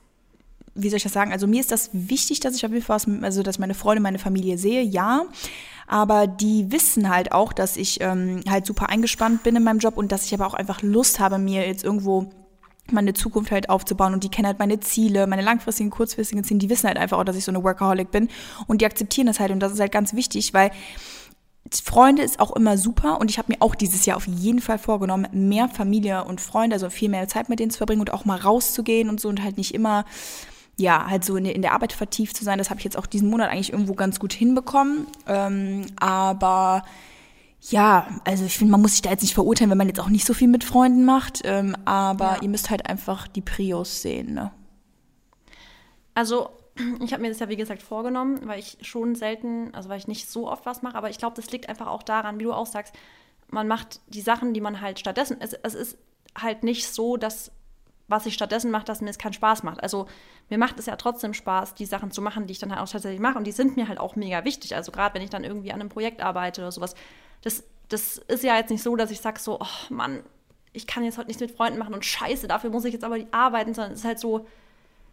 wie 0.75 0.89
soll 0.89 0.97
ich 0.97 1.03
das 1.03 1.13
sagen? 1.13 1.33
Also 1.33 1.47
mir 1.47 1.61
ist 1.61 1.71
das 1.71 1.91
wichtig, 1.93 2.41
dass 2.41 2.57
ich 2.57 2.65
auf 2.67 2.73
jeden 2.73 2.85
Fall 2.85 2.97
was, 2.97 3.09
also 3.23 3.43
dass 3.43 3.59
meine 3.59 3.75
Freunde, 3.75 4.03
meine 4.03 4.19
Familie 4.19 4.59
sehe, 4.59 4.83
ja. 4.83 5.25
Aber 5.87 6.27
die 6.27 6.73
wissen 6.73 7.11
halt 7.11 7.33
auch, 7.33 7.53
dass 7.53 7.77
ich 7.77 8.01
ähm, 8.01 8.41
halt 8.49 8.67
super 8.67 8.89
eingespannt 8.89 9.43
bin 9.43 9.57
in 9.57 9.63
meinem 9.63 9.79
Job 9.79 9.97
und 9.97 10.13
dass 10.13 10.25
ich 10.25 10.35
aber 10.35 10.47
auch 10.47 10.55
einfach 10.55 10.83
Lust 10.83 11.21
habe, 11.21 11.39
mir 11.39 11.67
jetzt 11.67 11.85
irgendwo 11.85 12.31
meine 12.91 13.15
Zukunft 13.15 13.51
halt 13.51 13.71
aufzubauen. 13.71 14.15
Und 14.15 14.25
die 14.25 14.29
kennen 14.29 14.47
halt 14.47 14.59
meine 14.59 14.81
Ziele, 14.81 15.27
meine 15.27 15.43
langfristigen, 15.43 15.91
kurzfristigen 15.91 16.45
Ziele, 16.45 16.59
die 16.59 16.71
wissen 16.71 16.89
halt 16.89 16.99
einfach 16.99 17.19
auch, 17.19 17.25
dass 17.25 17.37
ich 17.37 17.45
so 17.45 17.53
eine 17.53 17.63
Workaholic 17.63 18.11
bin. 18.11 18.29
Und 18.67 18.81
die 18.81 18.87
akzeptieren 18.87 19.27
das 19.27 19.41
halt. 19.41 19.51
Und 19.51 19.61
das 19.61 19.73
ist 19.73 19.81
halt 19.81 19.93
ganz 19.93 20.15
wichtig, 20.15 20.55
weil 20.55 20.71
Freunde 21.73 22.23
ist 22.23 22.41
auch 22.41 22.55
immer 22.55 22.77
super. 22.77 23.21
Und 23.21 23.31
ich 23.31 23.39
habe 23.39 23.53
mir 23.53 23.61
auch 23.61 23.75
dieses 23.75 24.07
Jahr 24.07 24.17
auf 24.17 24.27
jeden 24.27 24.61
Fall 24.61 24.79
vorgenommen, 24.79 25.29
mehr 25.33 25.69
Familie 25.69 26.25
und 26.25 26.41
Freunde, 26.41 26.75
also 26.75 26.91
viel 26.91 27.09
mehr 27.09 27.27
Zeit 27.29 27.49
mit 27.49 27.59
denen 27.59 27.71
zu 27.71 27.79
verbringen 27.79 28.01
und 28.01 28.13
auch 28.13 28.25
mal 28.25 28.39
rauszugehen 28.39 29.09
und 29.09 29.21
so 29.21 29.29
und 29.29 29.43
halt 29.43 29.57
nicht 29.57 29.75
immer 29.75 30.05
ja, 30.77 31.07
halt 31.09 31.25
so 31.25 31.37
in, 31.37 31.45
in 31.47 31.63
der 31.63 31.73
Arbeit 31.73 31.93
vertieft 31.93 32.37
zu 32.37 32.45
sein. 32.45 32.59
Das 32.59 32.71
habe 32.71 32.81
ich 32.81 32.85
jetzt 32.85 32.97
auch 32.97 33.07
diesen 33.07 33.31
Monat 33.31 33.51
eigentlich 33.51 33.73
irgendwo 33.73 33.95
ganz 33.95 34.19
gut 34.19 34.33
hinbekommen. 34.33 35.07
Ähm, 35.27 35.87
aber 35.97 36.85
ja, 37.61 38.09
also 38.25 38.45
ich 38.45 38.59
finde, 38.59 38.73
man 38.73 38.83
muss 38.83 38.93
sich 38.93 39.03
da 39.03 39.11
jetzt 39.11 39.23
nicht 39.23 39.35
verurteilen, 39.35 39.71
wenn 39.71 39.79
man 39.79 39.89
jetzt 39.89 40.01
auch 40.01 40.09
nicht 40.09 40.27
so 40.27 40.35
viel 40.35 40.49
mit 40.49 40.65
Freunden 40.65 41.05
macht. 41.05 41.41
Ähm, 41.45 41.77
aber 41.85 42.37
ja. 42.37 42.43
ihr 42.43 42.49
müsst 42.49 42.71
halt 42.71 42.89
einfach 42.89 43.29
die 43.29 43.41
Prios 43.41 44.03
sehen, 44.03 44.35
ne? 44.35 44.51
Also, 46.15 46.51
ich 47.05 47.13
habe 47.13 47.23
mir 47.23 47.29
das 47.29 47.41
ja 47.41 47.49
wie 47.49 47.57
gesagt 47.57 47.83
vorgenommen, 47.83 48.41
weil 48.47 48.59
ich 48.59 48.79
schon 48.83 49.15
selten, 49.15 49.75
also 49.75 49.89
weil 49.89 49.99
ich 49.99 50.09
nicht 50.09 50.29
so 50.29 50.49
oft 50.49 50.67
was 50.67 50.83
mache, 50.83 50.97
aber 50.97 51.11
ich 51.11 51.19
glaube, 51.19 51.37
das 51.37 51.51
liegt 51.51 51.69
einfach 51.69 51.87
auch 51.87 52.03
daran, 52.03 52.39
wie 52.39 52.45
du 52.45 52.53
auch 52.53 52.67
sagst, 52.67 52.95
man 53.49 53.69
macht 53.69 54.01
die 54.09 54.21
Sachen, 54.21 54.55
die 54.55 54.61
man 54.61 54.81
halt 54.81 54.99
stattdessen, 54.99 55.37
es, 55.41 55.53
es 55.53 55.75
ist 55.75 55.99
halt 56.37 56.65
nicht 56.65 56.89
so, 56.89 57.17
dass 57.17 57.53
was 58.09 58.27
ich 58.27 58.35
stattdessen 58.35 58.71
mache, 58.71 58.85
dass 58.85 59.01
mir 59.01 59.11
es 59.11 59.19
keinen 59.19 59.33
Spaß 59.33 59.63
macht. 59.63 59.83
Also 59.83 60.07
mir 60.51 60.59
macht 60.59 60.79
es 60.79 60.87
ja 60.87 60.97
trotzdem 60.97 61.33
Spaß, 61.33 61.75
die 61.75 61.87
Sachen 61.87 62.11
zu 62.11 62.21
machen, 62.21 62.47
die 62.47 62.53
ich 62.53 62.59
dann 62.59 62.71
halt 62.71 62.81
auch 62.81 62.89
tatsächlich 62.89 63.21
mache. 63.21 63.39
Und 63.39 63.47
die 63.47 63.53
sind 63.53 63.77
mir 63.77 63.89
halt 63.89 63.99
auch 63.99 64.17
mega 64.17 64.45
wichtig. 64.45 64.77
Also 64.77 64.93
gerade 64.93 65.15
wenn 65.15 65.23
ich 65.23 65.31
dann 65.31 65.45
irgendwie 65.45 65.73
an 65.73 65.81
einem 65.81 65.89
Projekt 65.89 66.23
arbeite 66.23 66.61
oder 66.61 66.73
sowas, 66.73 66.95
das, 67.43 67.65
das 67.89 68.19
ist 68.19 68.45
ja 68.45 68.57
jetzt 68.57 68.71
nicht 68.71 68.83
so, 68.83 68.97
dass 68.97 69.11
ich 69.11 69.21
sage 69.21 69.41
so, 69.41 69.59
oh 69.61 69.93
Mann, 69.95 70.23
ich 70.73 70.87
kann 70.87 71.05
jetzt 71.05 71.17
heute 71.17 71.29
nichts 71.29 71.41
mit 71.41 71.53
Freunden 71.53 71.79
machen 71.79 71.95
und 71.95 72.05
scheiße, 72.05 72.49
dafür 72.49 72.71
muss 72.71 72.85
ich 72.85 72.93
jetzt 72.93 73.05
aber 73.05 73.19
arbeiten, 73.31 73.73
sondern 73.73 73.93
es 73.93 74.01
ist 74.01 74.05
halt 74.05 74.19
so, 74.19 74.47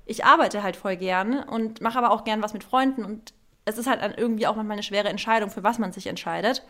ich 0.06 0.26
arbeite 0.26 0.64
halt 0.64 0.76
voll 0.76 0.98
gern 0.98 1.40
und 1.44 1.82
mache 1.82 1.98
aber 1.98 2.12
auch 2.12 2.24
gern 2.24 2.42
was 2.42 2.54
mit 2.54 2.64
Freunden 2.64 3.06
und 3.06 3.34
es 3.64 3.78
ist 3.78 3.88
halt 3.88 4.02
irgendwie 4.18 4.48
auch 4.48 4.56
manchmal 4.56 4.76
eine 4.76 4.84
schwere 4.84 5.10
Entscheidung, 5.10 5.50
für 5.50 5.64
was 5.64 5.80
man 5.80 5.92
sich 5.92 6.08
entscheidet. 6.08 6.64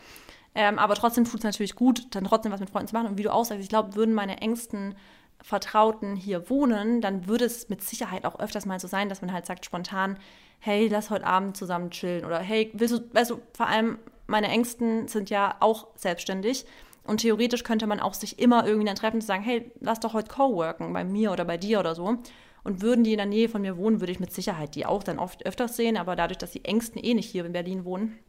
Ähm, 0.54 0.78
aber 0.78 0.96
trotzdem 0.96 1.24
tut 1.24 1.40
es 1.40 1.44
natürlich 1.44 1.76
gut, 1.76 2.14
dann 2.14 2.26
trotzdem 2.26 2.52
was 2.52 2.60
mit 2.60 2.70
Freunden 2.70 2.90
zu 2.90 2.96
machen. 2.96 3.08
Und 3.08 3.18
wie 3.18 3.24
du 3.24 3.32
auch 3.32 3.46
sagst, 3.46 3.64
ich 3.64 3.70
glaube, 3.70 3.96
würden 3.96 4.14
meine 4.14 4.42
engsten 4.42 4.96
Vertrauten 5.42 6.16
hier 6.16 6.50
wohnen, 6.50 7.02
dann 7.02 7.28
würde 7.28 7.46
es 7.46 7.70
mit 7.70 7.82
Sicherheit 7.82 8.26
auch 8.26 8.40
öfters 8.40 8.66
mal 8.66 8.80
so 8.80 8.88
sein, 8.88 9.10
dass 9.10 9.22
man 9.22 9.34
halt 9.34 9.46
sagt 9.46 9.66
spontan, 9.66 10.18
hey, 10.60 10.88
lass 10.88 11.10
heute 11.10 11.26
Abend 11.26 11.58
zusammen 11.58 11.90
chillen 11.90 12.26
oder 12.26 12.40
hey, 12.40 12.72
willst 12.74 12.94
du, 12.94 13.14
weißt 13.14 13.32
du, 13.32 13.42
vor 13.54 13.68
allem 13.68 13.98
meine 14.28 14.48
Ängsten 14.48 15.08
sind 15.08 15.30
ja 15.30 15.56
auch 15.60 15.88
selbstständig. 15.96 16.66
Und 17.04 17.22
theoretisch 17.22 17.64
könnte 17.64 17.88
man 17.88 18.00
auch 18.00 18.14
sich 18.14 18.40
immer 18.40 18.66
irgendwie 18.66 18.86
dann 18.86 18.96
treffen 18.96 19.18
und 19.18 19.22
sagen, 19.22 19.44
hey, 19.44 19.72
lass 19.80 20.00
doch 20.00 20.14
heute 20.14 20.30
co-worken 20.30 20.94
bei 20.94 21.04
mir 21.04 21.32
oder 21.32 21.46
bei 21.46 21.58
dir 21.58 21.80
oder 21.80 21.96
so. 21.96 22.18
Und 22.64 22.82
würden 22.82 23.04
die 23.04 23.12
in 23.12 23.18
der 23.18 23.26
Nähe 23.26 23.50
von 23.50 23.64
mir 23.64 23.76
wohnen, 23.76 24.00
würde 24.00 24.12
ich 24.12 24.20
mit 24.20 24.32
Sicherheit 24.32 24.76
die 24.76 24.86
auch 24.86 25.04
dann 25.04 25.18
oft 25.18 25.46
öfters 25.46 25.76
sehen. 25.76 25.98
Aber 25.98 26.16
dadurch, 26.16 26.38
dass 26.38 26.52
die 26.52 26.64
Ängsten 26.64 27.04
eh 27.04 27.16
nicht 27.16 27.30
hier 27.30 27.44
in 27.44 27.54
Berlin 27.54 27.86
wohnen, 27.86 28.20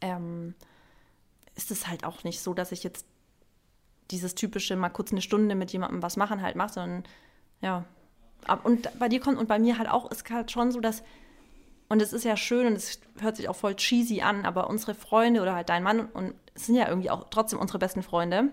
ähm, 0.00 0.54
ist 1.56 1.72
es 1.72 1.88
halt 1.88 2.04
auch 2.04 2.22
nicht 2.22 2.40
so, 2.40 2.54
dass 2.54 2.70
ich 2.70 2.84
jetzt 2.84 3.06
dieses 4.10 4.34
typische 4.34 4.76
mal 4.76 4.88
kurz 4.88 5.12
eine 5.12 5.22
Stunde 5.22 5.54
mit 5.54 5.72
jemandem 5.72 6.02
was 6.02 6.16
machen 6.16 6.42
halt 6.42 6.56
mache, 6.56 6.72
sondern 6.74 7.04
ja. 7.60 7.84
Und 8.64 8.88
bei 8.98 9.08
dir 9.08 9.20
kommt 9.20 9.38
und 9.38 9.48
bei 9.48 9.58
mir 9.58 9.78
halt 9.78 9.88
auch, 9.88 10.10
ist 10.10 10.28
halt 10.30 10.50
schon 10.50 10.72
so, 10.72 10.80
dass 10.80 11.02
und 11.88 12.00
es 12.00 12.12
ist 12.12 12.24
ja 12.24 12.36
schön 12.36 12.68
und 12.68 12.74
es 12.74 13.00
hört 13.20 13.36
sich 13.36 13.48
auch 13.48 13.56
voll 13.56 13.74
cheesy 13.74 14.20
an, 14.22 14.46
aber 14.46 14.70
unsere 14.70 14.94
Freunde 14.94 15.42
oder 15.42 15.56
halt 15.56 15.68
dein 15.68 15.82
Mann 15.82 16.06
und 16.06 16.34
es 16.54 16.66
sind 16.66 16.76
ja 16.76 16.88
irgendwie 16.88 17.10
auch 17.10 17.26
trotzdem 17.30 17.58
unsere 17.58 17.80
besten 17.80 18.02
Freunde. 18.02 18.50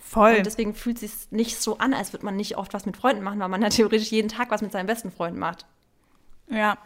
Voll. 0.00 0.38
Und 0.38 0.46
deswegen 0.46 0.74
fühlt 0.74 1.00
es 1.00 1.00
sich 1.02 1.30
nicht 1.30 1.60
so 1.60 1.78
an, 1.78 1.94
als 1.94 2.12
würde 2.12 2.24
man 2.24 2.34
nicht 2.34 2.56
oft 2.56 2.74
was 2.74 2.86
mit 2.86 2.96
Freunden 2.96 3.22
machen, 3.22 3.38
weil 3.38 3.48
man 3.48 3.62
ja 3.62 3.68
theoretisch 3.70 4.10
jeden 4.10 4.28
Tag 4.28 4.50
was 4.50 4.60
mit 4.60 4.72
seinen 4.72 4.86
besten 4.86 5.12
Freunden 5.12 5.38
macht. 5.38 5.66
Ja. 6.48 6.78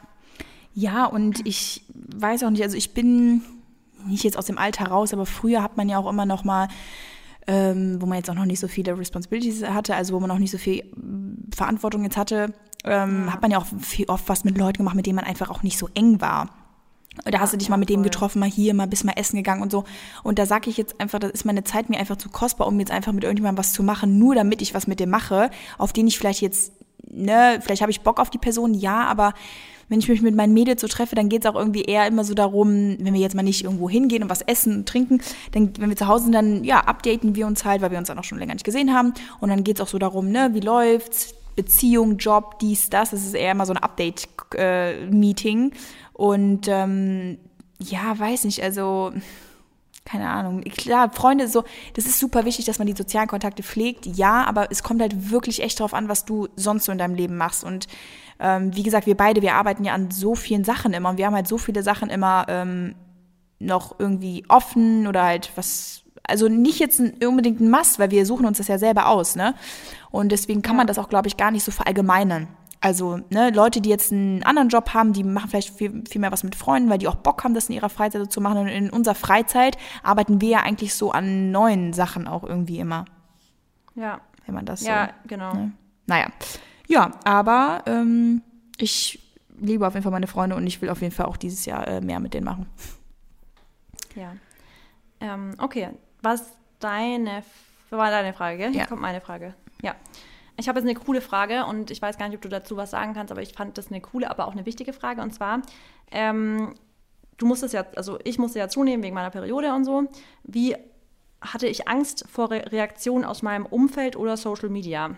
Ja, 0.75 1.07
und 1.07 1.47
ich 1.47 1.85
weiß 1.95 2.43
auch 2.43 2.51
nicht, 2.51 2.63
also 2.63 2.77
ich 2.77 2.93
bin 2.93 3.43
nicht 4.07 4.25
jetzt 4.25 4.37
aus 4.37 4.47
dem 4.47 4.59
Alter 4.59 4.89
raus, 4.89 5.15
aber 5.15 5.25
früher 5.25 5.63
hat 5.63 5.79
man 5.79 5.89
ja 5.89 5.99
auch 5.99 6.09
immer 6.09 6.27
noch 6.27 6.45
mal 6.45 6.69
ähm, 7.47 8.01
wo 8.01 8.07
man 8.07 8.19
jetzt 8.19 8.31
auch 8.31 8.35
noch 8.35 8.47
nicht 8.47 8.61
so 8.61 8.69
viele 8.69 8.97
Responsibilities 8.97 9.65
hatte, 9.65 9.95
also 9.95 10.15
wo 10.15 10.21
man 10.21 10.31
auch 10.31 10.39
nicht 10.39 10.51
so 10.51 10.59
viel 10.59 10.85
Verantwortung 11.55 12.05
jetzt 12.05 12.17
hatte, 12.17 12.53
ähm, 12.85 13.27
ja. 13.27 13.33
hat 13.33 13.43
man 13.43 13.51
ja 13.51 13.59
auch 13.59 13.67
viel, 13.81 14.07
oft 14.07 14.29
was 14.29 14.45
mit 14.45 14.59
Leuten 14.59 14.79
gemacht, 14.79 14.95
mit 14.95 15.07
denen 15.07 15.17
man 15.17 15.25
einfach 15.25 15.51
auch 15.51 15.63
nicht 15.63 15.79
so 15.79 15.89
eng 15.95 16.21
war. 16.21 16.51
Da 17.25 17.39
hast 17.39 17.53
du 17.53 17.57
dich 17.57 17.69
mal 17.69 17.77
mit 17.77 17.91
dem 17.91 18.03
getroffen, 18.03 18.41
mal 18.41 18.51
hier, 18.51 18.75
mal 18.75 18.89
bis 18.89 19.05
mal 19.05 19.13
essen 19.13 19.37
gegangen 19.37 19.63
und 19.63 19.71
so. 19.71 19.85
Und 20.25 20.39
da 20.39 20.47
sage 20.47 20.69
ich 20.69 20.77
jetzt 20.77 21.01
einfach, 21.01 21.21
das 21.21 21.31
ist 21.31 21.45
meine 21.45 21.63
Zeit 21.63 21.89
mir 21.89 21.99
einfach 21.99 22.17
zu 22.17 22.29
kostbar, 22.29 22.67
um 22.67 22.79
jetzt 22.81 22.91
einfach 22.91 23.13
mit 23.13 23.23
irgendjemandem 23.23 23.59
was 23.59 23.73
zu 23.73 23.85
machen, 23.85 24.19
nur 24.19 24.35
damit 24.35 24.61
ich 24.63 24.75
was 24.75 24.89
mit 24.89 24.99
dem 24.99 25.11
mache, 25.11 25.51
auf 25.79 25.93
den 25.93 26.09
ich 26.09 26.19
vielleicht 26.19 26.41
jetzt, 26.41 26.73
ne, 27.09 27.61
vielleicht 27.61 27.83
habe 27.83 27.93
ich 27.93 28.01
Bock 28.01 28.19
auf 28.19 28.31
die 28.31 28.39
Person, 28.39 28.75
ja, 28.75 29.05
aber 29.05 29.33
wenn 29.89 29.99
ich 29.99 30.09
mich 30.09 30.23
mit 30.23 30.35
meinen 30.35 30.55
Mädels 30.55 30.81
so 30.81 30.89
treffe, 30.89 31.15
dann 31.15 31.29
geht 31.29 31.45
es 31.45 31.51
auch 31.51 31.55
irgendwie 31.55 31.83
eher 31.83 32.07
immer 32.07 32.25
so 32.25 32.35
darum, 32.35 32.97
wenn 32.99 33.15
wir 33.15 33.21
jetzt 33.21 33.35
mal 33.35 33.43
nicht 33.43 33.65
irgendwo 33.65 33.89
hingehen 33.89 34.23
und 34.23 34.31
was 34.31 34.43
essen 34.43 34.77
und 34.77 34.89
trinken, 34.89 35.21
dann, 35.53 35.73
wenn 35.79 35.89
wir 35.89 35.97
zu 35.97 36.07
Hause 36.07 36.25
sind, 36.25 36.33
dann, 36.33 36.65
ja, 36.65 36.81
updaten 36.81 37.35
wir 37.35 37.47
uns 37.47 37.65
halt, 37.65 37.83
weil 37.83 37.91
wir 37.91 37.99
uns 37.99 38.09
dann 38.09 38.19
auch 38.19 38.25
schon 38.25 38.39
länger 38.39 38.55
nicht 38.55 38.65
gesehen 38.65 38.95
haben. 38.95 39.15
Und 39.41 39.49
dann 39.49 39.65
geht 39.65 39.79
es 39.79 39.83
auch 39.83 39.89
so 39.89 39.99
darum, 39.99 40.31
ne, 40.31 40.51
wie 40.53 40.61
läuft's, 40.61 41.35
Beziehung, 41.57 42.17
Job, 42.17 42.59
dies, 42.59 42.91
das. 42.91 43.11
Das 43.11 43.25
ist 43.25 43.35
eher 43.35 43.53
immer 43.53 43.67
so 43.67 43.73
ein 43.73 43.79
Update-Meeting. 43.79 45.71
Äh, 45.71 45.75
und 46.13 46.67
ähm, 46.69 47.39
ja, 47.79 48.19
weiß 48.19 48.45
nicht, 48.45 48.63
also 48.63 49.13
keine 50.05 50.29
Ahnung. 50.29 50.61
Klar, 50.63 51.11
Freunde, 51.13 51.49
so, 51.49 51.65
das 51.95 52.05
ist 52.07 52.19
super 52.19 52.45
wichtig, 52.45 52.67
dass 52.67 52.79
man 52.79 52.87
die 52.87 52.95
sozialen 52.95 53.29
Kontakte 53.29 53.63
pflegt, 53.63 54.05
ja, 54.07 54.45
aber 54.45 54.71
es 54.71 54.83
kommt 54.83 55.01
halt 55.01 55.31
wirklich 55.31 55.63
echt 55.63 55.81
darauf 55.81 55.95
an, 55.95 56.09
was 56.09 56.25
du 56.25 56.49
sonst 56.57 56.85
so 56.85 56.93
in 56.93 56.99
deinem 56.99 57.15
Leben 57.15 57.37
machst. 57.37 57.65
Und 57.65 57.87
ähm, 58.41 58.75
wie 58.75 58.83
gesagt, 58.83 59.07
wir 59.07 59.17
beide, 59.17 59.43
wir 59.43 59.55
arbeiten 59.55 59.85
ja 59.85 59.95
an 59.95 60.11
so 60.11 60.35
vielen 60.35 60.65
Sachen 60.65 60.93
immer 60.93 61.11
und 61.11 61.19
wir 61.19 61.27
haben 61.27 61.35
halt 61.35 61.49
so 61.49 61.59
viele 61.59 61.83
Sachen 61.83 62.11
immer 62.11 62.47
ähm, 62.49 62.95
noch 63.59 63.99
irgendwie 63.99 64.45
offen 64.49 65.07
oder 65.07 65.25
halt 65.25 65.51
was 65.57 66.03
also 66.27 66.49
nicht 66.49 66.79
jetzt 66.79 67.01
unbedingt 67.01 67.61
ein 67.61 67.71
Must, 67.71 67.99
weil 67.99 68.11
wir 68.11 68.25
suchen 68.25 68.47
uns 68.47 68.59
das 68.59 68.69
ja 68.69 68.79
selber 68.79 69.09
aus, 69.09 69.37
ne? 69.37 69.55
Und 70.11 70.33
deswegen 70.33 70.63
kann 70.63 70.77
man 70.77 70.87
das 70.87 70.99
auch, 70.99 71.11
glaube 71.11 71.29
ich, 71.29 71.37
gar 71.37 71.51
nicht 71.51 71.65
so 71.65 71.71
verallgemeinern. 71.71 72.49
Also 72.81 73.21
ne, 73.31 73.51
Leute, 73.51 73.81
die 73.81 73.89
jetzt 73.89 74.13
einen 74.13 74.43
anderen 74.43 74.69
Job 74.69 74.93
haben, 74.93 75.15
die 75.15 75.25
machen 75.25 75.49
vielleicht 75.49 75.71
viel, 75.71 76.03
viel 76.09 76.21
mehr 76.21 76.33
was 76.33 76.45
mit 76.45 76.55
Freunden, 76.55 76.91
weil 76.91 76.99
die 76.99 77.09
auch 77.09 77.15
Bock 77.15 77.43
haben, 77.43 77.55
das 77.55 77.71
in 77.71 77.75
ihrer 77.75 77.89
Freizeit 77.89 78.21
so 78.21 78.27
zu 78.27 78.41
machen. 78.43 78.59
Und 78.59 78.69
in 78.69 78.91
unserer 78.91 79.15
Freizeit 79.15 79.79
arbeiten 80.03 80.43
wir 80.43 80.49
ja 80.51 80.61
eigentlich 80.61 80.95
so 80.95 81.11
an 81.11 81.51
neuen 81.51 81.95
Sachen 81.95 82.29
auch 82.29 82.43
irgendwie 82.43 82.79
immer. 82.79 83.07
Ja. 83.95 84.21
Wenn 84.45 84.55
man 84.55 84.67
das 84.67 84.83
Ja, 84.83 85.07
so, 85.07 85.29
genau. 85.29 85.55
Ne? 85.55 85.73
Naja. 86.07 86.27
Ja, 86.87 87.13
aber 87.25 87.83
ähm, 87.87 88.43
ich 88.79 89.21
liebe 89.59 89.87
auf 89.87 89.95
jeden 89.95 90.03
Fall 90.03 90.13
meine 90.13 90.27
Freunde 90.27 90.57
und 90.57 90.67
ich 90.67 90.81
will 90.83 90.91
auf 90.91 91.01
jeden 91.01 91.15
Fall 91.15 91.27
auch 91.27 91.37
dieses 91.37 91.65
Jahr 91.65 91.87
äh, 91.89 92.01
mehr 92.01 92.21
mit 92.21 92.35
denen 92.35 92.45
machen. 92.45 92.67
Ja. 94.15 94.35
Ähm, 95.21 95.55
okay, 95.59 95.91
was 96.23 96.53
deine, 96.81 97.43
war 97.91 98.11
deine 98.11 98.33
Frage, 98.35 98.59
gell? 98.59 98.71
Hier 98.71 98.81
Ja. 98.81 98.87
kommt 98.87 99.01
meine 99.01 99.21
Frage. 99.21 99.55
Ja. 99.83 99.95
Ich 100.57 100.69
habe 100.69 100.79
jetzt 100.79 100.89
eine 100.89 100.99
coole 100.99 101.21
Frage 101.21 101.65
und 101.67 101.91
ich 101.91 102.01
weiß 102.01 102.17
gar 102.17 102.29
nicht, 102.29 102.37
ob 102.37 102.43
du 102.43 102.49
dazu 102.49 102.77
was 102.77 102.91
sagen 102.91 103.15
kannst, 103.15 103.33
aber 103.33 103.43
ich 103.43 103.55
fand 103.55 103.77
das 103.77 103.89
eine 103.89 104.01
coole, 104.01 104.31
aber 104.31 104.47
auch 104.47 104.53
eine 104.53 104.67
wichtige 104.67 104.93
Frage. 104.93 105.21
Und 105.21 105.35
zwar, 105.35 105.63
ähm, 106.13 106.75
du 107.39 107.47
musstest 107.47 107.75
ja, 107.75 107.85
also 107.97 108.19
ich 108.23 108.39
musste 108.39 108.61
ja 108.61 108.69
zunehmen 108.69 109.03
wegen 109.03 109.15
meiner 109.15 109.31
Periode 109.31 109.75
und 109.75 109.85
so. 109.85 110.05
Wie 110.45 110.77
hatte 111.41 111.67
ich 111.67 111.89
Angst 111.89 112.25
vor 112.31 112.51
Re 112.53 112.71
Reaktionen 112.71 113.25
aus 113.25 113.43
meinem 113.43 113.67
Umfeld 113.67 114.15
oder 114.17 114.37
Social 114.37 114.69
Media? 114.69 115.17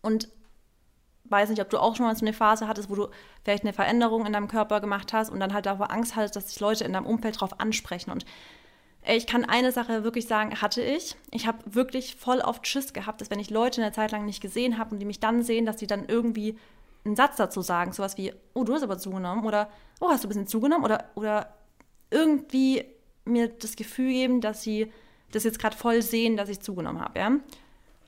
Und 0.00 0.28
weiß 1.30 1.50
nicht, 1.50 1.60
ob 1.60 1.70
du 1.70 1.78
auch 1.78 1.96
schon 1.96 2.06
mal 2.06 2.16
so 2.16 2.24
eine 2.24 2.32
Phase 2.32 2.68
hattest, 2.68 2.90
wo 2.90 2.94
du 2.94 3.08
vielleicht 3.44 3.64
eine 3.64 3.72
Veränderung 3.72 4.26
in 4.26 4.32
deinem 4.32 4.48
Körper 4.48 4.80
gemacht 4.80 5.12
hast 5.12 5.30
und 5.30 5.40
dann 5.40 5.54
halt 5.54 5.66
davor 5.66 5.90
Angst 5.90 6.16
hattest, 6.16 6.36
dass 6.36 6.48
sich 6.48 6.60
Leute 6.60 6.84
in 6.84 6.92
deinem 6.92 7.06
Umfeld 7.06 7.40
drauf 7.40 7.60
ansprechen. 7.60 8.10
Und 8.10 8.24
ich 9.06 9.26
kann 9.26 9.44
eine 9.44 9.72
Sache 9.72 10.04
wirklich 10.04 10.26
sagen, 10.26 10.60
hatte 10.60 10.82
ich. 10.82 11.16
Ich 11.30 11.46
habe 11.46 11.58
wirklich 11.64 12.16
voll 12.16 12.40
oft 12.40 12.66
Schiss 12.66 12.92
gehabt, 12.92 13.20
dass 13.20 13.30
wenn 13.30 13.40
ich 13.40 13.50
Leute 13.50 13.80
eine 13.80 13.92
Zeit 13.92 14.12
lang 14.12 14.24
nicht 14.24 14.40
gesehen 14.40 14.78
habe 14.78 14.90
und 14.92 14.98
die 14.98 15.06
mich 15.06 15.20
dann 15.20 15.42
sehen, 15.42 15.66
dass 15.66 15.76
die 15.76 15.86
dann 15.86 16.04
irgendwie 16.06 16.58
einen 17.04 17.16
Satz 17.16 17.36
dazu 17.36 17.62
sagen, 17.62 17.92
sowas 17.92 18.16
wie, 18.16 18.32
oh, 18.54 18.64
du 18.64 18.74
hast 18.74 18.82
aber 18.82 18.98
zugenommen 18.98 19.44
oder 19.44 19.70
oh, 20.00 20.08
hast 20.10 20.24
du 20.24 20.28
ein 20.28 20.30
bisschen 20.30 20.46
zugenommen 20.46 20.84
oder, 20.84 21.04
oder 21.14 21.54
irgendwie 22.10 22.84
mir 23.24 23.48
das 23.48 23.76
Gefühl 23.76 24.12
geben, 24.12 24.40
dass 24.40 24.62
sie 24.62 24.92
das 25.32 25.44
jetzt 25.44 25.58
gerade 25.58 25.76
voll 25.76 26.02
sehen, 26.02 26.36
dass 26.36 26.48
ich 26.48 26.60
zugenommen 26.60 27.00
habe, 27.00 27.18
ja. 27.18 27.32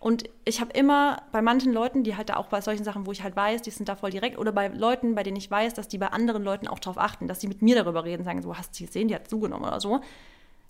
Und 0.00 0.24
ich 0.46 0.62
habe 0.62 0.72
immer 0.72 1.22
bei 1.30 1.42
manchen 1.42 1.74
Leuten, 1.74 2.04
die 2.04 2.16
halt 2.16 2.30
da 2.30 2.36
auch 2.36 2.46
bei 2.46 2.62
solchen 2.62 2.84
Sachen, 2.84 3.04
wo 3.04 3.12
ich 3.12 3.22
halt 3.22 3.36
weiß, 3.36 3.60
die 3.60 3.70
sind 3.70 3.86
da 3.86 3.96
voll 3.96 4.10
direkt, 4.10 4.38
oder 4.38 4.50
bei 4.50 4.68
Leuten, 4.68 5.14
bei 5.14 5.22
denen 5.22 5.36
ich 5.36 5.50
weiß, 5.50 5.74
dass 5.74 5.88
die 5.88 5.98
bei 5.98 6.06
anderen 6.06 6.42
Leuten 6.42 6.68
auch 6.68 6.78
drauf 6.78 6.96
achten, 6.96 7.28
dass 7.28 7.38
die 7.38 7.48
mit 7.48 7.60
mir 7.60 7.76
darüber 7.76 8.02
reden, 8.02 8.24
sagen, 8.24 8.40
so 8.40 8.56
hast 8.56 8.80
du 8.80 8.86
gesehen, 8.86 9.08
die 9.08 9.14
hat 9.14 9.28
zugenommen 9.28 9.66
oder 9.66 9.78
so, 9.78 10.00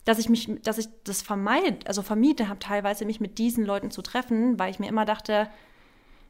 dass 0.04 0.18
ich 0.18 0.28
mich, 0.28 0.50
dass 0.64 0.78
ich 0.78 0.88
das 1.04 1.22
vermeid, 1.22 1.86
also 1.86 2.02
vermieden 2.02 2.48
habe, 2.48 2.58
teilweise 2.58 3.04
mich 3.04 3.20
mit 3.20 3.38
diesen 3.38 3.64
Leuten 3.64 3.92
zu 3.92 4.02
treffen, 4.02 4.58
weil 4.58 4.72
ich 4.72 4.80
mir 4.80 4.88
immer 4.88 5.04
dachte, 5.04 5.48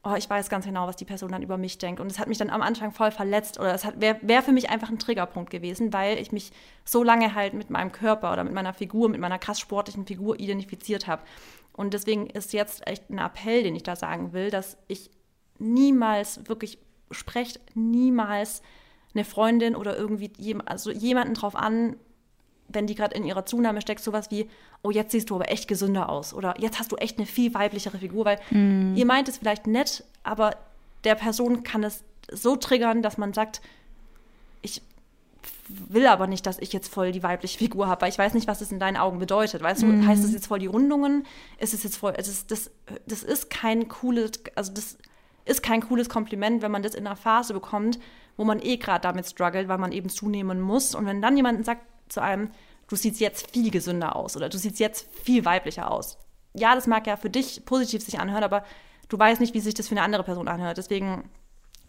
oh, 0.03 0.15
ich 0.17 0.29
weiß 0.29 0.49
ganz 0.51 0.65
genau, 0.67 0.87
was 0.87 0.97
die 0.97 1.05
Person 1.05 1.33
dann 1.33 1.43
über 1.43 1.59
mich 1.59 1.79
denkt. 1.79 2.01
Und 2.01 2.11
es 2.11 2.19
hat 2.19 2.29
mich 2.29 2.39
dann 2.39 2.51
am 2.51 2.63
Anfang 2.63 2.91
voll 2.93 3.11
verletzt 3.11 3.59
oder 3.59 3.75
es 3.75 3.87
wäre 3.97 4.19
wär 4.23 4.43
für 4.43 4.53
mich 4.53 4.71
einfach 4.71 4.91
ein 4.91 4.99
Triggerpunkt 4.99 5.51
gewesen, 5.51 5.93
weil 5.93 6.19
ich 6.19 6.33
mich 6.33 6.53
so 6.85 7.03
lange 7.03 7.35
halt 7.35 7.55
mit 7.55 7.71
meinem 7.71 7.93
Körper 7.93 8.33
oder 8.33 8.45
mit 8.45 8.53
meiner 8.53 8.73
Figur, 8.73 9.09
mit 9.09 9.21
meiner 9.21 9.39
krass 9.39 9.61
sportlichen 9.61 10.07
Figur 10.07 10.39
identifiziert 10.41 11.07
habe. 11.07 11.23
Und 11.73 11.95
deswegen 11.95 12.27
ist 12.29 12.53
jetzt 12.53 12.87
echt 12.87 13.11
ein 13.11 13.19
Appell, 13.19 13.63
den 13.63 13.77
ich 13.77 13.83
da 13.83 13.97
sagen 13.97 14.33
will, 14.33 14.51
dass 14.51 14.77
ich 14.89 15.11
niemals 15.59 16.49
wirklich 16.49 16.79
sprecht 17.11 17.61
niemals 17.75 18.63
eine 19.15 19.25
Freundin 19.25 19.75
oder 19.75 19.97
irgendwie 19.97 20.31
jem, 20.39 20.63
also 20.65 20.91
jemanden 20.91 21.35
drauf 21.35 21.57
an, 21.57 21.97
wenn 22.69 22.87
die 22.87 22.95
gerade 22.95 23.17
in 23.17 23.25
ihrer 23.25 23.45
Zunahme 23.47 23.81
steckt, 23.81 24.01
sowas 24.01 24.31
wie, 24.31 24.49
oh, 24.83 24.91
jetzt 24.91 25.11
siehst 25.11 25.31
du 25.31 25.35
aber 25.35 25.51
echt 25.51 25.67
gesünder 25.67 26.09
aus 26.09 26.33
oder 26.33 26.55
jetzt 26.59 26.79
hast 26.79 26.93
du 26.93 26.97
echt 26.97 27.19
eine 27.19 27.27
viel 27.27 27.53
weiblichere 27.53 27.99
Figur, 27.99 28.25
weil 28.25 28.39
ihr 28.97 29.07
meint 29.07 29.29
es 29.29 29.39
vielleicht 29.39 29.67
nett, 29.67 30.05
aber 30.23 30.57
der 31.03 31.17
Person 31.17 31.65
kann 31.65 31.83
es 31.83 32.05
so 32.31 32.55
triggern, 32.55 33.03
dass 33.03 33.19
man 33.19 33.33
sagt, 33.33 33.61
ich 34.63 34.83
will 35.89 36.07
aber 36.07 36.27
nicht, 36.27 36.47
dass 36.47 36.59
ich 36.59 36.73
jetzt 36.73 36.93
voll 36.93 37.13
die 37.13 37.23
weibliche 37.23 37.59
Figur 37.59 37.89
habe, 37.89 38.03
weil 38.03 38.11
ich 38.11 38.19
weiß 38.19 38.35
nicht, 38.35 38.47
was 38.47 38.61
das 38.61 38.73
in 38.73 38.79
deinen 38.79 38.97
Augen 38.97 39.19
bedeutet. 39.19 39.63
Weißt 39.63 39.83
du, 39.83 40.07
heißt 40.07 40.25
das 40.25 40.33
jetzt 40.33 40.47
voll 40.47 40.59
die 40.59 40.67
Rundungen? 40.67 41.27
Ist 41.59 41.75
es 41.75 41.83
jetzt 41.83 41.97
voll, 41.97 42.15
es 42.17 42.29
ist, 42.29 42.51
das, 42.51 42.71
das 43.07 43.23
ist 43.23 43.51
kein 43.51 43.89
cooles, 43.89 44.33
also 44.55 44.73
das 44.73 44.99
ist 45.45 45.63
kein 45.63 45.81
cooles 45.81 46.09
Kompliment, 46.09 46.63
wenn 46.63 46.71
man 46.71 46.83
das 46.83 46.95
in 46.95 47.07
einer 47.07 47.17
Phase 47.17 47.53
bekommt, 47.53 47.99
wo 48.37 48.45
man 48.45 48.61
eh 48.63 48.77
gerade 48.77 49.03
damit 49.03 49.27
struggelt, 49.27 49.69
weil 49.69 49.79
man 49.79 49.93
eben 49.93 50.09
zunehmen 50.09 50.61
muss. 50.61 50.95
Und 50.95 51.07
wenn 51.07 51.21
dann 51.21 51.37
jemand 51.37 51.65
sagt 51.65 51.83
zu 52.09 52.23
einem, 52.23 52.51
du 52.89 52.97
siehst 52.97 53.21
jetzt 53.21 53.51
viel 53.51 53.71
gesünder 53.71 54.17
aus 54.17 54.37
oder 54.37 54.49
du 54.49 54.59
siehst 54.59 54.81
jetzt 54.81 55.07
viel 55.23 55.45
weiblicher 55.45 55.91
aus. 55.91 56.19
Ja, 56.55 56.75
das 56.75 56.87
mag 56.87 57.07
ja 57.07 57.17
für 57.17 57.31
dich 57.31 57.65
positiv 57.65 58.03
sich 58.03 58.19
anhören, 58.19 58.43
aber 58.43 58.65
du 59.09 59.19
weißt 59.19 59.41
nicht, 59.41 59.55
wie 59.55 59.61
sich 59.61 59.75
das 59.75 59.89
für 59.89 59.93
eine 59.93 60.03
andere 60.03 60.25
Person 60.25 60.49
anhört. 60.49 60.79
Deswegen 60.79 61.25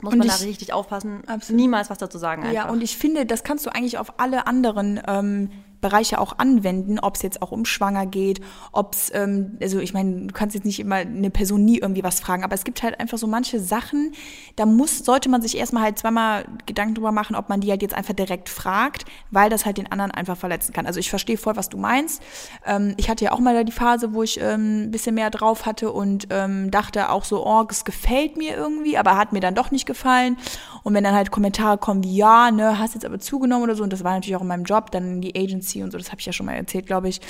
muss 0.01 0.13
Und 0.13 0.19
man 0.19 0.27
da 0.27 0.35
ich- 0.35 0.45
richtig 0.45 0.73
aufpassen, 0.73 1.21
Absolut. 1.27 1.59
niemals 1.61 1.89
was 1.89 1.97
dazu 1.97 2.17
sagen 2.17 2.43
einfach. 2.43 2.53
Ja, 2.55 2.69
und 2.69 2.81
ich 2.81 2.97
finde, 2.97 3.25
das 3.25 3.43
kannst 3.43 3.65
du 3.65 3.69
eigentlich 3.73 3.97
auf 3.97 4.19
alle 4.19 4.47
anderen 4.47 4.99
ähm, 5.07 5.49
Bereiche 5.81 6.19
auch 6.19 6.37
anwenden, 6.37 6.99
ob 6.99 7.15
es 7.15 7.23
jetzt 7.23 7.41
auch 7.41 7.51
um 7.51 7.65
Schwanger 7.65 8.05
geht, 8.05 8.39
ob 8.71 8.93
es, 8.93 9.11
ähm, 9.13 9.57
also 9.61 9.79
ich 9.79 9.93
meine, 9.93 10.27
du 10.27 10.33
kannst 10.33 10.55
jetzt 10.55 10.65
nicht 10.65 10.79
immer 10.79 10.97
eine 10.97 11.29
Person 11.29 11.65
nie 11.65 11.79
irgendwie 11.79 12.03
was 12.03 12.19
fragen, 12.19 12.43
aber 12.43 12.53
es 12.53 12.63
gibt 12.63 12.83
halt 12.83 12.99
einfach 12.99 13.17
so 13.17 13.27
manche 13.27 13.59
Sachen, 13.59 14.13
da 14.55 14.65
muss, 14.65 14.99
sollte 14.99 15.27
man 15.29 15.41
sich 15.41 15.57
erstmal 15.57 15.83
halt 15.83 15.99
zweimal 15.99 16.45
Gedanken 16.65 16.95
drüber 16.95 17.11
machen, 17.11 17.35
ob 17.35 17.49
man 17.49 17.61
die 17.61 17.71
halt 17.71 17.81
jetzt 17.81 17.95
einfach 17.95 18.13
direkt 18.13 18.49
fragt, 18.49 19.05
weil 19.31 19.49
das 19.49 19.65
halt 19.65 19.77
den 19.77 19.91
anderen 19.91 20.11
einfach 20.11 20.37
verletzen 20.37 20.71
kann. 20.71 20.85
Also 20.85 20.99
ich 20.99 21.09
verstehe 21.09 21.37
voll, 21.37 21.55
was 21.55 21.69
du 21.69 21.77
meinst. 21.77 22.21
Ähm, 22.65 22.93
ich 22.97 23.09
hatte 23.09 23.25
ja 23.25 23.31
auch 23.31 23.39
mal 23.39 23.55
da 23.55 23.63
die 23.63 23.71
Phase, 23.71 24.13
wo 24.13 24.23
ich 24.23 24.39
ähm, 24.39 24.83
ein 24.83 24.91
bisschen 24.91 25.15
mehr 25.15 25.31
drauf 25.31 25.65
hatte 25.65 25.91
und 25.91 26.27
ähm, 26.29 26.69
dachte 26.69 27.09
auch 27.09 27.23
so, 27.23 27.45
oh, 27.45 27.65
es 27.69 27.85
gefällt 27.85 28.37
mir 28.37 28.55
irgendwie, 28.55 28.97
aber 28.97 29.17
hat 29.17 29.33
mir 29.33 29.39
dann 29.39 29.55
doch 29.55 29.71
nicht 29.71 29.85
gefallen. 29.85 30.37
Und 30.83 30.93
wenn 30.93 31.03
dann 31.03 31.15
halt 31.15 31.31
Kommentare 31.31 31.77
kommen 31.77 32.03
wie, 32.03 32.15
ja, 32.15 32.51
ne, 32.51 32.79
hast 32.79 32.93
jetzt 32.93 33.05
aber 33.05 33.19
zugenommen 33.19 33.63
oder 33.63 33.75
so, 33.75 33.83
und 33.83 33.91
das 33.93 34.03
war 34.03 34.13
natürlich 34.13 34.35
auch 34.35 34.41
in 34.41 34.47
meinem 34.47 34.63
Job, 34.63 34.91
dann 34.91 35.21
die 35.21 35.35
Agency 35.35 35.70
und 35.79 35.91
so, 35.91 35.97
das 35.97 36.11
habe 36.11 36.19
ich 36.19 36.25
ja 36.25 36.33
schon 36.33 36.45
mal 36.45 36.53
erzählt, 36.53 36.85
glaube 36.85 37.09
ich, 37.09 37.21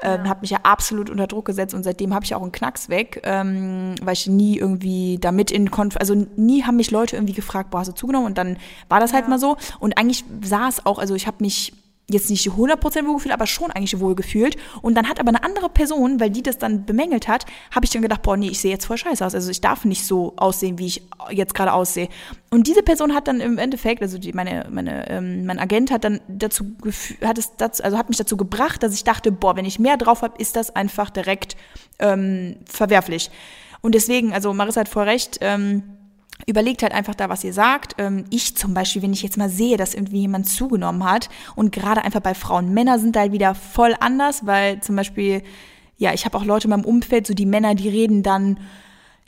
ähm, 0.00 0.28
hat 0.28 0.40
mich 0.42 0.50
ja 0.50 0.58
absolut 0.62 1.10
unter 1.10 1.26
Druck 1.26 1.44
gesetzt 1.44 1.74
und 1.74 1.82
seitdem 1.82 2.14
habe 2.14 2.24
ich 2.24 2.34
auch 2.34 2.42
einen 2.42 2.52
Knacks 2.52 2.88
weg, 2.88 3.20
ähm, 3.24 3.94
weil 4.02 4.14
ich 4.14 4.26
nie 4.26 4.58
irgendwie 4.58 5.18
damit 5.20 5.50
in 5.50 5.70
Konf 5.70 5.96
also 5.96 6.14
nie 6.36 6.64
haben 6.64 6.76
mich 6.76 6.90
Leute 6.90 7.16
irgendwie 7.16 7.34
gefragt, 7.34 7.70
boah, 7.70 7.80
hast 7.80 7.88
du 7.88 7.94
zugenommen? 7.94 8.26
Und 8.26 8.38
dann 8.38 8.56
war 8.88 9.00
das 9.00 9.12
halt 9.12 9.28
mal 9.28 9.38
so. 9.38 9.56
Und 9.78 9.98
eigentlich 9.98 10.24
sah 10.42 10.68
es 10.68 10.84
auch, 10.86 10.98
also 10.98 11.14
ich 11.14 11.26
habe 11.26 11.38
mich 11.40 11.72
jetzt 12.12 12.30
nicht 12.30 12.48
100% 12.48 13.06
wohlgefühlt, 13.06 13.32
aber 13.32 13.46
schon 13.46 13.70
eigentlich 13.70 13.98
wohlgefühlt. 14.00 14.56
Und 14.82 14.94
dann 14.94 15.08
hat 15.08 15.20
aber 15.20 15.28
eine 15.28 15.42
andere 15.44 15.68
Person, 15.68 16.20
weil 16.20 16.30
die 16.30 16.42
das 16.42 16.58
dann 16.58 16.84
bemängelt 16.84 17.28
hat, 17.28 17.46
habe 17.74 17.84
ich 17.84 17.90
dann 17.90 18.02
gedacht, 18.02 18.22
boah, 18.22 18.36
nee, 18.36 18.48
ich 18.48 18.60
sehe 18.60 18.70
jetzt 18.70 18.86
voll 18.86 18.98
scheiße 18.98 19.24
aus. 19.24 19.34
Also 19.34 19.50
ich 19.50 19.60
darf 19.60 19.84
nicht 19.84 20.06
so 20.06 20.34
aussehen, 20.36 20.78
wie 20.78 20.86
ich 20.86 21.02
jetzt 21.30 21.54
gerade 21.54 21.72
aussehe. 21.72 22.08
Und 22.50 22.66
diese 22.66 22.82
Person 22.82 23.14
hat 23.14 23.28
dann 23.28 23.40
im 23.40 23.58
Endeffekt, 23.58 24.02
also 24.02 24.18
die, 24.18 24.32
meine, 24.32 24.66
meine, 24.70 25.08
ähm, 25.08 25.46
mein 25.46 25.58
Agent 25.58 25.90
hat 25.90 26.04
dann 26.04 26.20
dazu, 26.28 26.64
hat 27.22 27.38
es 27.38 27.56
dazu, 27.56 27.82
also 27.82 27.96
hat 27.96 28.08
mich 28.08 28.18
dazu 28.18 28.36
gebracht, 28.36 28.82
dass 28.82 28.94
ich 28.94 29.04
dachte, 29.04 29.32
boah, 29.32 29.56
wenn 29.56 29.64
ich 29.64 29.78
mehr 29.78 29.96
drauf 29.96 30.22
habe, 30.22 30.34
ist 30.38 30.56
das 30.56 30.74
einfach 30.74 31.10
direkt 31.10 31.56
ähm, 31.98 32.56
verwerflich. 32.66 33.30
Und 33.82 33.94
deswegen, 33.94 34.32
also 34.32 34.52
Marissa 34.52 34.80
hat 34.80 34.88
voll 34.88 35.04
recht, 35.04 35.38
ähm, 35.40 35.84
Überlegt 36.50 36.82
halt 36.82 36.92
einfach 36.92 37.14
da, 37.14 37.28
was 37.28 37.44
ihr 37.44 37.52
sagt. 37.52 37.94
Ähm, 37.98 38.24
ich 38.30 38.56
zum 38.56 38.74
Beispiel, 38.74 39.02
wenn 39.02 39.12
ich 39.12 39.22
jetzt 39.22 39.36
mal 39.36 39.48
sehe, 39.48 39.76
dass 39.76 39.94
irgendwie 39.94 40.20
jemand 40.20 40.48
zugenommen 40.48 41.04
hat 41.04 41.28
und 41.54 41.70
gerade 41.70 42.02
einfach 42.02 42.20
bei 42.20 42.34
Frauen, 42.34 42.74
Männer 42.74 42.98
sind 42.98 43.14
da 43.14 43.20
halt 43.20 43.32
wieder 43.32 43.54
voll 43.54 43.94
anders, 44.00 44.46
weil 44.46 44.80
zum 44.80 44.96
Beispiel, 44.96 45.42
ja, 45.96 46.12
ich 46.12 46.24
habe 46.24 46.36
auch 46.36 46.44
Leute 46.44 46.66
in 46.66 46.70
meinem 46.70 46.84
Umfeld, 46.84 47.26
so 47.26 47.34
die 47.34 47.46
Männer, 47.46 47.74
die 47.74 47.88
reden 47.88 48.22
dann, 48.22 48.58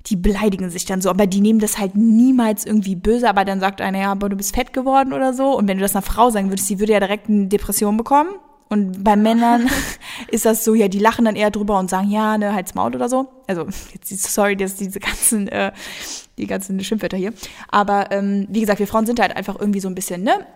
die 0.06 0.16
beleidigen 0.16 0.68
sich 0.68 0.84
dann 0.84 1.00
so, 1.00 1.10
aber 1.10 1.26
die 1.26 1.40
nehmen 1.40 1.60
das 1.60 1.78
halt 1.78 1.94
niemals 1.94 2.66
irgendwie 2.66 2.96
böse, 2.96 3.28
aber 3.28 3.44
dann 3.44 3.60
sagt 3.60 3.80
einer, 3.80 4.00
ja, 4.00 4.10
aber 4.10 4.28
du 4.28 4.36
bist 4.36 4.54
fett 4.54 4.72
geworden 4.72 5.12
oder 5.12 5.32
so. 5.32 5.56
Und 5.56 5.68
wenn 5.68 5.78
du 5.78 5.82
das 5.82 5.94
einer 5.94 6.02
Frau 6.02 6.30
sagen 6.30 6.50
würdest, 6.50 6.68
die 6.70 6.80
würde 6.80 6.94
ja 6.94 7.00
direkt 7.00 7.28
eine 7.28 7.46
Depression 7.46 7.96
bekommen. 7.96 8.30
Und 8.72 9.04
bei 9.04 9.16
Männern 9.16 9.68
ist 10.28 10.46
das 10.46 10.64
so, 10.64 10.74
ja, 10.74 10.88
die 10.88 10.98
lachen 10.98 11.26
dann 11.26 11.36
eher 11.36 11.50
drüber 11.50 11.78
und 11.78 11.90
sagen, 11.90 12.10
ja, 12.10 12.38
ne, 12.38 12.54
halt's 12.54 12.74
Maul 12.74 12.94
oder 12.94 13.10
so. 13.10 13.28
Also, 13.46 13.66
jetzt, 13.92 14.32
sorry, 14.32 14.56
dass 14.56 14.76
diese 14.76 14.98
ganzen, 14.98 15.46
äh, 15.48 15.72
die 16.38 16.46
ganzen 16.46 16.82
Schimpfwörter 16.82 17.18
hier. 17.18 17.34
Aber 17.68 18.10
ähm, 18.12 18.46
wie 18.48 18.60
gesagt, 18.60 18.78
wir 18.78 18.86
Frauen 18.86 19.04
sind 19.04 19.20
halt 19.20 19.36
einfach 19.36 19.60
irgendwie 19.60 19.80
so 19.80 19.88
ein 19.88 19.94
bisschen, 19.94 20.22
ne, 20.22 20.46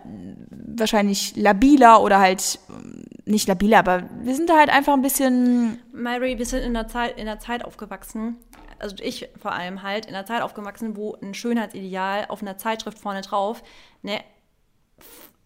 wahrscheinlich 0.49 1.35
labiler 1.35 2.01
oder 2.01 2.17
halt 2.17 2.57
ähm, 2.69 3.03
nicht 3.25 3.47
labiler, 3.47 3.77
aber 3.77 4.09
wir 4.23 4.33
sind 4.33 4.49
da 4.49 4.57
halt 4.57 4.71
einfach 4.71 4.93
ein 4.93 5.03
bisschen, 5.03 5.77
Mary, 5.93 6.39
wir 6.39 6.45
sind 6.47 6.63
in 6.63 6.73
der 6.73 6.87
Zeit, 6.87 7.19
in 7.19 7.27
der 7.27 7.39
Zeit 7.39 7.63
aufgewachsen, 7.63 8.37
also 8.79 8.95
ich 8.99 9.29
vor 9.39 9.51
allem 9.51 9.83
halt, 9.83 10.07
in 10.07 10.13
der 10.13 10.25
Zeit 10.25 10.41
aufgewachsen, 10.41 10.97
wo 10.97 11.15
ein 11.21 11.35
Schönheitsideal 11.35 12.25
auf 12.29 12.41
einer 12.41 12.57
Zeitschrift 12.57 12.97
vorne 12.97 13.21
drauf 13.21 13.61
eine 14.01 14.21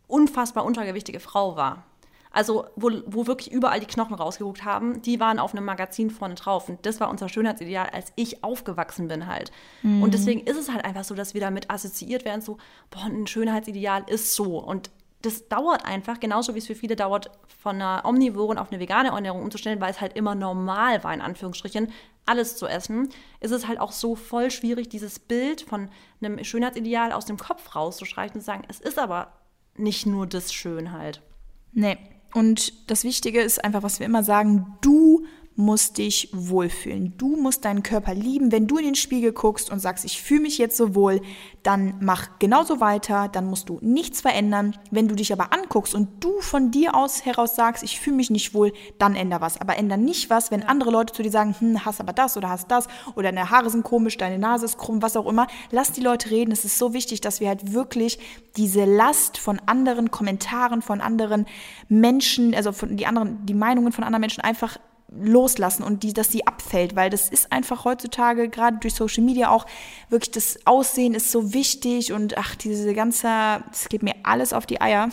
unfassbar 0.08 0.64
untergewichtige 0.64 1.20
Frau 1.20 1.58
war. 1.58 1.84
Also, 2.32 2.66
wo, 2.76 2.90
wo 3.06 3.28
wirklich 3.28 3.52
überall 3.52 3.80
die 3.80 3.86
Knochen 3.86 4.16
rausgeguckt 4.16 4.64
haben, 4.64 5.02
die 5.02 5.20
waren 5.20 5.38
auf 5.38 5.54
einem 5.54 5.66
Magazin 5.66 6.10
vorne 6.10 6.36
drauf. 6.36 6.70
Und 6.70 6.86
das 6.86 7.00
war 7.00 7.10
unser 7.10 7.28
Schönheitsideal, 7.28 7.90
als 7.92 8.14
ich 8.16 8.44
aufgewachsen 8.44 9.10
bin 9.10 9.28
halt. 9.28 9.52
Und 9.84 10.14
deswegen 10.14 10.42
ist 10.42 10.58
es 10.58 10.72
halt 10.72 10.86
einfach 10.86 11.04
so, 11.04 11.14
dass 11.14 11.34
wir 11.34 11.42
damit 11.42 11.70
assoziiert 11.70 12.24
werden, 12.24 12.42
so, 12.42 12.58
boah, 12.90 13.04
ein 13.06 13.28
Schönheitsideal 13.28 14.06
ist 14.08 14.34
so. 14.34 14.60
Und 14.60 14.92
das 15.22 15.48
dauert 15.48 15.86
einfach, 15.86 16.20
genauso 16.20 16.56
wie 16.56 16.60
es 16.60 16.68
für 16.68 16.76
viele 16.76 16.96
dauert, 16.96 17.30
von 17.62 17.76
einer 17.76 18.06
omnivoren 18.06 18.58
auf 18.58 18.72
eine 18.72 18.80
vegane 18.80 19.10
Ernährung 19.10 19.44
umzustellen, 19.44 19.82
weil 19.82 19.92
es 19.92 20.02
halt 20.02 20.16
immer 20.16 20.36
normal 20.36 21.04
war, 21.04 21.14
in 21.14 21.22
Anführungsstrichen, 21.22 21.92
alles 22.26 22.56
zu 22.56 22.68
essen, 22.68 23.10
ist 23.40 23.52
es 23.52 23.68
halt 23.68 23.80
auch 23.80 23.92
so 23.92 24.16
voll 24.16 24.52
schwierig, 24.52 24.90
dieses 24.90 25.20
Bild 25.20 25.62
von 25.62 25.90
einem 26.22 26.44
Schönheitsideal 26.44 27.12
aus 27.12 27.26
dem 27.26 27.38
Kopf 27.38 27.76
rauszustreichen 27.76 28.36
und 28.36 28.42
zu 28.42 28.46
sagen, 28.46 28.64
es 28.68 28.80
ist 28.80 29.00
aber 29.00 29.34
nicht 29.76 30.06
nur 30.06 30.28
das 30.28 30.54
Schönheit. 30.54 31.22
Nee. 31.72 31.98
Und 32.34 32.74
das 32.90 33.04
Wichtige 33.04 33.42
ist 33.42 33.64
einfach, 33.64 33.84
was 33.84 34.00
wir 34.00 34.06
immer 34.06 34.24
sagen, 34.24 34.78
du 34.82 35.26
musst 35.56 35.98
dich 35.98 36.30
wohlfühlen. 36.32 37.14
Du 37.18 37.36
musst 37.36 37.66
deinen 37.66 37.84
Körper 37.84 38.14
lieben. 38.14 38.52
Wenn 38.52 38.68
du 38.68 38.78
in 38.78 38.86
den 38.86 38.96
Spiegel 38.96 39.34
guckst 39.34 39.70
und 39.70 39.80
sagst, 39.80 40.06
ich 40.06 40.22
fühle 40.22 40.42
mich 40.42 40.58
jetzt 40.58 40.78
so 40.78 40.96
wohl, 40.96 41.22
dann 41.62 41.96
mach 42.00 42.40
genauso 42.40 42.80
weiter, 42.80 43.28
dann 43.28 43.46
musst 43.48 43.70
du 43.70 43.78
nichts 43.82 44.22
verändern. 44.22 44.76
Wenn 44.92 45.08
du 45.08 45.16
dich 45.16 45.34
aber 45.34 45.54
anguckst 45.54 45.94
und 45.94 46.24
du 46.24 46.40
von 46.40 46.72
dir 46.72 46.96
aus 46.96 47.26
heraus 47.26 47.56
sagst, 47.56 47.84
ich 47.84 48.00
fühle 48.00 48.16
mich 48.16 48.30
nicht 48.30 48.54
wohl, 48.54 48.72
dann 48.98 49.16
änder 49.16 49.42
was. 49.42 49.60
Aber 49.60 49.78
änder 49.78 49.98
nicht 49.98 50.30
was, 50.30 50.52
wenn 50.52 50.64
andere 50.64 50.90
Leute 50.90 51.14
zu 51.14 51.22
dir 51.22 51.32
sagen, 51.32 51.56
hm, 51.58 51.86
hast 51.86 52.00
aber 52.00 52.14
das 52.14 52.38
oder 52.38 52.50
hast 52.50 52.72
das 52.72 52.88
oder 53.16 53.32
deine 53.32 53.50
Haare 53.50 53.70
sind 53.70 53.84
komisch, 53.84 54.18
deine 54.18 54.40
Nase 54.40 54.66
ist 54.66 54.78
krumm, 54.78 55.02
was 55.02 55.18
auch 55.18 55.28
immer. 55.28 55.48
Lass 55.70 55.92
die 55.92 56.02
Leute 56.02 56.32
reden. 56.32 56.52
Es 56.52 56.66
ist 56.66 56.78
so 56.78 56.94
wichtig, 56.94 57.22
dass 57.22 57.42
wir 57.42 57.50
halt 57.50 57.74
wirklich 57.74 58.20
diese 58.58 58.86
Last 58.86 59.38
von 59.38 59.60
anderen 59.66 60.12
Kommentaren, 60.12 60.82
von 60.82 61.02
anderen 61.02 61.46
Menschen, 61.90 62.56
also 62.56 62.72
von 62.72 62.96
die 62.96 63.06
anderen, 63.06 63.46
die 63.46 63.54
Meinungen 63.54 63.92
von 63.92 64.04
anderen 64.04 64.22
Menschen 64.22 64.42
einfach 64.42 64.78
loslassen 65.12 65.84
und 65.84 66.04
die, 66.04 66.14
dass 66.14 66.30
sie 66.30 66.48
abfällt, 66.48 66.96
weil 66.96 67.10
das 67.10 67.30
ist 67.30 67.52
einfach 67.52 67.84
heutzutage, 67.86 68.50
gerade 68.50 68.78
durch 68.78 68.94
Social 68.94 69.24
Media 69.24 69.50
auch, 69.50 69.66
wirklich 70.10 70.32
das 70.32 70.60
Aussehen 70.66 71.14
ist 71.14 71.32
so 71.32 71.54
wichtig 71.54 72.14
und 72.14 72.38
ach, 72.38 72.56
diese 72.56 72.94
ganze, 72.94 73.64
es 73.72 73.90
geht 73.90 74.04
mir 74.04 74.16
alles 74.24 74.54
auf 74.54 74.66
die 74.66 74.80
Eier. 74.80 75.10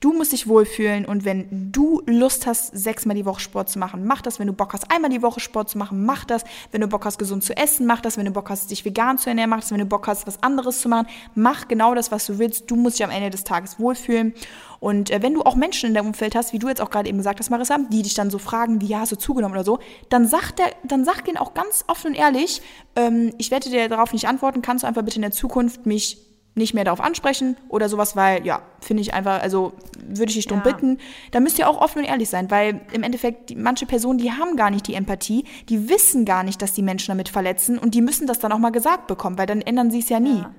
Du 0.00 0.14
musst 0.14 0.32
dich 0.32 0.48
wohlfühlen 0.48 1.04
und 1.04 1.26
wenn 1.26 1.70
du 1.72 2.00
Lust 2.06 2.46
hast, 2.46 2.74
sechsmal 2.74 3.14
die 3.16 3.26
Woche 3.26 3.40
Sport 3.40 3.68
zu 3.68 3.78
machen, 3.78 4.06
mach 4.06 4.22
das. 4.22 4.38
Wenn 4.38 4.46
du 4.46 4.54
Bock 4.54 4.72
hast, 4.72 4.90
einmal 4.90 5.10
die 5.10 5.20
Woche 5.20 5.40
Sport 5.40 5.68
zu 5.68 5.76
machen, 5.76 6.06
mach 6.06 6.24
das. 6.24 6.42
Wenn 6.72 6.80
du 6.80 6.86
Bock 6.86 7.04
hast, 7.04 7.18
gesund 7.18 7.44
zu 7.44 7.54
essen, 7.54 7.84
mach 7.84 8.00
das. 8.00 8.16
Wenn 8.16 8.24
du 8.24 8.30
Bock 8.30 8.48
hast, 8.48 8.70
dich 8.70 8.82
vegan 8.86 9.18
zu 9.18 9.28
ernähren, 9.28 9.50
mach 9.50 9.60
das. 9.60 9.72
Wenn 9.72 9.78
du 9.78 9.84
Bock 9.84 10.08
hast, 10.08 10.26
was 10.26 10.42
anderes 10.42 10.80
zu 10.80 10.88
machen, 10.88 11.06
mach 11.34 11.68
genau 11.68 11.94
das, 11.94 12.10
was 12.10 12.24
du 12.24 12.38
willst. 12.38 12.70
Du 12.70 12.76
musst 12.76 12.98
dich 12.98 13.04
am 13.04 13.10
Ende 13.10 13.28
des 13.28 13.44
Tages 13.44 13.78
wohlfühlen. 13.78 14.32
Und 14.78 15.10
äh, 15.10 15.20
wenn 15.20 15.34
du 15.34 15.42
auch 15.42 15.54
Menschen 15.54 15.88
in 15.88 15.94
deinem 15.94 16.06
Umfeld 16.06 16.34
hast, 16.34 16.54
wie 16.54 16.58
du 16.58 16.68
jetzt 16.68 16.80
auch 16.80 16.88
gerade 16.88 17.06
eben 17.06 17.18
gesagt 17.18 17.38
hast, 17.38 17.50
Marissa, 17.50 17.76
die 17.90 18.00
dich 18.00 18.14
dann 18.14 18.30
so 18.30 18.38
fragen, 18.38 18.80
wie 18.80 18.86
ja, 18.86 19.00
hast 19.00 19.12
du 19.12 19.16
zugenommen 19.16 19.54
oder 19.54 19.64
so, 19.64 19.80
dann 20.08 20.26
sag, 20.26 20.52
der, 20.52 20.68
dann 20.82 21.04
sag 21.04 21.26
denen 21.26 21.36
auch 21.36 21.52
ganz 21.52 21.84
offen 21.88 22.12
und 22.12 22.14
ehrlich, 22.14 22.62
ähm, 22.96 23.34
ich 23.36 23.50
werde 23.50 23.68
dir 23.68 23.90
darauf 23.90 24.14
nicht 24.14 24.26
antworten, 24.26 24.62
kannst 24.62 24.82
du 24.82 24.88
einfach 24.88 25.02
bitte 25.02 25.16
in 25.16 25.22
der 25.22 25.32
Zukunft 25.32 25.84
mich 25.84 26.29
nicht 26.54 26.74
mehr 26.74 26.84
darauf 26.84 27.00
ansprechen 27.00 27.56
oder 27.68 27.88
sowas, 27.88 28.16
weil 28.16 28.44
ja, 28.46 28.62
finde 28.80 29.02
ich 29.02 29.14
einfach, 29.14 29.40
also 29.40 29.72
würde 30.06 30.30
ich 30.30 30.36
dich 30.36 30.46
darum 30.46 30.64
Ja. 30.64 30.72
bitten. 30.72 30.98
Da 31.30 31.40
müsst 31.40 31.58
ihr 31.58 31.68
auch 31.68 31.80
offen 31.80 32.00
und 32.00 32.04
ehrlich 32.04 32.28
sein, 32.28 32.50
weil 32.50 32.80
im 32.92 33.02
Endeffekt 33.02 33.50
die, 33.50 33.54
manche 33.56 33.86
Personen, 33.86 34.18
die 34.18 34.32
haben 34.32 34.56
gar 34.56 34.70
nicht 34.70 34.86
die 34.88 34.94
Empathie, 34.94 35.44
die 35.68 35.88
wissen 35.88 36.24
gar 36.24 36.42
nicht, 36.42 36.60
dass 36.60 36.72
die 36.72 36.82
Menschen 36.82 37.12
damit 37.12 37.28
verletzen 37.28 37.78
und 37.78 37.94
die 37.94 38.02
müssen 38.02 38.26
das 38.26 38.38
dann 38.40 38.52
auch 38.52 38.58
mal 38.58 38.70
gesagt 38.70 39.06
bekommen, 39.06 39.38
weil 39.38 39.46
dann 39.46 39.60
ändern 39.60 39.90
sie 39.90 40.00
es 40.00 40.08
ja 40.08 40.18
nie. 40.20 40.38
Ja. 40.38 40.50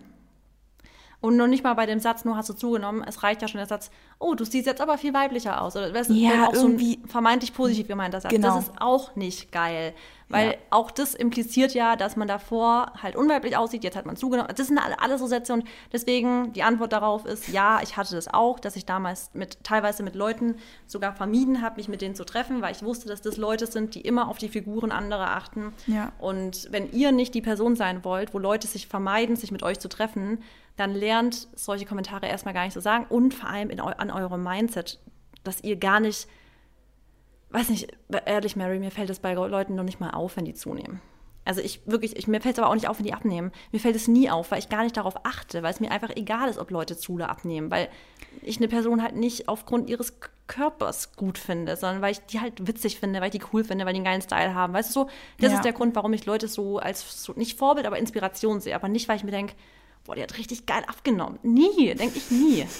Und 1.21 1.37
noch 1.37 1.45
nicht 1.47 1.63
mal 1.63 1.75
bei 1.75 1.85
dem 1.85 1.99
Satz, 1.99 2.25
nur 2.25 2.35
hast 2.35 2.49
du 2.49 2.53
zugenommen, 2.53 3.03
es 3.07 3.21
reicht 3.21 3.43
ja 3.43 3.47
schon 3.47 3.59
der 3.59 3.67
Satz, 3.67 3.91
oh, 4.17 4.33
du 4.33 4.43
siehst 4.43 4.65
jetzt 4.65 4.81
aber 4.81 4.97
viel 4.97 5.13
weiblicher 5.13 5.61
aus. 5.61 5.75
Oder 5.75 5.91
das 5.91 6.09
ist 6.09 6.15
Ja, 6.17 6.47
auch 6.47 6.53
irgendwie- 6.53 6.95
so 6.95 7.01
ein 7.03 7.07
vermeintlich 7.09 7.53
positiv 7.53 7.87
gemeinter 7.87 8.19
Satz. 8.19 8.31
Genau. 8.31 8.55
Das 8.55 8.65
ist 8.69 8.73
auch 8.79 9.15
nicht 9.15 9.51
geil. 9.51 9.93
Weil 10.29 10.51
Ja. 10.51 10.57
auch 10.71 10.89
das 10.91 11.13
impliziert 11.13 11.73
ja, 11.75 11.95
dass 11.97 12.15
man 12.15 12.27
davor 12.27 12.93
halt 13.03 13.15
unweiblich 13.17 13.55
aussieht, 13.57 13.83
jetzt 13.83 13.97
hat 13.97 14.05
man 14.05 14.15
zugenommen. 14.15 14.51
Das 14.55 14.67
sind 14.67 14.79
alle, 14.79 14.99
alle 14.99 15.17
so 15.19 15.27
Sätze 15.27 15.51
und 15.53 15.65
deswegen 15.91 16.53
die 16.53 16.63
Antwort 16.63 16.93
darauf 16.93 17.25
ist, 17.25 17.49
ja, 17.49 17.81
ich 17.83 17.97
hatte 17.97 18.15
das 18.15 18.33
auch, 18.33 18.57
dass 18.59 18.75
ich 18.77 18.85
damals 18.85 19.29
mit 19.33 19.63
teilweise 19.63 20.01
mit 20.03 20.15
Leuten 20.15 20.55
sogar 20.87 21.13
vermieden 21.13 21.61
habe, 21.61 21.75
mich 21.75 21.89
mit 21.89 22.01
denen 22.01 22.15
zu 22.15 22.23
treffen, 22.23 22.61
weil 22.61 22.71
ich 22.71 22.81
wusste, 22.81 23.09
dass 23.09 23.21
das 23.21 23.37
Leute 23.37 23.67
sind, 23.67 23.93
die 23.93 24.01
immer 24.01 24.27
auf 24.29 24.37
die 24.39 24.47
Figuren 24.49 24.91
anderer 24.91 25.31
achten. 25.35 25.73
Ja. 25.85 26.13
Und 26.17 26.69
wenn 26.71 26.91
ihr 26.93 27.11
nicht 27.11 27.35
die 27.35 27.41
Person 27.41 27.75
sein 27.75 28.03
wollt, 28.05 28.33
wo 28.33 28.39
Leute 28.39 28.67
sich 28.67 28.87
vermeiden, 28.87 29.35
sich 29.35 29.51
mit 29.51 29.61
euch 29.63 29.79
zu 29.79 29.89
treffen, 29.89 30.41
dann 30.81 30.93
lernt 30.95 31.47
solche 31.55 31.85
Kommentare 31.85 32.27
erstmal 32.27 32.53
gar 32.53 32.63
nicht 32.65 32.73
zu 32.73 32.81
sagen 32.81 33.05
und 33.09 33.33
vor 33.33 33.49
allem 33.49 33.69
in 33.69 33.79
an 33.79 34.11
eurem 34.11 34.43
Mindset, 34.43 34.99
dass 35.43 35.63
ihr 35.63 35.75
gar 35.77 35.99
nicht, 35.99 36.27
weiß 37.51 37.69
nicht, 37.69 37.91
ehrlich, 38.25 38.55
Mary, 38.55 38.79
mir 38.79 38.91
fällt 38.91 39.09
es 39.09 39.19
bei 39.19 39.33
Leuten 39.33 39.75
noch 39.75 39.83
nicht 39.83 39.99
mal 39.99 40.11
auf, 40.11 40.37
wenn 40.37 40.45
die 40.45 40.53
zunehmen. 40.53 41.01
Also 41.43 41.59
ich 41.61 41.81
wirklich, 41.87 42.15
ich, 42.17 42.27
mir 42.27 42.39
fällt 42.39 42.55
es 42.55 42.59
aber 42.59 42.69
auch 42.69 42.75
nicht 42.75 42.87
auf, 42.87 42.99
wenn 42.99 43.05
die 43.05 43.13
abnehmen. 43.13 43.51
Mir 43.71 43.79
fällt 43.79 43.95
es 43.95 44.07
nie 44.07 44.29
auf, 44.29 44.51
weil 44.51 44.59
ich 44.59 44.69
gar 44.69 44.83
nicht 44.83 44.95
darauf 44.95 45.25
achte, 45.25 45.63
weil 45.63 45.73
es 45.73 45.79
mir 45.79 45.89
einfach 45.89 46.11
egal 46.15 46.47
ist, 46.49 46.59
ob 46.59 46.69
Leute 46.69 46.95
zu 46.95 47.13
oder 47.13 47.29
abnehmen, 47.29 47.71
weil 47.71 47.89
ich 48.43 48.57
eine 48.57 48.67
Person 48.67 49.01
halt 49.01 49.15
nicht 49.15 49.49
aufgrund 49.49 49.89
ihres 49.89 50.19
Körpers 50.45 51.15
gut 51.15 51.39
finde, 51.39 51.75
sondern 51.77 52.01
weil 52.03 52.11
ich 52.11 52.19
die 52.27 52.39
halt 52.39 52.67
witzig 52.67 52.99
finde, 52.99 53.21
weil 53.21 53.29
ich 53.33 53.39
die 53.39 53.45
cool 53.53 53.63
finde, 53.63 53.85
weil 53.85 53.93
die 53.93 53.97
einen 53.97 54.05
geilen 54.05 54.21
Style 54.21 54.53
haben. 54.53 54.73
Weißt 54.73 54.89
du 54.89 55.01
so, 55.01 55.09
das 55.39 55.51
Ja. 55.51 55.57
ist 55.57 55.65
der 55.65 55.73
Grund, 55.73 55.95
warum 55.95 56.13
ich 56.13 56.25
Leute 56.27 56.47
so 56.47 56.77
als, 56.77 57.23
so, 57.23 57.33
nicht 57.33 57.57
Vorbild, 57.57 57.87
aber 57.87 57.97
Inspiration 57.97 58.59
sehe. 58.61 58.75
Aber 58.75 58.87
nicht, 58.87 59.07
weil 59.09 59.17
ich 59.17 59.23
mir 59.23 59.31
denke, 59.31 59.55
boah, 60.05 60.15
die 60.15 60.23
hat 60.23 60.37
richtig 60.37 60.65
geil 60.65 60.83
abgenommen. 60.87 61.39
Nie, 61.43 61.93
denke 61.95 62.17
ich 62.17 62.31
nie. 62.31 62.65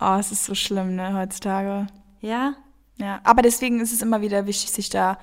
Oh, 0.00 0.16
es 0.18 0.32
ist 0.32 0.44
so 0.44 0.54
schlimm, 0.54 0.94
ne, 0.96 1.14
heutzutage. 1.14 1.86
Ja, 2.20 2.54
Ja, 2.96 3.20
aber 3.24 3.42
deswegen 3.42 3.80
ist 3.80 3.92
es 3.92 4.00
immer 4.02 4.22
wieder 4.22 4.46
wichtig, 4.46 4.70
sich 4.70 4.88
da 4.88 5.18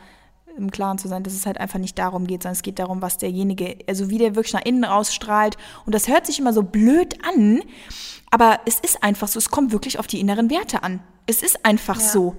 im 0.58 0.70
Klaren 0.72 0.98
zu 1.00 1.08
sein, 1.08 1.24
dass 1.24 1.34
es 1.34 1.46
halt 1.46 1.58
einfach 1.60 1.80
nicht 1.80 1.98
darum 1.98 2.28
geht, 2.28 2.44
sondern 2.44 2.54
es 2.54 2.62
geht 2.62 2.78
darum, 2.80 3.02
was 3.02 3.18
derjenige, 3.18 3.78
also 3.88 4.10
wie 4.10 4.18
der 4.18 4.36
wirklich 4.36 4.54
nach 4.54 4.66
innen 4.66 4.86
ausstrahlt. 4.86 5.58
Und 5.86 5.96
das 5.96 6.08
hört 6.08 6.26
sich 6.28 6.38
immer 6.40 6.54
so 6.54 6.64
blöd 6.64 7.18
an, 7.26 7.62
aber 8.30 8.60
es 8.66 8.80
ist 8.80 9.02
einfach 9.04 9.28
so, 9.28 9.40
es 9.40 9.50
kommt 9.50 9.72
wirklich 9.72 9.98
auf 10.00 10.08
die 10.08 10.20
inneren 10.20 10.50
Werte 10.50 10.84
an. 10.84 11.00
Es 11.28 11.42
ist 11.42 11.66
einfach 11.66 12.00
Ja. 12.00 12.08
so. 12.08 12.36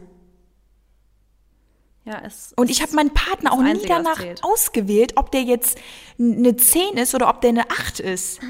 Ja, 2.08 2.22
es 2.24 2.54
Und 2.56 2.70
ich 2.70 2.80
habe 2.80 2.94
meinen 2.94 3.12
Partner 3.12 3.52
auch 3.52 3.60
nie 3.60 3.84
danach 3.86 4.22
ausgewählt, 4.40 5.12
ob 5.16 5.30
der 5.30 5.42
jetzt 5.42 5.78
eine 6.18 6.56
10 6.56 6.96
ist 6.96 7.14
oder 7.14 7.28
ob 7.28 7.42
der 7.42 7.50
eine 7.50 7.70
8 7.70 8.00
ist. 8.00 8.40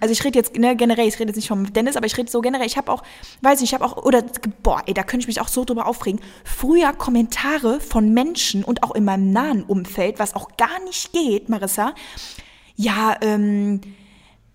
Also 0.00 0.12
ich 0.12 0.24
rede 0.24 0.38
jetzt 0.38 0.56
ne, 0.56 0.76
generell, 0.76 1.06
ich 1.06 1.18
rede 1.18 1.28
jetzt 1.28 1.36
nicht 1.36 1.48
vom 1.48 1.72
Dennis, 1.72 1.96
aber 1.96 2.06
ich 2.06 2.16
rede 2.16 2.30
so 2.30 2.40
generell. 2.40 2.66
Ich 2.66 2.76
habe 2.76 2.92
auch, 2.92 3.02
weiß 3.42 3.60
nicht, 3.60 3.70
ich 3.70 3.74
habe 3.74 3.84
auch, 3.84 3.96
oder 4.04 4.22
boah, 4.62 4.82
ey, 4.86 4.94
da 4.94 5.02
könnte 5.02 5.24
ich 5.24 5.26
mich 5.26 5.40
auch 5.40 5.48
so 5.48 5.64
drüber 5.64 5.86
aufregen. 5.86 6.20
Früher 6.44 6.92
Kommentare 6.92 7.80
von 7.80 8.12
Menschen 8.12 8.64
und 8.64 8.82
auch 8.82 8.94
in 8.94 9.04
meinem 9.04 9.32
nahen 9.32 9.62
Umfeld, 9.62 10.18
was 10.18 10.34
auch 10.34 10.56
gar 10.56 10.82
nicht 10.84 11.12
geht, 11.12 11.48
Marissa. 11.48 11.94
Ja, 12.76 13.16
ähm, 13.20 13.80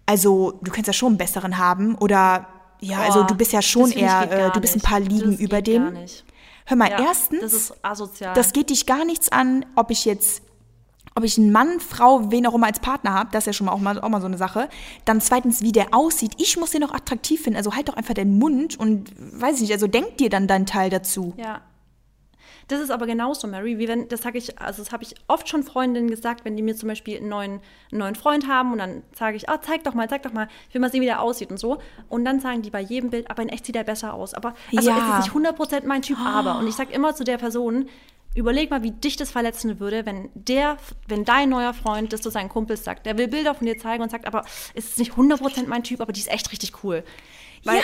also 0.05 0.53
du 0.61 0.71
könntest 0.71 0.87
ja 0.87 0.93
schon 0.93 1.09
einen 1.09 1.17
besseren 1.17 1.57
haben 1.57 1.95
oder 1.95 2.47
ja, 2.79 2.99
also 2.99 3.21
Boah, 3.21 3.27
du 3.27 3.35
bist 3.35 3.53
ja 3.53 3.61
schon 3.61 3.91
eher, 3.91 4.31
äh, 4.31 4.51
du 4.51 4.59
bist 4.59 4.75
ein 4.75 4.81
paar 4.81 4.99
Ligen 4.99 5.31
Das 5.31 5.39
über 5.39 5.61
geht 5.61 5.77
gar 5.77 5.91
dem. 5.91 6.01
nicht. 6.01 6.23
Hör 6.67 6.77
mal, 6.77 6.89
Ja, 6.91 6.99
erstens, 6.99 7.41
das 7.41 7.53
ist 7.53 7.73
asozial. 7.81 8.33
das 8.33 8.53
geht 8.53 8.69
dich 8.69 8.85
gar 8.85 9.05
nichts 9.05 9.31
an, 9.31 9.65
ob 9.75 9.89
ich 9.89 10.05
jetzt, 10.05 10.41
ob 11.15 11.23
ich 11.23 11.37
einen 11.37 11.51
Mann, 11.51 11.79
Frau, 11.79 12.29
wen 12.29 12.45
auch 12.45 12.53
immer 12.53 12.67
als 12.67 12.79
Partner 12.79 13.13
habe, 13.13 13.29
das 13.31 13.43
ist 13.43 13.47
ja 13.47 13.53
schon 13.53 13.65
mal 13.65 13.71
auch, 13.71 13.79
mal 13.79 13.99
auch 14.01 14.09
mal 14.09 14.19
so 14.21 14.27
eine 14.27 14.37
Sache. 14.37 14.69
Dann 15.05 15.21
zweitens, 15.21 15.61
wie 15.61 15.71
der 15.71 15.87
aussieht. 15.93 16.33
Ich 16.37 16.57
muss 16.57 16.71
den 16.71 16.81
noch 16.81 16.93
attraktiv 16.93 17.41
finden, 17.41 17.57
also 17.57 17.73
halt 17.73 17.87
doch 17.89 17.95
einfach 17.95 18.13
den 18.13 18.37
Mund 18.37 18.77
und 18.77 19.11
weiß 19.17 19.55
ich 19.55 19.61
nicht, 19.61 19.71
also 19.71 19.87
denk 19.87 20.17
dir 20.17 20.29
dann 20.29 20.47
deinen 20.47 20.65
Teil 20.65 20.89
dazu. 20.89 21.33
Ja. 21.37 21.61
Das 22.69 22.81
ist 22.81 22.91
aber 22.91 23.05
genauso, 23.05 23.47
Mary, 23.47 23.77
wie 23.79 23.87
wenn, 23.87 24.09
das 24.09 24.21
sage 24.23 24.37
ich, 24.37 24.59
also 24.59 24.83
das 24.83 24.91
habe 24.91 25.03
ich 25.03 25.15
oft 25.27 25.47
schon 25.47 25.63
Freundinnen 25.63 26.09
gesagt, 26.09 26.43
wenn 26.43 26.57
die 26.57 26.61
mir 26.63 26.75
zum 26.75 26.89
Beispiel 26.89 27.17
einen 27.17 27.29
neuen, 27.29 27.51
einen 27.91 27.99
neuen 27.99 28.15
Freund 28.15 28.47
haben 28.47 28.73
und 28.73 28.79
dann 28.79 29.03
sage 29.15 29.37
ich, 29.37 29.47
ah, 29.47 29.61
zeig 29.61 29.83
doch 29.85 29.93
mal, 29.93 30.09
zeig 30.09 30.23
doch 30.23 30.33
mal, 30.33 30.49
ich 30.67 30.73
will 30.73 30.81
mal 30.81 30.91
sehen, 30.91 30.99
wie 31.01 31.05
der 31.05 31.21
aussieht 31.21 31.49
und 31.49 31.57
so. 31.59 31.77
Und 32.09 32.25
dann 32.25 32.41
sagen 32.41 32.61
die 32.63 32.69
bei 32.69 32.81
jedem 32.81 33.09
Bild, 33.09 33.31
aber 33.31 33.41
in 33.41 33.49
echt 33.49 33.65
sieht 33.65 33.75
er 33.77 33.85
besser 33.85 34.13
aus. 34.13 34.33
Aber, 34.33 34.53
also 34.75 34.89
Ja. 34.89 34.97
es 34.97 35.25
ist 35.25 35.33
nicht 35.33 35.49
100% 35.55 35.85
mein 35.85 36.01
Typ, 36.01 36.17
aber. 36.19 36.57
Und 36.59 36.67
ich 36.67 36.75
sage 36.75 36.91
immer 36.93 37.15
zu 37.15 37.23
der 37.23 37.37
Person, 37.37 37.87
überleg 38.35 38.69
mal, 38.69 38.83
wie 38.83 38.91
dich 38.91 39.15
das 39.15 39.31
verletzen 39.31 39.79
würde, 39.79 40.05
wenn 40.05 40.29
der, 40.35 40.75
wenn 41.07 41.23
dein 41.23 41.47
neuer 41.49 41.73
Freund 41.73 42.11
das 42.11 42.21
zu 42.21 42.29
seinen 42.29 42.49
Kumpels 42.49 42.83
sagt. 42.83 43.05
Der 43.05 43.17
will 43.17 43.29
Bilder 43.29 43.55
von 43.55 43.65
dir 43.65 43.77
zeigen 43.77 44.03
und 44.03 44.11
sagt, 44.11 44.27
aber 44.27 44.43
es 44.75 44.89
ist 44.89 44.99
nicht 44.99 45.13
100% 45.13 45.67
mein 45.67 45.83
Typ, 45.83 46.01
aber 46.01 46.11
die 46.11 46.19
ist 46.19 46.29
echt 46.29 46.51
richtig 46.51 46.83
cool. 46.83 47.03
Weil, 47.63 47.77
Ja. 47.77 47.83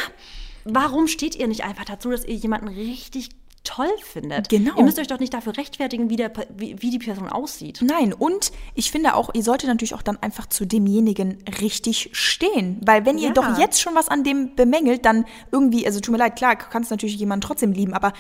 warum 0.66 1.08
steht 1.08 1.36
ihr 1.36 1.48
nicht 1.48 1.64
einfach 1.64 1.86
dazu, 1.86 2.12
dass 2.12 2.26
ihr 2.26 2.36
jemanden 2.36 2.68
richtig 2.68 3.30
toll 3.64 3.90
findet? 4.02 4.50
Genau. 4.50 4.76
Ihr 4.78 4.84
müsst 4.84 5.00
euch 5.00 5.08
doch 5.08 5.20
nicht 5.20 5.34
dafür 5.34 5.56
rechtfertigen, 5.58 6.10
wie, 6.10 6.16
der, 6.16 6.32
wie, 6.56 6.76
wie 6.82 6.90
die 6.90 7.00
Person 7.00 7.30
aussieht. 7.30 7.80
Nein, 7.82 8.14
und 8.14 8.52
ich 8.76 8.92
finde 8.92 9.16
auch, 9.16 9.30
ihr 9.34 9.44
solltet 9.44 9.70
natürlich 9.70 9.94
auch 9.94 10.02
dann 10.02 10.18
einfach 10.22 10.48
zu 10.48 10.66
demjenigen 10.66 11.38
richtig 11.62 12.10
stehen. 12.14 12.82
Weil 12.86 13.06
wenn 13.06 13.18
ihr 13.18 13.30
Ja. 13.30 13.34
doch 13.34 13.58
jetzt 13.58 13.82
schon 13.82 13.96
was 13.96 14.10
an 14.10 14.24
dem 14.24 14.56
bemängelt, 14.56 15.06
dann 15.06 15.26
irgendwie, 15.52 15.86
also 15.86 16.00
tut 16.00 16.12
mir 16.12 16.18
leid, 16.18 16.36
klar, 16.36 16.56
kannst 16.56 16.92
natürlich 16.92 17.16
jemanden 17.16 17.46
trotzdem 17.48 17.72
lieben, 17.72 17.94
aber 17.94 18.14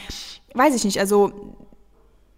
weiß 0.53 0.75
ich 0.75 0.85
nicht, 0.85 0.99
also 0.99 1.57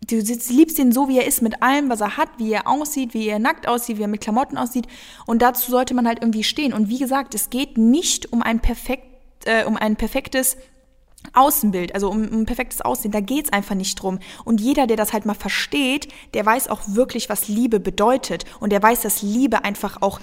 du 0.07 0.17
liebst 0.17 0.77
ihn 0.79 0.91
so, 0.91 1.07
wie 1.07 1.17
er 1.17 1.25
ist, 1.27 1.41
mit 1.41 1.61
allem, 1.63 1.89
was 1.89 2.01
er 2.01 2.17
hat, 2.17 2.29
wie 2.37 2.51
er 2.53 2.67
aussieht, 2.67 3.13
wie 3.13 3.27
er 3.27 3.39
nackt 3.39 3.67
aussieht, 3.67 3.97
wie 3.97 4.03
er 4.03 4.07
mit 4.07 4.21
Klamotten 4.21 4.57
aussieht. 4.57 4.87
Und 5.25 5.41
dazu 5.41 5.71
sollte 5.71 5.93
man 5.93 6.07
halt 6.07 6.19
irgendwie 6.21 6.43
stehen. 6.43 6.73
Und 6.73 6.89
wie 6.89 6.99
gesagt, 6.99 7.33
es 7.35 7.49
geht 7.49 7.77
nicht 7.77 8.31
um 8.31 8.41
ein 8.41 8.59
perfekt, 8.59 9.05
äh, 9.45 9.63
um 9.65 9.77
ein 9.77 9.95
perfektes 9.95 10.57
Außenbild, 11.33 11.93
also 11.93 12.09
um, 12.09 12.27
um 12.27 12.41
ein 12.41 12.45
perfektes 12.45 12.81
Aussehen, 12.81 13.11
da 13.11 13.19
geht's 13.19 13.51
einfach 13.51 13.75
nicht 13.75 13.95
drum. 14.01 14.19
Und 14.43 14.61
jeder, 14.61 14.87
der 14.87 14.97
das 14.97 15.13
halt 15.13 15.25
mal 15.25 15.33
versteht, 15.33 16.07
der 16.33 16.45
weiß 16.45 16.67
auch 16.67 16.81
wirklich, 16.87 17.29
was 17.29 17.47
Liebe 17.47 17.79
bedeutet. 17.79 18.45
Und 18.59 18.71
der 18.71 18.81
weiß, 18.81 19.01
dass 19.01 19.21
Liebe 19.21 19.63
einfach 19.63 20.01
auch, 20.01 20.19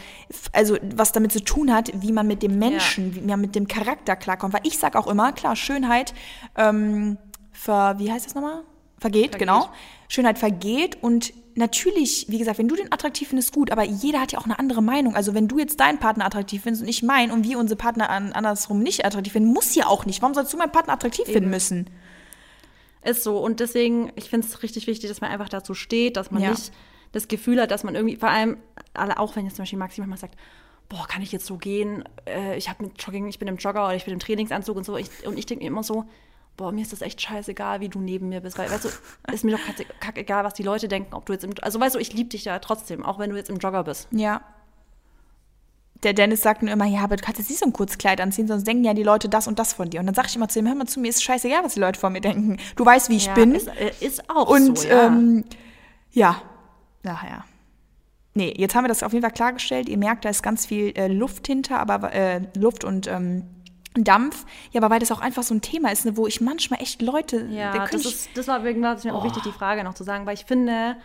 also 0.52 0.76
was 0.94 1.12
damit 1.12 1.32
zu 1.32 1.42
tun 1.42 1.72
hat, 1.72 1.90
wie 1.94 2.12
man 2.12 2.26
mit 2.26 2.42
dem 2.42 2.58
Menschen, 2.58 3.14
wie 3.14 3.20
man 3.20 3.40
mit 3.40 3.54
dem 3.54 3.68
Charakter 3.68 4.16
klarkommt. 4.16 4.54
Weil 4.54 4.62
ich 4.64 4.78
sag 4.78 4.96
auch 4.96 5.06
immer, 5.06 5.32
klar, 5.32 5.56
Schönheit, 5.56 6.14
ähm, 6.56 7.18
ver, 7.52 7.96
wie 7.98 8.10
heißt 8.10 8.26
das 8.26 8.34
nochmal? 8.34 8.62
Vergeht, 8.98 9.30
Vergeht. 9.30 9.38
genau. 9.40 9.68
Schönheit 10.08 10.38
vergeht 10.38 10.98
und 11.02 11.32
natürlich, 11.54 12.26
wie 12.28 12.38
gesagt, 12.38 12.58
wenn 12.58 12.68
du 12.68 12.76
den 12.76 12.92
attraktiv 12.92 13.28
findest, 13.28 13.52
gut, 13.52 13.70
aber 13.70 13.84
jeder 13.84 14.20
hat 14.20 14.32
ja 14.32 14.38
auch 14.38 14.44
eine 14.44 14.58
andere 14.58 14.82
Meinung. 14.82 15.14
Also 15.14 15.34
wenn 15.34 15.48
du 15.48 15.58
jetzt 15.58 15.80
deinen 15.80 15.98
Partner 15.98 16.26
attraktiv 16.26 16.62
findest 16.62 16.82
und 16.82 16.88
ich 16.88 17.02
meinen 17.02 17.30
und 17.30 17.44
wir 17.44 17.58
unsere 17.58 17.76
Partner 17.76 18.10
an, 18.10 18.32
andersrum 18.32 18.80
nicht 18.80 19.04
attraktiv 19.04 19.32
finden, 19.32 19.52
muss 19.52 19.74
ja 19.74 19.86
auch 19.86 20.06
nicht. 20.06 20.22
Warum 20.22 20.34
sollst 20.34 20.52
du 20.52 20.56
meinen 20.56 20.72
Partner 20.72 20.94
attraktiv 20.94 21.26
finden 21.26 21.50
müssen? 21.50 21.90
Ist 23.04 23.24
so. 23.24 23.38
Und 23.38 23.60
deswegen, 23.60 24.12
ich 24.16 24.30
finde 24.30 24.46
es 24.46 24.62
richtig 24.62 24.86
wichtig, 24.86 25.08
dass 25.08 25.20
man 25.20 25.30
einfach 25.30 25.48
dazu 25.48 25.74
steht, 25.74 26.16
dass 26.16 26.30
man 26.30 26.42
Ja. 26.42 26.50
nicht 26.50 26.72
das 27.12 27.28
Gefühl 27.28 27.60
hat, 27.60 27.70
dass 27.70 27.84
man 27.84 27.94
irgendwie, 27.94 28.16
vor 28.16 28.30
allem, 28.30 28.56
alle, 28.94 29.18
auch 29.18 29.36
wenn 29.36 29.44
jetzt 29.44 29.56
zum 29.56 29.62
Beispiel 29.64 29.78
Maxi 29.78 30.00
manchmal 30.00 30.18
sagt, 30.18 30.36
boah, 30.88 31.06
kann 31.08 31.22
ich 31.22 31.32
jetzt 31.32 31.46
so 31.46 31.56
gehen? 31.56 32.04
Äh, 32.26 32.56
ich 32.56 32.68
habe 32.68 32.84
mit 32.84 33.02
Jogging, 33.02 33.26
ich 33.28 33.38
bin 33.38 33.48
im 33.48 33.56
Jogger 33.56 33.86
oder 33.86 33.96
ich 33.96 34.04
bin 34.04 34.14
im 34.14 34.20
Trainingsanzug 34.20 34.76
und 34.76 34.84
so. 34.84 34.96
Ich, 34.96 35.08
und 35.26 35.38
ich 35.38 35.46
denke 35.46 35.64
mir 35.64 35.68
immer 35.68 35.82
so, 35.82 36.04
boah, 36.56 36.72
mir 36.72 36.82
ist 36.82 36.92
das 36.92 37.02
echt 37.02 37.20
scheißegal, 37.20 37.80
wie 37.80 37.88
du 37.88 37.98
neben 38.00 38.28
mir 38.28 38.40
bist. 38.40 38.58
Weil, 38.58 38.70
weißt 38.70 38.84
du, 38.84 38.88
ist 39.32 39.44
mir 39.44 39.52
doch 39.56 39.64
kack- 39.64 40.00
kackegal, 40.00 40.44
was 40.44 40.54
die 40.54 40.62
Leute 40.62 40.88
denken, 40.88 41.14
ob 41.14 41.26
du 41.26 41.32
jetzt 41.32 41.44
im, 41.44 41.52
also 41.62 41.80
weißt 41.80 41.94
du, 41.94 41.98
ich 41.98 42.12
liebe 42.12 42.30
dich 42.30 42.44
ja 42.44 42.58
trotzdem, 42.58 43.04
auch 43.04 43.18
wenn 43.18 43.30
du 43.30 43.36
jetzt 43.36 43.50
im 43.50 43.58
Jogger 43.58 43.84
bist. 43.84 44.08
Ja. 44.10 44.42
Der 46.02 46.14
Dennis 46.14 46.42
sagt 46.42 46.62
nur 46.62 46.72
immer, 46.72 46.84
ja, 46.86 47.00
aber 47.04 47.14
du 47.16 47.22
kannst 47.22 47.38
jetzt 47.38 47.48
nicht 47.48 47.60
so 47.60 47.66
ein 47.66 47.72
Kurzkleid 47.72 48.20
anziehen, 48.20 48.48
sonst 48.48 48.66
denken 48.66 48.82
ja 48.82 48.92
die 48.92 49.04
Leute 49.04 49.28
das 49.28 49.46
und 49.46 49.60
das 49.60 49.72
von 49.72 49.88
dir. 49.88 50.00
Und 50.00 50.06
dann 50.06 50.16
sage 50.16 50.26
ich 50.28 50.34
immer 50.36 50.48
zu 50.48 50.58
ihm, 50.58 50.66
hör 50.66 50.74
mal 50.74 50.86
zu, 50.86 50.98
mir 50.98 51.08
ist 51.08 51.22
scheißegal, 51.22 51.62
was 51.62 51.74
die 51.74 51.80
Leute 51.80 52.00
von 52.00 52.12
mir 52.12 52.20
denken. 52.20 52.58
Du 52.74 52.84
weißt, 52.84 53.08
wie 53.08 53.16
ich 53.16 53.26
ja, 53.26 53.34
bin. 53.34 53.54
Ist, 53.54 53.68
äh, 53.68 53.92
ist 54.00 54.28
auch 54.28 54.48
Und 54.48 54.78
so, 54.78 54.88
ja. 54.88 55.06
ähm, 55.06 55.44
ja, 56.10 56.42
naja. 57.04 57.44
Nee, 58.34 58.52
jetzt 58.56 58.74
haben 58.74 58.82
wir 58.84 58.88
das 58.88 59.02
auf 59.04 59.12
jeden 59.12 59.22
Fall 59.22 59.32
klargestellt. 59.32 59.88
Ihr 59.88 59.98
merkt, 59.98 60.24
da 60.24 60.30
ist 60.30 60.42
ganz 60.42 60.66
viel 60.66 60.88
äh, 60.96 61.06
Luft 61.06 61.46
hinter, 61.46 61.78
aber 61.78 62.12
äh, 62.12 62.40
Luft 62.56 62.82
und 62.82 63.06
ähm, 63.06 63.44
Dampf. 63.94 64.46
Ja, 64.72 64.80
aber 64.80 64.90
weil 64.90 65.00
das 65.00 65.12
auch 65.12 65.20
einfach 65.20 65.42
so 65.42 65.54
ein 65.54 65.60
Thema 65.60 65.92
ist, 65.92 66.04
ne, 66.04 66.16
wo 66.16 66.26
ich 66.26 66.40
manchmal 66.40 66.80
echt 66.80 67.02
Leute. 67.02 67.46
Ja, 67.50 67.86
das, 67.86 68.04
ist, 68.04 68.28
das 68.34 68.48
war 68.48 68.64
wegen 68.64 68.82
war 68.82 68.94
es 68.94 69.04
mir 69.04 69.14
auch 69.14 69.24
wichtig, 69.24 69.42
die 69.42 69.52
Frage 69.52 69.84
noch 69.84 69.94
zu 69.94 70.04
sagen, 70.04 70.26
weil 70.26 70.34
ich 70.34 70.44
finde, 70.44 70.96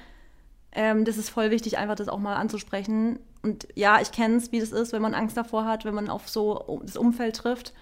ähm, 0.71 1.05
das 1.05 1.17
ist 1.17 1.29
voll 1.29 1.51
wichtig, 1.51 1.77
einfach 1.77 1.95
das 1.95 2.07
auch 2.07 2.19
mal 2.19 2.35
anzusprechen. 2.35 3.19
Und 3.41 3.67
ja, 3.75 3.99
ich 4.01 4.11
kenne 4.11 4.38
es, 4.38 4.51
wie 4.51 4.59
das 4.59 4.71
ist, 4.71 4.93
wenn 4.93 5.01
man 5.01 5.13
Angst 5.13 5.38
davor 5.38 5.65
hat, 5.65 5.85
wenn 5.85 5.95
man 5.95 6.09
auf 6.09 6.29
so 6.29 6.81
das 6.83 6.97
Umfeld 6.97 7.35
trifft. 7.35 7.73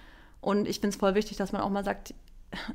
Und 0.41 0.67
ich 0.67 0.79
finde 0.79 0.89
es 0.89 0.95
voll 0.97 1.15
wichtig, 1.15 1.37
dass 1.37 1.51
man 1.51 1.61
auch 1.61 1.69
mal 1.69 1.83
sagt, 1.83 2.13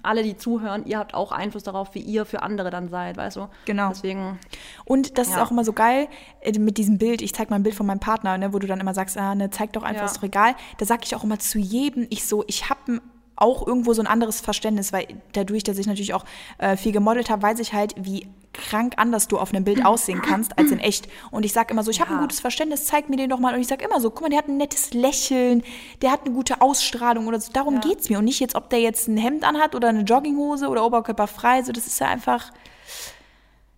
alle, 0.03 0.23
die 0.23 0.37
zuhören, 0.37 0.85
ihr 0.87 0.99
habt 0.99 1.15
auch 1.15 1.33
Einfluss 1.33 1.63
darauf, 1.63 1.95
wie 1.95 2.01
ihr 2.01 2.25
für 2.27 2.43
andere 2.43 2.71
dann 2.71 2.89
seid, 2.89 3.17
weißt 3.17 3.37
du? 3.37 3.49
Genau. 3.65 3.89
Deswegen, 3.91 4.39
Und 4.85 5.19
das 5.19 5.29
ist 5.29 5.37
Ja. 5.37 5.43
auch 5.43 5.51
immer 5.51 5.65
so 5.65 5.73
geil 5.73 6.09
äh, 6.41 6.59
mit 6.59 6.79
diesem 6.79 6.99
Bild. 6.99 7.23
Ich 7.23 7.35
zeig 7.35 7.51
mal 7.51 7.57
ein 7.57 7.63
Bild 7.63 7.75
von 7.75 7.87
meinem 7.87 8.01
Partner, 8.01 8.37
ne, 8.39 8.53
wo 8.53 8.59
du 8.59 8.67
dann 8.67 8.81
immer 8.81 8.95
sagst, 8.95 9.17
ah, 9.17 9.35
ne, 9.35 9.51
zeig 9.51 9.73
doch 9.73 9.83
einfach, 9.83 10.03
Ja. 10.03 10.07
ist 10.07 10.17
doch 10.19 10.23
egal. 10.25 10.55
Da 10.79 10.87
sag 10.87 11.05
ich 11.05 11.15
auch 11.15 11.25
immer 11.25 11.39
zu 11.39 11.59
jedem, 11.59 12.07
ich 12.11 12.25
so, 12.27 12.45
ich 12.47 12.69
habe 12.71 13.01
auch 13.37 13.67
irgendwo 13.67 13.95
so 13.95 14.03
ein 14.03 14.07
anderes 14.07 14.41
Verständnis, 14.43 14.93
weil 14.93 15.07
dadurch, 15.33 15.63
dass 15.65 15.79
ich 15.79 15.87
natürlich 15.87 16.13
auch 16.13 16.25
äh, 16.59 16.77
viel 16.77 16.93
gemodelt 16.93 17.31
habe, 17.31 17.41
weiß 17.43 17.59
ich 17.61 17.73
halt, 17.73 17.95
wie 17.97 18.27
krank 18.61 18.95
anders 18.97 19.27
du 19.29 19.39
auf 19.39 19.53
einem 19.53 19.65
Bild 19.65 19.85
aussehen 19.85 20.23
kannst 20.23 20.57
als 20.59 20.71
in 20.71 20.79
echt. 20.79 21.09
Und 21.31 21.45
ich 21.45 21.53
sag 21.53 21.71
immer 21.71 21.83
so, 21.83 21.91
ich 21.91 22.01
habe 22.01 22.11
ein 22.11 22.17
Ja. 22.17 22.21
gutes 22.23 22.41
Verständnis, 22.41 22.85
zeig 22.87 23.09
mir 23.09 23.17
den 23.17 23.31
doch 23.31 23.39
mal. 23.41 23.55
Und 23.55 23.61
ich 23.61 23.67
sag 23.67 23.83
immer 23.83 24.01
so, 24.01 24.11
guck 24.11 24.23
mal, 24.23 24.29
der 24.29 24.39
hat 24.39 24.49
ein 24.49 24.57
nettes 24.57 24.93
Lächeln, 24.95 25.63
der 26.03 26.13
hat 26.13 26.25
eine 26.25 26.35
gute 26.35 26.61
Ausstrahlung 26.61 27.27
oder 27.27 27.41
so. 27.41 27.53
Darum 27.53 27.75
Ja. 27.75 27.81
geht's 27.81 28.09
mir. 28.09 28.19
Und 28.19 28.25
nicht 28.27 28.41
jetzt, 28.41 28.55
ob 28.55 28.71
der 28.71 28.81
jetzt 28.81 29.09
ein 29.09 29.17
Hemd 29.17 29.45
anhat 29.45 29.75
oder 29.75 29.89
eine 29.89 30.03
Jogginghose 30.03 30.69
oder 30.69 30.85
oberkörperfrei. 30.85 31.63
So, 31.63 31.73
das 31.73 31.87
ist 31.87 31.99
ja 32.01 32.09
einfach, 32.09 32.53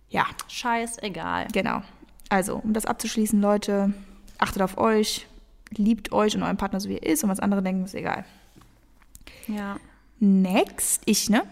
ja. 0.09 0.25
scheißegal. 0.47 1.47
Genau. 1.53 1.81
Also, 2.29 2.57
um 2.63 2.73
das 2.73 2.85
abzuschließen, 2.85 3.39
Leute, 3.41 3.93
achtet 4.37 4.61
auf 4.61 4.77
euch, 4.77 5.27
liebt 5.71 6.11
euch 6.11 6.35
und 6.35 6.43
euren 6.43 6.57
Partner 6.57 6.79
so 6.79 6.89
wie 6.89 6.97
er 6.97 7.03
ist 7.11 7.23
und 7.23 7.29
was 7.29 7.39
andere 7.39 7.61
denken, 7.63 7.85
ist 7.85 7.95
egal. 7.95 8.25
Ja. 9.47 9.77
Next, 10.19 11.01
ich, 11.05 11.29
ne? 11.29 11.43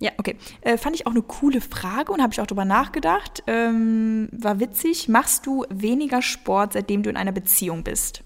Ja. 0.00 0.12
Okay. 0.16 0.36
Äh, 0.60 0.78
fand 0.78 0.94
ich 0.94 1.06
auch 1.06 1.10
eine 1.10 1.22
coole 1.22 1.60
Frage 1.60 2.12
und 2.12 2.22
habe 2.22 2.32
ich 2.32 2.40
auch 2.40 2.46
drüber 2.46 2.64
nachgedacht. 2.64 3.42
Ähm, 3.46 4.28
war 4.32 4.60
witzig. 4.60 5.08
Machst 5.08 5.46
du 5.46 5.64
weniger 5.70 6.22
Sport, 6.22 6.74
seitdem 6.74 7.02
du 7.02 7.10
in 7.10 7.16
einer 7.16 7.32
Beziehung 7.32 7.82
bist? 7.82 8.22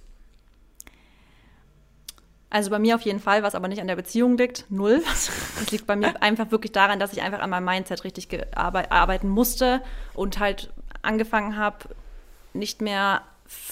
Also 2.51 2.69
bei 2.69 2.79
mir 2.79 2.97
auf 2.97 3.01
jeden 3.01 3.21
Fall, 3.21 3.43
was 3.43 3.55
aber 3.55 3.69
nicht 3.69 3.81
an 3.81 3.87
der 3.87 3.97
Beziehung 3.97 4.37
liegt, 4.37 4.67
null. 4.69 5.03
Es 5.63 5.71
liegt 5.71 5.87
bei 5.87 5.97
mir 5.97 6.15
einfach 6.23 6.51
wirklich 6.51 6.73
daran, 6.73 7.01
dass 7.01 7.15
ich 7.15 7.23
einfach 7.23 7.41
an 7.41 7.49
meinem 7.49 7.65
Mindset 7.65 8.05
richtig 8.05 8.29
arbeiten 8.55 9.29
musste 9.29 9.81
und 10.13 10.39
halt 10.39 10.71
angefangen 11.01 11.57
habe, 11.57 11.89
nicht 12.53 12.83
mehr 12.83 13.23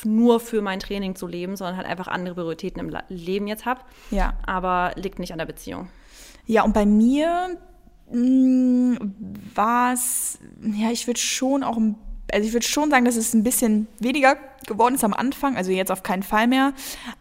nur 0.04 0.40
für 0.40 0.62
mein 0.62 0.80
Training 0.80 1.14
zu 1.14 1.26
leben, 1.26 1.56
sondern 1.56 1.76
halt 1.76 1.86
einfach 1.86 2.08
andere 2.08 2.34
Prioritäten 2.34 2.80
im 2.80 2.96
Leben 3.08 3.46
jetzt 3.46 3.66
habe. 3.66 3.80
Ja. 4.10 4.34
Aber 4.46 4.92
liegt 4.96 5.18
nicht 5.18 5.32
an 5.32 5.38
der 5.38 5.46
Beziehung. 5.46 5.88
Ja, 6.46 6.62
und 6.62 6.72
bei 6.72 6.86
mir 6.86 7.58
war 9.54 9.92
es, 9.92 10.38
ja, 10.62 10.90
ich 10.90 11.06
würde 11.06 11.20
schon 11.20 11.62
auch, 11.62 11.78
also 12.32 12.46
ich 12.46 12.52
würde 12.52 12.66
schon 12.66 12.90
sagen, 12.90 13.04
dass 13.04 13.16
es 13.16 13.34
ein 13.34 13.42
bisschen 13.42 13.86
weniger 13.98 14.36
geworden 14.66 14.94
ist 14.94 15.04
am 15.04 15.14
Anfang, 15.14 15.56
also 15.56 15.70
jetzt 15.70 15.90
auf 15.90 16.02
keinen 16.02 16.22
Fall 16.22 16.46
mehr. 16.46 16.72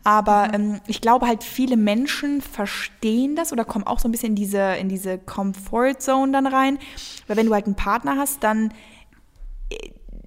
Aber 0.04 0.50
ähm, 0.54 0.82
ich 0.88 1.02
glaube 1.02 1.28
halt, 1.28 1.44
viele 1.44 1.78
Menschen 1.78 2.42
verstehen 2.42 3.36
das 3.36 3.54
oder 3.54 3.66
kommen 3.66 3.86
auch 3.86 4.00
so 4.00 4.08
ein 4.08 4.12
bisschen 4.12 4.30
in 4.30 4.36
diese, 4.36 4.76
in 4.76 4.90
diese 4.90 5.18
Comfort 5.18 5.96
Zone 6.00 6.32
dann 6.32 6.48
rein. 6.48 6.80
Weil 7.28 7.38
wenn 7.38 7.46
du 7.46 7.54
halt 7.54 7.66
einen 7.66 7.76
Partner 7.76 8.18
hast, 8.18 8.44
dann 8.44 8.74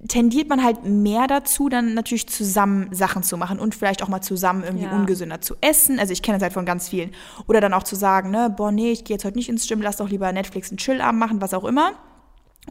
tendiert 0.09 0.49
man 0.49 0.63
halt 0.63 0.85
mehr 0.85 1.27
dazu, 1.27 1.69
dann 1.69 1.95
natürlich 1.95 2.29
zusammen 2.29 2.89
Sachen 2.93 3.23
zu 3.23 3.37
machen 3.37 3.59
und 3.61 3.75
vielleicht 3.75 4.03
auch 4.03 4.09
mal 4.09 4.21
zusammen 4.21 4.65
irgendwie 4.65 4.85
Ja. 4.87 4.97
ungesünder 4.97 5.41
zu 5.41 5.55
essen. 5.61 5.99
Also 6.01 6.13
ich 6.13 6.23
kenne 6.23 6.39
das 6.39 6.43
halt 6.43 6.53
von 6.53 6.67
ganz 6.67 6.89
vielen. 6.89 7.13
Oder 7.47 7.61
dann 7.61 7.73
auch 7.73 7.85
zu 7.85 7.95
sagen, 7.95 8.31
ne, 8.31 8.53
boah, 8.55 8.73
nee, 8.73 8.91
ich 8.91 9.05
gehe 9.05 9.15
jetzt 9.15 9.25
heute 9.25 9.37
nicht 9.39 9.49
ins 9.49 9.67
Gym, 9.69 9.81
lass 9.81 9.99
doch 9.99 10.09
lieber 10.09 10.31
Netflix 10.33 10.71
einen 10.71 10.79
Chillabend 10.79 11.19
machen, 11.21 11.41
was 11.41 11.55
auch 11.55 11.65
immer. 11.65 11.93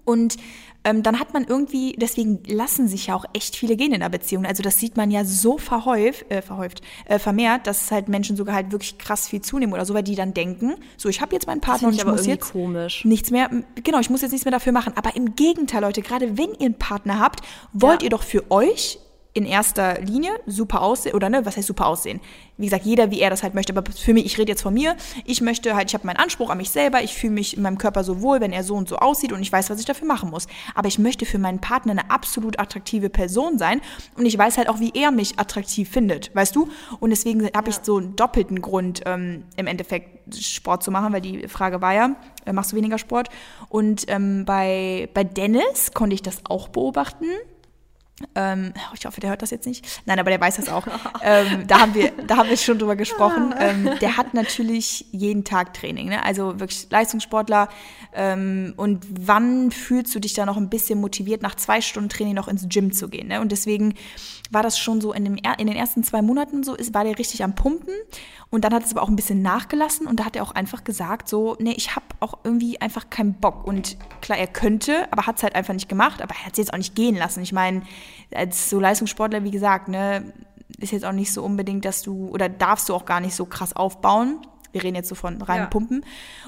Und 0.06 0.38
ähm, 0.84 1.04
dann 1.04 1.20
hat 1.20 1.34
man 1.34 1.44
irgendwie, 1.44 1.94
deswegen 1.98 2.42
lassen 2.48 2.88
sich 2.88 3.08
ja 3.08 3.16
auch 3.16 3.26
echt 3.34 3.56
viele 3.56 3.76
gehen 3.76 3.94
in 3.94 4.00
der 4.00 4.10
Beziehung. 4.10 4.46
Also 4.46 4.64
das 4.64 4.78
sieht 4.80 4.98
man 4.98 5.12
ja 5.12 5.26
so 5.26 5.58
verhäuft, 5.60 6.32
äh, 6.32 6.42
verhäuft, 6.42 6.82
äh, 7.06 7.20
vermehrt, 7.20 7.68
dass 7.68 7.92
halt 7.92 8.08
Menschen 8.10 8.36
sogar 8.36 8.56
halt 8.56 8.72
wirklich 8.72 8.98
krass 8.98 9.28
viel 9.28 9.42
zunehmen 9.42 9.74
oder 9.74 9.86
so, 9.86 9.94
weil 9.94 10.02
die 10.04 10.16
dann 10.16 10.34
denken, 10.34 10.74
so 10.98 11.08
ich 11.10 11.22
habe 11.22 11.34
jetzt 11.34 11.46
meinen 11.46 11.62
Partner 11.62 11.90
und 11.90 11.94
ich 11.96 12.06
muss 12.06 12.26
jetzt 12.26 12.52
komisch. 12.52 13.06
nichts 13.06 13.30
mehr, 13.30 13.50
genau, 13.84 14.00
ich 14.00 14.10
muss 14.10 14.22
jetzt 14.22 14.32
nichts 14.32 14.46
mehr 14.46 14.52
dafür 14.54 14.72
machen. 14.72 14.94
Aber 14.96 15.16
im 15.16 15.36
Gegenteil, 15.36 15.82
Leute, 15.82 16.02
gerade 16.02 16.38
wenn 16.38 16.52
ihr 16.56 16.66
einen 16.68 16.80
Partner 16.80 17.20
habt, 17.20 17.42
wollt 17.74 18.02
Ja. 18.02 18.06
ihr 18.06 18.10
doch 18.10 18.24
für 18.24 18.50
euch 18.50 18.98
in 19.34 19.46
erster 19.46 20.02
Linie 20.02 20.32
super 20.46 20.82
aussehen, 20.82 21.16
oder 21.16 21.30
ne, 21.30 21.46
was 21.46 21.56
heißt 21.56 21.68
super 21.68 21.88
aussehen? 21.88 22.20
Wie 22.58 22.66
gesagt, 22.66 22.86
jeder, 22.86 23.12
wie 23.12 23.22
er 23.22 23.30
das 23.30 23.44
halt 23.44 23.54
möchte, 23.54 23.76
aber 23.76 23.90
für 23.92 24.14
mich, 24.14 24.26
ich 24.26 24.38
rede 24.38 24.52
jetzt 24.52 24.62
von 24.62 24.74
mir, 24.74 24.96
ich 25.26 25.42
möchte 25.42 25.74
halt, 25.76 25.90
ich 25.90 25.94
habe 25.94 26.06
meinen 26.06 26.18
Anspruch 26.18 26.50
an 26.50 26.58
mich 26.58 26.70
selber, 26.70 27.02
ich 27.02 27.16
fühle 27.16 27.34
mich 27.34 27.56
in 27.56 27.64
meinem 27.64 27.78
Körper 27.78 28.04
so 28.04 28.22
wohl, 28.22 28.42
wenn 28.42 28.52
er 28.52 28.64
so 28.64 28.76
und 28.76 28.90
so 28.90 28.98
aussieht 28.98 29.32
und 29.32 29.42
ich 29.42 29.52
weiß, 29.52 29.70
was 29.70 29.80
ich 29.80 29.86
dafür 29.86 30.08
machen 30.08 30.30
muss. 30.30 30.48
Aber 30.76 30.88
ich 30.90 31.00
möchte 31.00 31.26
für 31.26 31.40
meinen 31.40 31.60
Partner 31.60 31.92
eine 31.92 32.12
absolut 32.12 32.60
attraktive 32.60 33.10
Person 33.10 33.58
sein 33.58 33.82
und 34.18 34.26
ich 34.26 34.38
weiß 34.38 34.58
halt 34.58 34.68
auch, 34.68 34.80
wie 34.80 34.92
er 34.94 35.12
mich 35.12 35.40
attraktiv 35.40 35.90
findet, 35.90 36.36
weißt 36.36 36.56
du? 36.56 36.70
Und 37.00 37.12
deswegen 37.12 37.50
habe 37.56 37.70
ich 37.70 37.78
so 37.82 37.98
einen 37.98 38.16
doppelten 38.16 38.62
Grund, 38.62 39.02
ähm, 39.06 39.46
im 39.56 39.68
Endeffekt 39.68 40.36
Sport 40.36 40.84
zu 40.84 40.92
machen, 40.92 41.14
weil 41.14 41.22
die 41.22 41.48
Frage 41.48 41.82
war 41.82 41.94
ja, 41.94 42.16
äh, 42.46 42.54
machst 42.54 42.74
du 42.74 42.76
weniger 42.76 42.98
Sport? 42.98 43.30
Und 43.70 44.06
ähm, 44.08 44.46
bei, 44.46 45.10
bei 45.14 45.24
Dennis 45.24 45.94
konnte 45.94 46.14
ich 46.14 46.22
das 46.22 46.42
auch 46.46 46.68
beobachten. 46.68 47.26
Ähm, 48.36 48.74
ich 48.96 49.06
hoffe, 49.06 49.22
der 49.22 49.30
hört 49.30 49.42
das 49.42 49.52
jetzt 49.52 49.66
nicht. 49.66 49.86
Nein, 50.06 50.20
aber 50.20 50.30
der 50.30 50.40
weiß 50.40 50.58
das 50.58 50.70
auch. 50.70 50.86
ähm, 51.24 51.68
da, 51.68 51.82
haben 51.82 51.94
wir, 51.94 52.12
da 52.28 52.38
haben 52.38 52.50
wir 52.50 52.58
schon 52.58 52.80
drüber 52.80 52.96
gesprochen. 52.96 53.54
Ähm, 53.60 53.90
der 54.02 54.18
hat 54.18 54.34
natürlich 54.34 55.06
jeden 55.12 55.44
Tag 55.44 55.74
Training, 55.74 56.10
ne? 56.10 56.24
also 56.24 56.60
wirklich 56.60 56.88
Leistungssportler. 56.90 57.70
Ähm, 58.14 58.74
und 58.78 59.06
wann 59.10 59.72
fühlst 59.72 60.14
du 60.16 60.20
dich 60.20 60.34
da 60.34 60.46
noch 60.46 60.58
ein 60.58 60.70
bisschen 60.70 61.00
motiviert, 61.00 61.42
nach 61.42 61.56
zwei 61.56 61.82
Stunden 61.82 62.10
Training 62.10 62.34
noch 62.34 62.48
ins 62.48 62.68
Gym 62.68 62.92
zu 62.92 63.08
gehen? 63.08 63.28
Ne? 63.28 63.42
Und 63.42 63.52
deswegen 63.52 63.94
war 64.52 64.64
das 64.64 64.78
schon 64.78 65.00
so 65.02 65.14
in, 65.14 65.24
dem, 65.24 65.36
in 65.36 65.68
den 65.68 65.76
ersten 65.76 66.04
zwei 66.04 66.22
Monaten 66.22 66.64
so, 66.64 66.76
ist, 66.76 66.94
war 66.94 67.04
der 67.04 67.18
richtig 67.18 67.44
am 67.44 67.56
Pumpen. 67.56 67.94
Und 68.50 68.66
dann 68.66 68.74
hat 68.74 68.84
es 68.84 68.92
aber 68.92 69.02
auch 69.02 69.08
ein 69.08 69.16
bisschen 69.16 69.42
nachgelassen 69.42 70.08
und 70.08 70.20
da 70.20 70.26
hat 70.26 70.36
er 70.36 70.44
auch 70.44 70.52
einfach 70.52 70.84
gesagt, 70.84 71.30
so, 71.30 71.56
nee, 71.60 71.72
ich 71.72 71.96
habe 71.96 72.06
auch 72.20 72.40
irgendwie 72.44 72.82
einfach 72.82 73.10
keinen 73.10 73.36
Bock. 73.36 73.66
Und 73.66 73.96
klar, 74.20 74.38
er 74.38 74.48
könnte, 74.48 75.08
aber 75.12 75.26
hat 75.26 75.38
es 75.38 75.44
halt 75.44 75.56
einfach 75.56 75.74
nicht 75.74 75.88
gemacht, 75.88 76.22
aber 76.22 76.36
er 76.36 76.48
hat 76.48 76.52
es 76.54 76.58
jetzt 76.58 76.74
auch 76.74 76.78
nicht 76.78 76.94
gehen 76.94 77.16
lassen. 77.16 77.42
Ich 77.44 77.54
meine, 77.54 77.82
als 78.34 78.70
so 78.70 78.80
Leistungssportler, 78.80 79.44
wie 79.44 79.52
gesagt, 79.52 79.88
ne, 79.88 80.34
ist 80.80 80.92
jetzt 80.92 81.06
auch 81.06 81.12
nicht 81.12 81.32
so 81.34 81.44
unbedingt, 81.44 81.86
dass 81.86 82.02
du, 82.02 82.30
oder 82.30 82.50
darfst 82.50 82.90
du 82.90 82.96
auch 82.96 83.06
gar 83.06 83.20
nicht 83.20 83.36
so 83.36 83.46
krass 83.46 83.76
aufbauen. 83.76 84.40
Wir 84.74 84.84
reden 84.86 84.96
jetzt 84.96 85.10
so 85.10 85.16
von 85.16 85.42
reinpumpen. 85.42 86.06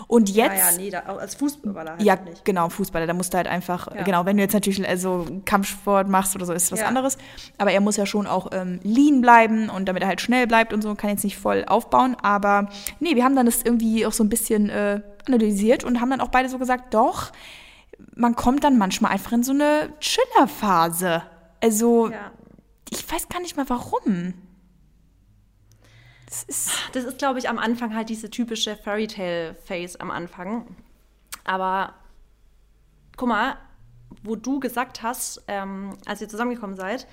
Und 0.07 0.29
jetzt. 0.29 0.57
Ja, 0.57 0.71
ja, 0.71 0.77
nee, 0.77 0.89
da, 0.89 0.99
als 1.01 1.35
Fußballer 1.35 1.91
halt 1.91 2.01
Ja, 2.03 2.15
nicht. 2.15 2.45
genau, 2.45 2.69
Fußballer. 2.69 3.05
Da 3.05 3.13
musst 3.13 3.33
du 3.33 3.37
halt 3.37 3.47
einfach, 3.47 3.93
Ja. 3.93 4.03
genau, 4.03 4.25
wenn 4.25 4.37
du 4.37 4.43
jetzt 4.43 4.53
natürlich 4.53 4.87
also 4.87 5.27
Kampfsport 5.43 6.07
machst 6.07 6.33
oder 6.33 6.45
so, 6.45 6.53
ist 6.53 6.71
was 6.71 6.79
Ja. 6.79 6.85
anderes. 6.87 7.17
Aber 7.57 7.73
er 7.73 7.81
muss 7.81 7.97
ja 7.97 8.05
schon 8.05 8.25
auch 8.25 8.47
ähm, 8.53 8.79
lean 8.83 9.19
bleiben 9.19 9.69
und 9.69 9.89
damit 9.89 10.03
er 10.03 10.07
halt 10.07 10.21
schnell 10.21 10.47
bleibt 10.47 10.71
und 10.71 10.81
so, 10.81 10.95
kann 10.95 11.09
jetzt 11.09 11.25
nicht 11.25 11.37
voll 11.37 11.65
aufbauen. 11.67 12.15
Aber 12.23 12.69
nee, 13.01 13.13
wir 13.15 13.25
haben 13.25 13.35
dann 13.35 13.45
das 13.45 13.61
irgendwie 13.61 14.05
auch 14.05 14.13
so 14.13 14.23
ein 14.23 14.29
bisschen 14.29 14.69
äh, 14.69 15.01
analysiert 15.27 15.83
und 15.83 15.99
haben 15.99 16.09
dann 16.09 16.21
auch 16.21 16.29
beide 16.29 16.47
so 16.47 16.57
gesagt, 16.57 16.93
doch, 16.93 17.33
man 18.15 18.37
kommt 18.37 18.63
dann 18.63 18.77
manchmal 18.77 19.11
einfach 19.11 19.33
in 19.33 19.43
so 19.43 19.51
eine 19.51 19.89
Chillerphase. 19.99 21.23
Also, 21.63 22.09
Ja. 22.11 22.31
ich 22.91 23.09
weiß 23.09 23.29
gar 23.29 23.39
nicht 23.39 23.55
mal 23.55 23.67
warum. 23.69 24.33
Das 26.25 26.43
ist. 26.43 26.71
Das 26.91 27.05
ist, 27.05 27.17
glaube 27.19 27.39
ich, 27.39 27.47
am 27.47 27.57
Anfang 27.57 27.95
halt 27.95 28.09
diese 28.09 28.29
typische 28.29 28.75
Fairy 28.75 29.07
Tale 29.07 29.55
Face 29.55 29.95
am 29.95 30.11
Anfang. 30.11 30.75
Aber 31.45 31.93
guck 33.15 33.29
mal, 33.29 33.57
wo 34.23 34.35
du 34.35 34.59
gesagt 34.59 35.03
hast, 35.03 35.41
ähm, 35.47 35.95
als 36.05 36.21
ihr 36.21 36.27
zusammengekommen 36.29 36.75
seid, 36.75 37.07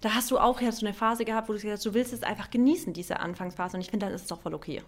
da 0.00 0.14
hast 0.14 0.30
du 0.30 0.38
auch 0.38 0.60
jetzt 0.60 0.78
so 0.78 0.86
eine 0.86 0.94
Phase 0.94 1.24
gehabt, 1.24 1.48
wo 1.48 1.52
du 1.52 1.58
gesagt 1.58 1.72
hast, 1.78 1.86
du 1.86 1.94
willst 1.94 2.12
es 2.12 2.22
einfach 2.22 2.50
genießen, 2.50 2.92
diese 2.92 3.18
Anfangsphase. 3.18 3.76
Und 3.76 3.80
ich 3.80 3.90
finde, 3.90 4.06
dann 4.06 4.14
ist 4.14 4.22
es 4.22 4.28
doch 4.28 4.40
voll 4.42 4.54
okay. 4.54 4.82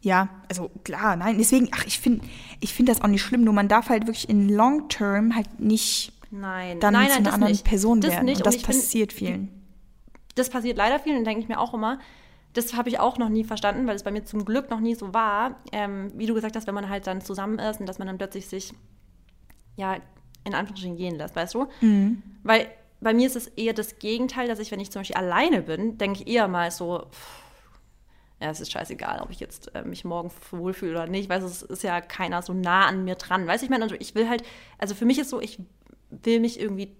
Ja, 0.00 0.28
also 0.48 0.70
klar, 0.84 1.16
nein, 1.16 1.38
deswegen, 1.38 1.68
ach, 1.72 1.84
ich 1.86 1.98
finde 1.98 2.26
ich 2.60 2.74
find 2.74 2.88
das 2.90 3.00
auch 3.00 3.06
nicht 3.06 3.22
schlimm, 3.22 3.42
nur 3.42 3.54
man 3.54 3.68
darf 3.68 3.88
halt 3.88 4.02
wirklich 4.06 4.28
in 4.28 4.50
Long 4.50 4.88
Term 4.90 5.34
halt 5.34 5.60
nicht 5.60 6.12
Nein, 6.34 6.80
dann 6.80 6.92
nein, 6.94 7.06
zu 7.06 7.08
nein, 7.08 7.16
einer 7.16 7.24
das 7.24 7.34
anderen 7.34 7.52
nicht. 7.52 7.64
Person 7.64 8.00
das 8.00 8.12
werden. 8.12 8.24
Nicht. 8.24 8.38
Und 8.38 8.46
das 8.46 8.56
Und 8.56 8.66
passiert 8.66 9.12
vielen. 9.12 9.62
das 10.34 10.50
passiert 10.50 10.76
leider 10.76 10.98
vielen, 10.98 11.18
und 11.18 11.24
denke 11.24 11.40
ich 11.42 11.48
mir 11.48 11.60
auch 11.60 11.74
immer, 11.74 11.98
das 12.54 12.74
habe 12.74 12.88
ich 12.88 12.98
auch 12.98 13.18
noch 13.18 13.28
nie 13.28 13.44
verstanden, 13.44 13.86
weil 13.86 13.96
es 13.96 14.02
bei 14.02 14.10
mir 14.10 14.24
zum 14.24 14.44
Glück 14.44 14.70
noch 14.70 14.80
nie 14.80 14.94
so 14.94 15.14
war. 15.14 15.56
Ähm, 15.72 16.10
wie 16.14 16.26
du 16.26 16.34
gesagt 16.34 16.56
hast, 16.56 16.66
wenn 16.66 16.74
man 16.74 16.88
halt 16.88 17.06
dann 17.06 17.20
zusammen 17.20 17.58
ist 17.58 17.80
und 17.80 17.86
dass 17.86 17.98
man 17.98 18.06
dann 18.06 18.18
plötzlich 18.18 18.48
sich, 18.48 18.72
ja, 19.76 19.96
in 20.44 20.54
Anführungsstrichen 20.54 20.96
gehen 20.96 21.16
lässt, 21.16 21.34
weißt 21.36 21.54
du? 21.54 21.66
Weil 22.42 22.68
bei 23.00 23.14
mir 23.14 23.26
ist 23.26 23.36
es 23.36 23.48
eher 23.48 23.72
das 23.72 23.98
Gegenteil, 23.98 24.46
dass 24.48 24.58
ich, 24.58 24.70
wenn 24.70 24.80
ich 24.80 24.90
zum 24.90 25.00
Beispiel 25.00 25.16
alleine 25.16 25.62
bin, 25.62 25.98
denke 25.98 26.22
ich 26.22 26.28
eher 26.28 26.48
mal 26.48 26.70
so, 26.70 27.06
pff, 27.10 27.44
ja, 28.40 28.50
es 28.50 28.60
ist 28.60 28.72
scheißegal, 28.72 29.20
ob 29.22 29.30
ich 29.30 29.40
jetzt 29.40 29.74
äh, 29.74 29.82
mich 29.82 30.04
morgen 30.04 30.30
wohlfühle 30.50 30.92
oder 30.92 31.06
nicht. 31.06 31.30
Du, 31.30 31.34
es 31.34 31.62
ist 31.62 31.82
ja 31.82 32.00
keiner 32.00 32.42
so 32.42 32.52
nah 32.52 32.86
an 32.86 33.04
mir 33.04 33.14
dran. 33.14 33.46
Weißt 33.46 33.62
du, 33.62 33.64
ich 33.64 33.70
meine, 33.70 33.84
also 33.84 33.96
ich 33.98 34.14
will 34.14 34.28
halt, 34.28 34.42
also 34.78 34.94
für 34.94 35.06
mich 35.06 35.18
ist 35.18 35.30
so, 35.30 35.40
ich 35.40 35.60
will 36.22 36.40
mich 36.40 36.60
irgendwie 36.60 36.96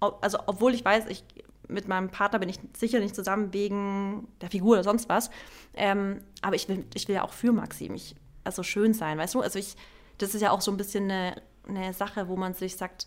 also 0.00 0.38
obwohl 0.46 0.74
ich 0.74 0.84
weiß, 0.84 1.06
ich 1.08 1.24
mit 1.68 1.86
meinem 1.86 2.10
Partner 2.10 2.38
bin 2.38 2.48
ich 2.48 2.58
sicher 2.76 2.98
nicht 2.98 3.14
zusammen 3.14 3.52
wegen 3.52 4.26
der 4.40 4.50
Figur 4.50 4.72
oder 4.72 4.84
sonst 4.84 5.08
was, 5.08 5.30
ähm, 5.74 6.20
aber 6.42 6.56
ich 6.56 6.68
will, 6.68 6.84
ich 6.94 7.06
will 7.06 7.14
ja 7.14 7.22
auch 7.22 7.32
für 7.32 7.52
Maxim, 7.52 7.94
ich, 7.94 8.16
also 8.42 8.62
schön 8.62 8.92
sein, 8.92 9.18
weißt 9.18 9.34
du? 9.34 9.40
Also 9.40 9.58
ich, 9.58 9.76
das 10.18 10.34
ist 10.34 10.40
ja 10.40 10.50
auch 10.50 10.62
so 10.62 10.70
ein 10.72 10.76
bisschen 10.76 11.04
eine, 11.04 11.40
eine 11.68 11.92
Sache, 11.92 12.28
wo 12.28 12.36
man 12.36 12.54
sich 12.54 12.76
sagt, 12.76 13.06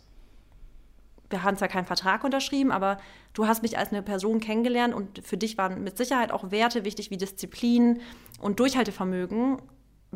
wir 1.29 1.43
haben 1.43 1.57
zwar 1.57 1.67
keinen 1.67 1.85
Vertrag 1.85 2.23
unterschrieben, 2.23 2.71
aber 2.71 2.97
du 3.33 3.47
hast 3.47 3.63
mich 3.63 3.77
als 3.77 3.91
eine 3.91 4.03
Person 4.03 4.39
kennengelernt 4.39 4.93
und 4.93 5.25
für 5.25 5.35
dich 5.35 5.57
waren 5.57 5.83
mit 5.83 5.97
Sicherheit 5.97 6.31
auch 6.31 6.51
Werte 6.51 6.85
wichtig 6.85 7.09
wie 7.09 7.17
Disziplin 7.17 8.01
und 8.39 8.59
Durchhaltevermögen, 8.59 9.57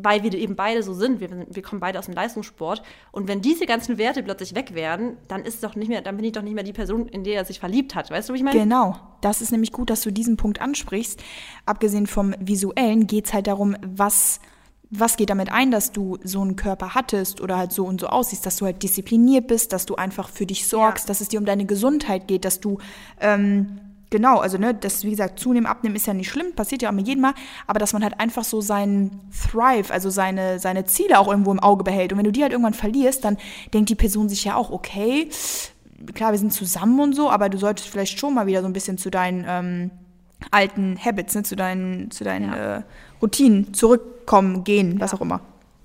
weil 0.00 0.22
wir 0.22 0.32
eben 0.32 0.54
beide 0.56 0.82
so 0.82 0.94
sind. 0.94 1.20
Wir, 1.20 1.28
wir 1.50 1.62
kommen 1.62 1.80
beide 1.80 1.98
aus 1.98 2.06
dem 2.06 2.14
Leistungssport. 2.14 2.82
Und 3.10 3.26
wenn 3.28 3.40
diese 3.40 3.66
ganzen 3.66 3.98
Werte 3.98 4.22
plötzlich 4.22 4.54
weg 4.54 4.74
werden, 4.74 5.16
dann 5.26 5.42
ist 5.42 5.56
es 5.56 5.60
doch 5.60 5.74
nicht 5.74 5.88
mehr, 5.88 6.00
dann 6.02 6.16
bin 6.16 6.24
ich 6.24 6.32
doch 6.32 6.42
nicht 6.42 6.54
mehr 6.54 6.62
die 6.64 6.72
Person, 6.72 7.08
in 7.08 7.24
die 7.24 7.32
er 7.32 7.44
sich 7.44 7.58
verliebt 7.58 7.94
hat. 7.94 8.10
Weißt 8.10 8.28
du, 8.28 8.32
wie 8.32 8.38
ich 8.38 8.44
meine? 8.44 8.58
Genau, 8.58 8.96
das 9.20 9.42
ist 9.42 9.50
nämlich 9.50 9.72
gut, 9.72 9.90
dass 9.90 10.02
du 10.02 10.12
diesen 10.12 10.36
Punkt 10.36 10.60
ansprichst. 10.60 11.20
Abgesehen 11.66 12.06
vom 12.06 12.34
Visuellen 12.38 13.06
geht 13.08 13.26
es 13.26 13.32
halt 13.34 13.48
darum, 13.48 13.76
was, 13.84 14.40
was 14.90 15.16
geht 15.16 15.30
damit 15.30 15.50
ein, 15.50 15.70
dass 15.72 15.90
du 15.90 16.18
so 16.22 16.40
einen 16.40 16.54
Körper 16.56 16.94
hattest 16.94 17.40
oder 17.40 17.56
halt 17.58 17.72
so 17.72 17.84
und 17.84 18.00
so 18.00 18.06
aussiehst, 18.06 18.46
dass 18.46 18.56
du 18.56 18.66
halt 18.66 18.82
diszipliniert 18.82 19.48
bist, 19.48 19.72
dass 19.72 19.84
du 19.84 19.96
einfach 19.96 20.28
für 20.28 20.46
dich 20.46 20.68
sorgst, 20.68 21.04
Ja. 21.04 21.08
dass 21.08 21.20
es 21.20 21.28
dir 21.28 21.40
um 21.40 21.44
deine 21.44 21.66
Gesundheit 21.66 22.28
geht, 22.28 22.44
dass 22.44 22.60
du 22.60 22.78
ähm, 23.20 23.80
Genau, 24.10 24.38
also 24.38 24.56
ne, 24.56 24.72
das, 24.74 25.04
wie 25.04 25.10
gesagt, 25.10 25.38
zunehmen, 25.38 25.66
abnehmen 25.66 25.94
ist 25.94 26.06
ja 26.06 26.14
nicht 26.14 26.30
schlimm, 26.30 26.54
passiert 26.54 26.80
ja 26.80 26.88
auch 26.88 26.94
mit 26.94 27.06
jedem 27.06 27.20
Mal, 27.22 27.34
aber 27.66 27.78
dass 27.78 27.92
man 27.92 28.02
halt 28.02 28.18
einfach 28.18 28.42
so 28.42 28.62
seinen 28.62 29.20
Thrive, 29.30 29.92
also 29.92 30.08
seine, 30.08 30.58
seine 30.58 30.86
Ziele 30.86 31.18
auch 31.18 31.28
irgendwo 31.28 31.52
im 31.52 31.60
Auge 31.60 31.84
behält. 31.84 32.12
Und 32.12 32.18
wenn 32.18 32.24
du 32.24 32.32
die 32.32 32.42
halt 32.42 32.52
irgendwann 32.52 32.72
verlierst, 32.72 33.24
dann 33.24 33.36
denkt 33.74 33.90
die 33.90 33.94
Person 33.94 34.30
sich 34.30 34.44
ja 34.44 34.54
auch, 34.54 34.70
okay, 34.70 35.28
klar, 36.14 36.32
wir 36.32 36.38
sind 36.38 36.54
zusammen 36.54 36.98
und 37.00 37.12
so, 37.14 37.30
aber 37.30 37.50
du 37.50 37.58
solltest 37.58 37.88
vielleicht 37.88 38.18
schon 38.18 38.32
mal 38.32 38.46
wieder 38.46 38.62
so 38.62 38.66
ein 38.66 38.72
bisschen 38.72 38.96
zu 38.96 39.10
deinen 39.10 39.44
ähm, 39.46 39.90
alten 40.50 40.96
Habits, 41.04 41.34
ne, 41.34 41.42
zu 41.42 41.54
deinen, 41.54 42.10
zu 42.10 42.24
deinen 42.24 42.50
Ja. 42.52 42.76
äh, 42.78 42.82
Routinen 43.20 43.74
zurückkommen, 43.74 44.64
gehen, 44.64 45.00
was 45.00 45.10
Ja. 45.12 45.18
auch 45.18 45.20
immer. 45.22 45.40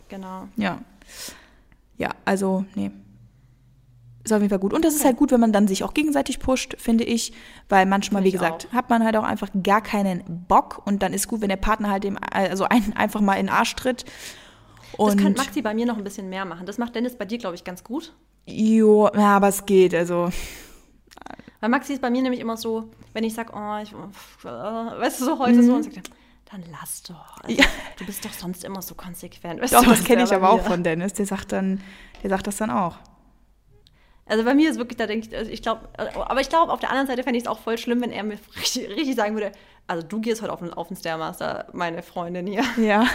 Genau. 0.07 0.47
Ja. 0.55 0.79
Ja, 1.97 2.09
also, 2.23 2.63
nee. 2.75 2.91
Ist 4.23 4.31
auf 4.31 4.39
jeden 4.39 4.49
Fall 4.49 4.59
gut. 4.59 4.73
Und 4.73 4.85
das 4.85 4.95
ist 4.95 5.03
halt 5.03 5.17
gut, 5.17 5.31
wenn 5.31 5.39
man 5.41 5.51
dann 5.51 5.67
sich 5.67 5.83
auch 5.83 5.93
gegenseitig 5.93 6.39
pusht, 6.39 6.75
finde 6.79 7.03
ich. 7.03 7.33
Weil 7.67 7.85
manchmal, 7.85 8.23
wie 8.23 8.31
gesagt, 8.31 8.67
auch. 8.69 8.73
hat 8.73 8.89
man 8.89 9.03
halt 9.03 9.17
auch 9.17 9.23
einfach 9.23 9.49
gar 9.63 9.81
keinen 9.81 10.45
Bock. 10.47 10.81
Und 10.85 11.03
dann 11.03 11.13
ist 11.13 11.27
gut, 11.27 11.41
wenn 11.41 11.49
der 11.49 11.57
Partner 11.57 11.89
halt 11.89 12.05
dem, 12.05 12.17
also 12.31 12.63
einen 12.63 12.93
einfach 12.95 13.19
mal 13.19 13.35
in 13.35 13.47
den 13.47 13.53
Arsch 13.53 13.75
tritt. 13.75 14.05
Das 14.05 14.99
Und 14.99 15.17
kann 15.17 15.33
Maxi 15.33 15.61
bei 15.61 15.73
mir 15.73 15.85
noch 15.85 15.97
ein 15.97 16.03
bisschen 16.03 16.29
mehr 16.29 16.45
machen. 16.45 16.65
Das 16.65 16.77
macht 16.77 16.95
Dennis 16.95 17.17
bei 17.17 17.25
dir, 17.25 17.37
glaube 17.37 17.55
ich, 17.55 17.63
ganz 17.63 17.83
gut. 17.83 18.13
jo, 18.45 19.09
ja, 19.13 19.35
aber 19.35 19.49
es 19.49 19.65
geht. 19.65 19.93
Also, 19.93 20.29
Weil 21.59 21.69
Maxi 21.69 21.93
ist 21.93 22.01
bei 22.01 22.09
mir 22.09 22.21
nämlich 22.21 22.39
immer 22.39 22.55
so, 22.55 22.91
wenn 23.13 23.23
ich 23.23 23.33
sage, 23.33 23.51
oh, 23.53 23.81
ich, 23.81 23.91
äh, 23.91 24.45
weißt 24.45 25.19
du, 25.19 25.25
so 25.25 25.39
heute 25.39 25.63
so, 25.63 25.73
und 25.73 25.83
sagt 25.83 26.11
dann 26.53 26.63
lass 26.71 27.03
doch. 27.03 27.41
Also, 27.41 27.59
Ja. 27.59 27.65
Du 27.97 28.05
bist 28.05 28.23
doch 28.23 28.31
sonst 28.31 28.63
immer 28.63 28.81
so 28.81 28.95
konsequent. 28.95 29.59
Weißt 29.61 29.73
doch, 29.73 29.83
du, 29.83 29.89
das 29.89 30.03
kenne 30.03 30.23
ich 30.23 30.33
aber 30.33 30.51
auch 30.51 30.61
von 30.61 30.83
Dennis. 30.83 31.13
Der 31.13 31.25
sagt 31.25 31.51
dann, 31.51 31.81
der 32.21 32.29
sagt 32.29 32.47
das 32.47 32.57
dann 32.57 32.69
auch. 32.69 32.97
Also 34.25 34.45
bei 34.45 34.53
mir 34.53 34.69
ist 34.69 34.77
wirklich, 34.77 34.97
da 34.97 35.05
denke 35.05 35.27
ich, 35.27 35.35
also 35.37 35.51
ich 35.51 35.61
glaube, 35.61 35.81
aber 35.97 36.39
ich 36.39 36.47
glaube, 36.49 36.71
auf 36.71 36.79
der 36.79 36.89
anderen 36.89 37.07
Seite 37.07 37.23
fände 37.23 37.37
ich 37.37 37.43
es 37.43 37.49
auch 37.49 37.59
voll 37.59 37.77
schlimm, 37.77 38.01
wenn 38.01 38.11
er 38.11 38.23
mir 38.23 38.37
richtig, 38.61 38.89
richtig 38.89 39.15
sagen 39.15 39.35
würde, 39.35 39.51
also 39.85 40.01
du 40.07 40.21
gehst 40.21 40.41
heute 40.41 40.53
auf 40.53 40.59
den, 40.59 40.71
auf 40.73 40.87
den 40.87 40.95
Stairmaster, 40.95 41.67
meine 41.73 42.01
Freundin 42.03 42.47
hier. 42.47 42.63
Ja, 42.77 43.05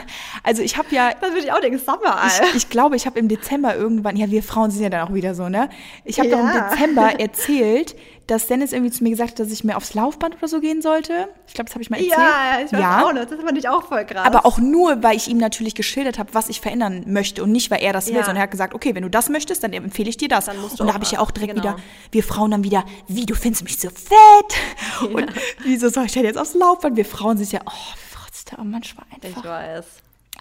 also 0.43 0.63
ich 0.63 0.77
habe 0.77 0.89
ja 0.95 1.13
Dann 1.21 1.31
würde 1.33 1.47
ich 1.47 1.53
auch 1.53 1.61
denken, 1.61 1.79
sag 1.79 2.03
mal, 2.05 2.15
Ich, 2.27 2.41
Alter. 2.41 2.57
ich 2.57 2.69
glaube, 2.69 2.97
ich 2.97 3.07
habe 3.07 3.19
im 3.19 3.29
Dezember 3.29 3.75
irgendwann, 3.75 4.17
ja, 4.17 4.31
wir 4.31 4.43
Frauen 4.43 4.71
sind 4.71 4.83
ja 4.83 4.91
dann 4.91 5.09
auch 5.09 5.15
wieder 5.15 5.35
so, 5.35 5.49
ne? 5.49 5.71
Ich 6.05 6.19
habe 6.19 6.29
doch 6.29 6.41
im 6.41 6.47
Ja. 6.47 6.69
Dezember 6.69 7.13
erzählt, 7.19 7.97
dass 8.29 8.47
Dennis 8.47 8.73
irgendwie 8.73 8.93
zu 8.93 9.03
mir 9.03 9.11
gesagt 9.11 9.31
hat, 9.33 9.39
dass 9.41 9.51
ich 9.51 9.65
mehr 9.65 9.77
aufs 9.77 9.95
Laufband 9.95 10.37
oder 10.37 10.47
so 10.49 10.61
gehen 10.61 10.83
sollte. 10.83 11.29
Ich 11.47 11.55
glaube, 11.55 11.65
das 11.67 11.75
habe 11.75 11.83
ich 11.83 11.91
mal 11.91 11.97
erzählt. 11.97 12.13
Ja, 12.17 12.59
ich 12.65 12.73
weiß 12.73 13.05
auch 13.05 13.13
noch, 13.13 13.25
das 13.25 13.41
fand 13.41 13.59
ich 13.59 13.69
auch 13.69 13.83
voll 13.83 14.05
krass. 14.05 14.27
Aber 14.27 14.45
auch 14.47 14.59
nur, 14.59 15.03
weil 15.03 15.17
ich 15.17 15.29
ihm 15.29 15.39
natürlich 15.39 15.75
geschildert 15.75 16.19
habe, 16.19 16.35
was 16.35 16.49
ich 16.51 16.61
verändern 16.61 17.05
möchte 17.07 17.43
und 17.43 17.51
nicht, 17.53 17.71
weil 17.71 17.83
er 17.83 17.93
das 17.95 18.07
will, 18.09 18.15
Ja. 18.17 18.21
sondern 18.21 18.37
er 18.37 18.43
hat 18.45 18.51
gesagt, 18.51 18.75
okay, 18.75 18.95
wenn 18.95 19.03
du 19.03 19.11
das 19.11 19.29
möchtest, 19.31 19.65
dann 19.65 19.73
empfehle 19.73 20.11
ich 20.11 20.19
dir 20.19 20.29
das. 20.29 20.47
Und 20.49 20.87
da 20.87 20.93
habe 20.95 21.05
ich 21.05 21.11
ja 21.13 21.21
auch 21.21 21.31
direkt 21.31 21.55
Genau. 21.55 21.63
wieder, 21.65 21.77
wir 22.13 22.23
Frauen 22.23 22.51
dann 22.51 22.63
wieder, 22.65 22.85
wie, 23.09 23.25
du 23.25 23.35
findest 23.35 23.65
mich 23.65 23.81
so 23.81 23.89
fett? 23.89 25.11
Und 25.15 25.27
wieso 25.65 25.89
soll 25.89 26.05
ich 26.05 26.13
denn 26.13 26.25
jetzt 26.25 26.37
aufs 26.39 26.55
Laufband? 26.55 26.97
Wir 26.97 27.07
Frauen 27.07 27.39
sind 27.39 27.51
ja, 27.51 27.61
oh, 27.67 27.71
trotzdem 28.13 28.71
manchmal 28.71 29.07
einfach 29.11 29.43
ich 29.43 29.49
weiß. 29.49 29.85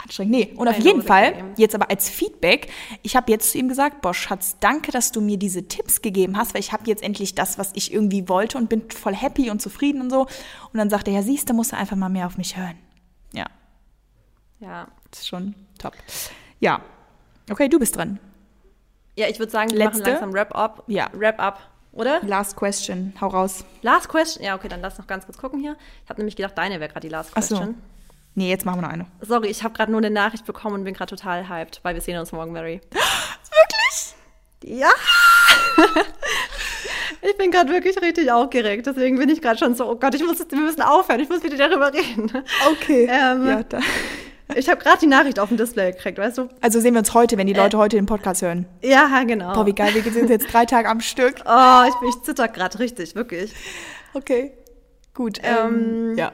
Anstrengend. 0.02 0.30
Nee, 0.32 0.52
und 0.56 0.68
auf 0.68 0.78
jeden 0.78 1.02
Fall, 1.02 1.34
jetzt 1.56 1.74
aber 1.74 1.90
als 1.90 2.08
Feedback, 2.08 2.70
ich 3.02 3.16
habe 3.16 3.30
jetzt 3.30 3.50
zu 3.52 3.58
ihm 3.58 3.68
gesagt, 3.68 4.00
boah, 4.00 4.14
Schatz, 4.14 4.56
danke, 4.60 4.90
dass 4.92 5.12
du 5.12 5.20
mir 5.20 5.36
diese 5.36 5.68
Tipps 5.68 6.02
gegeben 6.02 6.36
hast, 6.36 6.54
weil 6.54 6.60
ich 6.60 6.72
habe 6.72 6.84
jetzt 6.86 7.02
endlich 7.02 7.34
das, 7.34 7.58
was 7.58 7.72
ich 7.74 7.92
irgendwie 7.92 8.28
wollte 8.28 8.58
und 8.58 8.68
bin 8.68 8.90
voll 8.90 9.14
happy 9.14 9.50
und 9.50 9.60
zufrieden 9.60 10.00
und 10.00 10.10
so. 10.10 10.22
Und 10.22 10.78
dann 10.78 10.88
sagt 10.90 11.08
er, 11.08 11.14
ja, 11.14 11.22
siehst 11.22 11.50
du, 11.50 11.54
musst 11.54 11.72
du 11.72 11.76
einfach 11.76 11.96
mal 11.96 12.08
mehr 12.08 12.26
auf 12.26 12.38
mich 12.38 12.56
hören. 12.56 12.76
Ja, 13.32 13.46
Ja. 14.60 14.88
das 15.10 15.20
ist 15.20 15.28
schon 15.28 15.54
top. 15.78 15.94
Ja, 16.60 16.80
okay, 17.50 17.68
du 17.68 17.78
bist 17.78 17.96
dran. 17.96 18.18
Ja, 19.16 19.26
ich 19.28 19.38
würde 19.40 19.50
sagen, 19.50 19.70
wir 19.70 19.78
Letzte? 19.78 20.00
machen 20.00 20.10
langsam 20.12 20.32
Wrap-up. 20.32 20.84
Ja. 20.86 21.08
Wrap-up, 21.12 21.58
oder? 21.92 22.20
Last 22.22 22.56
question, 22.56 23.12
hau 23.20 23.26
raus. 23.26 23.64
Last 23.82 24.08
question. 24.08 24.44
Ja, 24.44 24.54
okay, 24.54 24.68
dann 24.68 24.80
lass 24.80 24.96
noch 24.96 25.08
ganz 25.08 25.24
kurz 25.26 25.38
gucken 25.38 25.58
hier. 25.58 25.76
Ich 26.04 26.08
habe 26.10 26.20
nämlich 26.20 26.36
gedacht, 26.36 26.56
deine 26.56 26.78
wäre 26.78 26.88
gerade 26.92 27.06
die 27.06 27.12
Last 27.12 27.32
Ach 27.34 27.42
so. 27.42 27.74
Nee, 28.38 28.50
jetzt 28.50 28.64
machen 28.64 28.78
wir 28.78 28.82
noch 28.86 28.92
eine. 28.94 29.06
Sorry, 29.20 29.48
ich 29.48 29.64
habe 29.64 29.74
gerade 29.74 29.90
nur 29.90 29.98
eine 29.98 30.10
Nachricht 30.10 30.46
bekommen 30.46 30.76
und 30.76 30.84
bin 30.84 30.94
gerade 30.94 31.10
total 31.10 31.48
hyped, 31.48 31.80
weil 31.82 31.96
wir 31.96 32.00
sehen 32.00 32.16
uns 32.20 32.30
morgen, 32.30 32.52
Mary. 32.52 32.80
Wirklich? 32.92 34.14
Ja. 34.78 34.90
ich 37.22 37.36
bin 37.36 37.50
gerade 37.50 37.68
wirklich 37.72 38.00
richtig 38.00 38.30
aufgeregt. 38.30 38.86
Deswegen 38.86 39.18
bin 39.18 39.28
ich 39.28 39.42
gerade 39.42 39.58
schon 39.58 39.74
so, 39.74 39.90
oh 39.90 39.96
Gott, 39.96 40.14
ich 40.14 40.22
muss, 40.24 40.38
wir 40.48 40.58
müssen 40.58 40.82
aufhören. 40.82 41.18
Ich 41.18 41.28
muss 41.28 41.42
wieder 41.42 41.56
darüber 41.68 41.92
reden. 41.92 42.30
Okay. 42.70 43.08
Ähm, 43.10 43.48
ja, 43.48 43.62
da. 43.64 43.80
Ich 44.54 44.68
habe 44.68 44.80
gerade 44.80 44.98
die 45.00 45.08
Nachricht 45.08 45.40
auf 45.40 45.48
dem 45.48 45.56
Display 45.58 45.90
gekriegt, 45.90 46.18
weißt 46.18 46.38
du? 46.38 46.48
Also 46.60 46.78
sehen 46.78 46.94
wir 46.94 47.00
uns 47.00 47.12
heute, 47.14 47.36
wenn 47.38 47.48
die 47.48 47.54
Leute 47.54 47.76
heute 47.76 47.96
den 47.96 48.06
Podcast 48.06 48.42
hören. 48.42 48.66
Ja, 48.82 49.24
genau. 49.24 49.52
Boah, 49.52 49.66
wie 49.66 49.74
geil, 49.74 49.92
wir 49.94 50.12
sind 50.12 50.30
jetzt 50.30 50.52
drei 50.52 50.64
Tage 50.64 50.88
am 50.88 51.00
Stück. 51.00 51.34
Oh, 51.44 51.82
ich, 51.88 51.94
bin- 51.96 52.08
ich 52.10 52.22
zitter 52.22 52.46
gerade 52.46 52.78
richtig, 52.78 53.16
wirklich. 53.16 53.52
Okay. 54.14 54.52
Gut. 55.12 55.38
Ähm, 55.42 56.14
ja. 56.16 56.30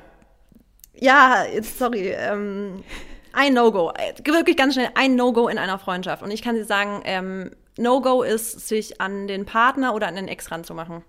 Ja, 1.00 1.44
sorry. 1.62 2.14
Ähm, 2.16 2.84
ein 3.32 3.54
No-Go. 3.54 3.90
Äh, 3.90 4.14
Wirklich 4.24 4.56
ganz 4.56 4.74
schnell 4.74 4.90
ein 4.94 5.16
No-Go 5.16 5.48
in 5.48 5.58
einer 5.58 5.78
Freundschaft. 5.78 6.22
Und 6.22 6.30
ich 6.30 6.42
kann 6.42 6.54
dir 6.54 6.64
sagen, 6.64 7.02
ähm, 7.04 7.50
No-Go 7.76 8.22
ist, 8.22 8.68
sich 8.68 9.00
an 9.00 9.26
den 9.26 9.44
Partner 9.44 9.94
oder 9.94 10.06
an 10.06 10.16
den 10.16 10.28
Ex 10.28 10.50
ranzumachen. 10.50 11.02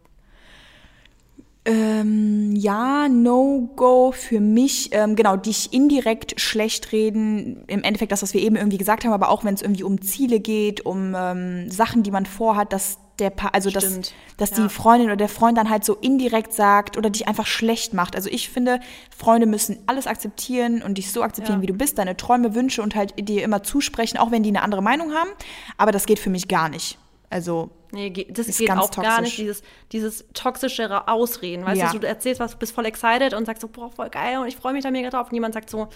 Ähm, 1.67 2.55
ja, 2.55 3.07
No-Go 3.09 4.11
für 4.11 4.39
mich, 4.39 4.89
ähm, 4.91 5.15
genau, 5.15 5.35
dich 5.35 5.73
indirekt 5.73 6.39
schlecht 6.39 6.91
reden. 6.91 7.63
Im 7.67 7.83
Endeffekt 7.83 8.11
das, 8.11 8.21
was 8.21 8.35
wir 8.35 8.41
eben 8.41 8.55
irgendwie 8.55 8.77
gesagt 8.77 9.03
haben, 9.03 9.13
aber 9.13 9.29
auch 9.29 9.43
wenn 9.43 9.55
es 9.55 9.63
irgendwie 9.63 9.83
um 9.83 9.99
Ziele 10.01 10.39
geht, 10.39 10.85
um 10.85 11.15
ähm, 11.17 11.71
Sachen, 11.71 12.03
die 12.03 12.11
man 12.11 12.27
vorhat, 12.27 12.71
dass 12.71 12.99
der 13.19 13.29
pa 13.29 13.47
also 13.53 13.69
dass, 13.69 13.83
Stimmt, 13.85 14.13
dass 14.37 14.51
ja. 14.51 14.63
die 14.63 14.69
Freundin 14.69 15.07
oder 15.07 15.15
der 15.15 15.29
Freund 15.29 15.57
dann 15.57 15.69
halt 15.69 15.85
so 15.85 15.95
indirekt 15.95 16.53
sagt 16.53 16.97
oder 16.97 17.09
dich 17.09 17.27
einfach 17.27 17.45
schlecht 17.45 17.93
macht. 17.93 18.15
Also 18.15 18.29
ich 18.29 18.49
finde, 18.49 18.79
Freunde 19.15 19.47
müssen 19.47 19.79
alles 19.87 20.05
akzeptieren 20.07 20.81
und 20.81 20.97
dich 20.97 21.11
so 21.11 21.23
akzeptieren, 21.23 21.59
Ja. 21.59 21.61
wie 21.63 21.67
du 21.67 21.73
bist, 21.73 21.97
deine 21.97 22.17
Träume, 22.17 22.55
Wünsche 22.55 22.81
und 22.81 22.95
halt 22.95 23.13
dir 23.17 23.43
immer 23.43 23.63
zusprechen, 23.63 24.17
auch 24.17 24.31
wenn 24.31 24.43
die 24.43 24.49
eine 24.49 24.61
andere 24.63 24.81
Meinung 24.81 25.13
haben. 25.13 25.29
Aber 25.77 25.91
das 25.91 26.05
geht 26.05 26.19
für 26.19 26.29
mich 26.29 26.47
gar 26.47 26.69
nicht. 26.69 26.97
Also 27.29 27.69
Nee, 27.91 28.09
das 28.29 28.49
Ist 28.49 28.57
geht 28.59 28.67
ganz 28.67 28.81
auch 28.81 28.91
gar 28.91 29.21
nicht, 29.21 29.37
toxisch. 29.37 29.37
dieses, 29.37 29.63
dieses 29.93 30.25
toxischere 30.33 31.07
Ausreden. 31.07 31.63
Weißt 31.65 31.79
Ja. 31.79 31.91
du, 31.93 31.99
du 31.99 32.07
erzählst 32.07 32.41
was, 32.41 32.55
bist 32.57 32.73
voll 32.73 32.85
excited 32.85 33.33
und 33.33 33.45
sagst 33.45 33.61
so, 33.61 33.69
boah, 33.69 33.89
voll 33.89 34.09
geil 34.09 34.37
und 34.39 34.47
ich 34.47 34.57
freue 34.57 34.73
mich 34.73 34.83
da 34.83 34.91
mega 34.91 35.09
drauf. 35.09 35.27
Und 35.29 35.33
jemand 35.33 35.53
sagt 35.53 35.69
so, 35.69 35.87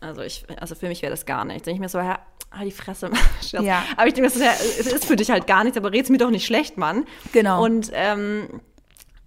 also 0.00 0.22
ich, 0.22 0.44
also 0.60 0.74
für 0.74 0.88
mich 0.88 1.02
wäre 1.02 1.10
das 1.10 1.26
gar 1.26 1.44
nichts. 1.44 1.62
Denke 1.64 1.76
ich 1.76 1.80
mir 1.80 1.88
so, 1.88 1.98
ja, 1.98 2.18
halt 2.52 2.66
die 2.66 2.72
Fresse. 2.72 3.10
Ja. 3.52 3.82
Aber 3.96 4.06
ich 4.06 4.14
denke 4.14 4.28
mir 4.28 4.36
so, 4.36 4.42
ja, 4.44 4.52
es 4.52 4.86
ist 4.86 5.04
für 5.06 5.16
dich 5.16 5.30
halt 5.30 5.46
gar 5.46 5.64
nichts, 5.64 5.76
aber 5.78 5.92
red's 5.92 6.10
mir 6.10 6.18
doch 6.18 6.30
nicht 6.30 6.44
schlecht, 6.46 6.76
Mann. 6.76 7.04
Genau. 7.32 7.64
Und 7.64 7.90
ähm, 7.94 8.60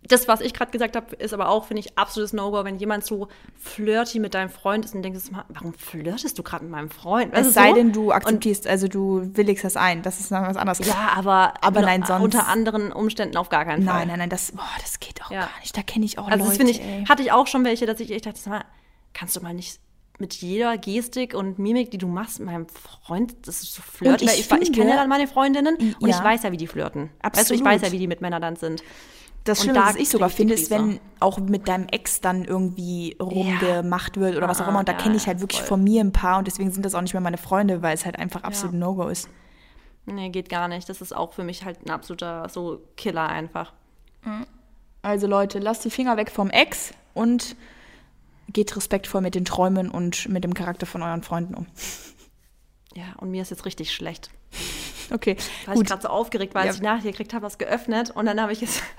das, 0.04 0.28
was 0.28 0.42
ich 0.42 0.54
gerade 0.54 0.72
gesagt 0.72 0.96
habe, 0.96 1.16
ist 1.16 1.34
aber 1.34 1.50
auch, 1.50 1.66
finde 1.66 1.80
ich, 1.82 1.98
absolutes 1.98 2.34
No-Go, 2.34 2.64
wenn 2.66 2.78
jemand 2.78 3.06
so 3.06 3.28
flirty 3.60 4.20
mit 4.20 4.34
deinem 4.34 4.50
Freund 4.50 4.84
ist 4.86 4.94
und 4.96 5.04
denkst, 5.04 5.26
warum 5.50 5.74
flirtest 5.74 6.38
du 6.38 6.44
gerade 6.44 6.64
mit 6.66 6.72
meinem 6.72 6.90
Freund? 6.90 7.34
Weißt 7.34 7.50
es 7.50 7.54
sei 7.54 7.70
so? 7.70 7.76
denn, 7.76 7.92
du 7.94 8.12
akzeptierst, 8.12 8.68
also 8.68 8.88
du 8.88 9.30
willigst 9.36 9.64
das 9.64 9.78
ein. 9.78 10.02
Das 10.02 10.20
ist 10.20 10.32
noch 10.32 10.42
was 10.42 10.58
anderes. 10.58 10.80
Ja, 10.86 11.12
aber, 11.16 11.54
Aber 11.62 11.82
nur 11.82 11.90
nein, 11.90 12.04
sonst- 12.04 12.24
unter 12.24 12.48
anderen 12.48 12.92
Umständen 12.92 13.38
auf 13.38 13.50
gar 13.50 13.64
keinen 13.66 13.86
Fall. 13.86 14.00
Nein, 14.00 14.08
nein, 14.08 14.20
nein, 14.20 14.30
das, 14.30 14.52
boah, 14.52 14.68
das 14.82 15.00
geht 15.00 15.24
auch 15.24 15.32
Ja. 15.32 15.42
gar 15.42 15.60
nicht. 15.62 15.76
Da 15.78 15.82
kenne 15.84 16.06
ich 16.06 16.18
auch 16.18 16.26
Also 16.28 16.40
Leute. 16.46 16.50
das 16.50 16.58
finde 16.58 16.72
ich, 16.72 16.82
ey. 16.82 17.06
hatte 17.08 17.22
ich 17.24 17.32
auch 17.32 17.48
schon 17.48 17.64
welche, 17.64 17.86
dass 17.86 18.00
ich 18.00 18.12
echt 18.12 18.26
dachte, 18.26 18.40
sag 18.40 18.52
mal, 18.52 18.66
kannst 19.14 19.36
du 19.36 19.42
mal 19.42 19.54
nicht 19.54 19.80
mit 20.20 20.34
jeder 20.36 20.78
Gestik 20.78 21.34
und 21.34 21.58
Mimik, 21.58 21.90
die 21.92 21.98
du 21.98 22.08
machst, 22.08 22.40
mit 22.40 22.48
meinem 22.50 22.68
Freund, 22.70 23.34
das 23.48 23.64
ist 23.64 23.74
so 23.76 23.82
Und 24.02 24.08
weil 24.12 24.16
ich 24.18 24.24
ich, 24.24 24.40
ich 24.42 24.48
kenne 24.50 24.66
finde- 24.66 24.90
ja 24.90 24.96
dann 24.96 25.10
meine 25.10 25.28
Freundinnen 25.28 25.76
und 26.00 26.08
Ja. 26.08 26.18
ich 26.18 26.24
weiß 26.24 26.44
ja, 26.44 26.52
wie 26.52 26.58
die 26.58 26.68
flirten. 26.68 27.10
Weißt 27.24 27.50
du, 27.50 27.56
ich 27.56 27.62
Absolut. 27.62 27.66
weiß 27.66 27.82
ja, 27.82 27.92
wie 27.92 27.98
die 28.00 28.08
mit 28.08 28.22
Männern 28.22 28.42
dann 28.42 28.56
sind. 28.56 28.84
Das 29.44 29.58
Und 29.60 29.64
Schlimme, 29.64 29.80
da 29.80 29.88
was 29.88 29.96
ich 29.96 30.08
sogar 30.10 30.30
finde, 30.30 30.54
ist, 30.54 30.70
wenn 30.70 31.00
auch 31.20 31.40
mit 31.40 31.68
deinem 31.68 31.88
Ex 31.88 32.22
dann 32.22 32.46
irgendwie 32.46 33.18
rumgemacht 33.20 34.18
wird 34.20 34.38
oder 34.38 34.48
was 34.48 34.62
auch 34.62 34.68
Ah, 34.68 34.70
immer. 34.70 34.80
Und 34.80 34.88
da 34.88 34.92
ja, 34.92 34.98
kenne 35.00 35.16
ich 35.16 35.24
ja, 35.24 35.30
halt 35.30 35.40
wirklich 35.40 35.62
voll. 35.62 35.70
von 35.70 35.84
mir 35.84 36.02
ein 36.04 36.12
paar 36.12 36.38
und 36.38 36.46
deswegen 36.46 36.70
sind 36.72 36.86
das 36.86 36.94
auch 36.94 37.02
nicht 37.02 37.14
mehr 37.14 37.22
meine 37.22 37.38
Freunde, 37.40 37.82
weil 37.82 37.96
es 37.96 38.06
halt 38.06 38.20
einfach 38.20 38.44
absolut 38.44 38.76
No-Go 38.76 39.08
ist. 39.08 39.28
Nee, 40.06 40.30
geht 40.30 40.50
gar 40.50 40.68
nicht. 40.68 40.88
Das 40.90 41.02
ist 41.02 41.16
auch 41.16 41.34
für 41.34 41.44
mich 41.44 41.66
halt 41.66 41.84
ein 41.84 41.90
absoluter 41.90 42.48
so 42.50 42.84
Killer 42.98 43.28
einfach. 43.30 43.74
Also 45.02 45.26
Leute, 45.26 45.58
lasst 45.58 45.84
die 45.86 45.90
Finger 45.90 46.18
weg 46.18 46.30
vom 46.30 46.52
Ex 46.52 46.92
und 47.16 47.56
geht 48.54 48.76
respektvoll 48.76 49.22
mit 49.22 49.36
den 49.36 49.46
Träumen 49.46 49.90
und 49.90 50.28
mit 50.30 50.44
dem 50.44 50.54
Charakter 50.54 50.86
von 50.86 51.02
euren 51.02 51.24
Freunden 51.24 51.54
um. 51.56 51.68
Ja, 52.94 53.06
und 53.18 53.32
mir 53.32 53.42
ist 53.42 53.52
jetzt 53.52 53.66
richtig 53.66 53.94
schlecht. 53.94 54.30
Okay, 55.14 55.36
Weil 55.66 55.74
ich 55.76 55.80
gut. 55.80 55.88
gerade 55.88 56.02
so 56.02 56.08
aufgeregt 56.10 56.56
war, 56.56 56.66
Ja. 56.66 56.72
ich 56.74 56.82
Nachricht 56.82 57.06
gekriegt 57.06 57.34
habe, 57.34 57.46
was 57.46 57.58
geöffnet 57.58 58.12
und 58.12 58.26
dann 58.26 58.40
habe 58.42 58.52
ich 58.54 58.62
es. 58.64 58.82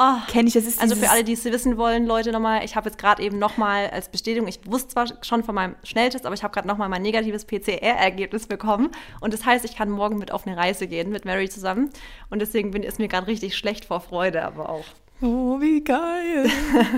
Oh, 0.00 0.16
Kenne 0.30 0.46
ich, 0.46 0.54
das 0.54 0.64
ist 0.64 0.80
Also 0.80 0.94
für 0.94 1.10
alle, 1.10 1.24
die 1.24 1.32
es 1.32 1.44
wissen 1.46 1.76
wollen, 1.78 2.06
Leute, 2.06 2.30
nochmal, 2.30 2.62
ich 2.62 2.76
habe 2.76 2.88
jetzt 2.88 2.98
gerade 2.98 3.22
eben 3.22 3.38
nochmal 3.38 3.88
als 3.88 4.10
Bestätigung, 4.10 4.46
ich 4.46 4.60
wusste 4.66 4.88
zwar 4.90 5.06
schon 5.24 5.42
von 5.42 5.54
meinem 5.54 5.74
Schnelltest, 5.82 6.26
aber 6.26 6.34
ich 6.34 6.42
habe 6.44 6.52
gerade 6.52 6.68
nochmal 6.68 6.90
mein 6.90 7.00
negatives 7.02 7.46
PCR-Ergebnis 7.46 8.46
bekommen. 8.46 8.90
Und 9.20 9.32
das 9.32 9.44
heißt, 9.46 9.64
ich 9.64 9.74
kann 9.74 9.90
morgen 9.90 10.18
mit 10.18 10.30
auf 10.30 10.46
eine 10.46 10.56
Reise 10.56 10.86
gehen 10.86 11.10
mit 11.10 11.24
Mary 11.24 11.48
zusammen. 11.48 11.90
Und 12.28 12.40
deswegen 12.40 12.70
bin, 12.70 12.82
ist 12.84 12.98
mir 13.00 13.08
gerade 13.08 13.26
richtig 13.26 13.56
schlecht 13.56 13.86
vor 13.86 14.00
Freude, 14.00 14.44
aber 14.44 14.68
auch. 14.68 14.84
Oh, 15.20 15.60
wie 15.60 15.82
geil. 15.82 16.48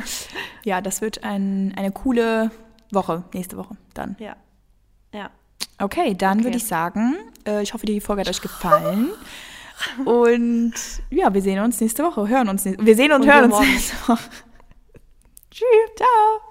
ja, 0.65 0.81
das 0.81 1.01
wird 1.01 1.25
ein, 1.25 1.73
eine 1.77 1.91
coole 1.91 2.51
Woche, 2.93 3.25
nächste 3.33 3.57
Woche 3.57 3.77
dann. 3.95 4.17
Ja. 4.19 4.37
Ja. 5.15 5.31
Okay, 5.79 6.15
dann 6.15 6.39
Okay. 6.39 6.45
würde 6.45 6.57
ich 6.59 6.67
sagen, 6.67 7.17
äh, 7.47 7.63
ich 7.63 7.73
hoffe, 7.73 7.87
die 7.87 8.01
Folge 8.01 8.21
hat 8.21 8.29
euch 8.29 8.43
gefallen. 8.43 9.11
Und 10.05 10.75
ja, 11.09 11.33
wir 11.33 11.41
sehen 11.41 11.59
uns 11.61 11.81
nächste 11.81 12.05
Woche, 12.05 12.29
hören 12.29 12.49
uns 12.51 12.65
nächste 12.67 12.85
Wir 12.85 12.97
sehen 12.97 13.13
und, 13.13 13.23
Und 13.23 13.33
hören 13.33 13.51
uns 13.51 13.61
nächste 13.61 13.97
Woche. 14.09 14.19
Tschüss, 15.51 15.67
ciao. 15.97 16.50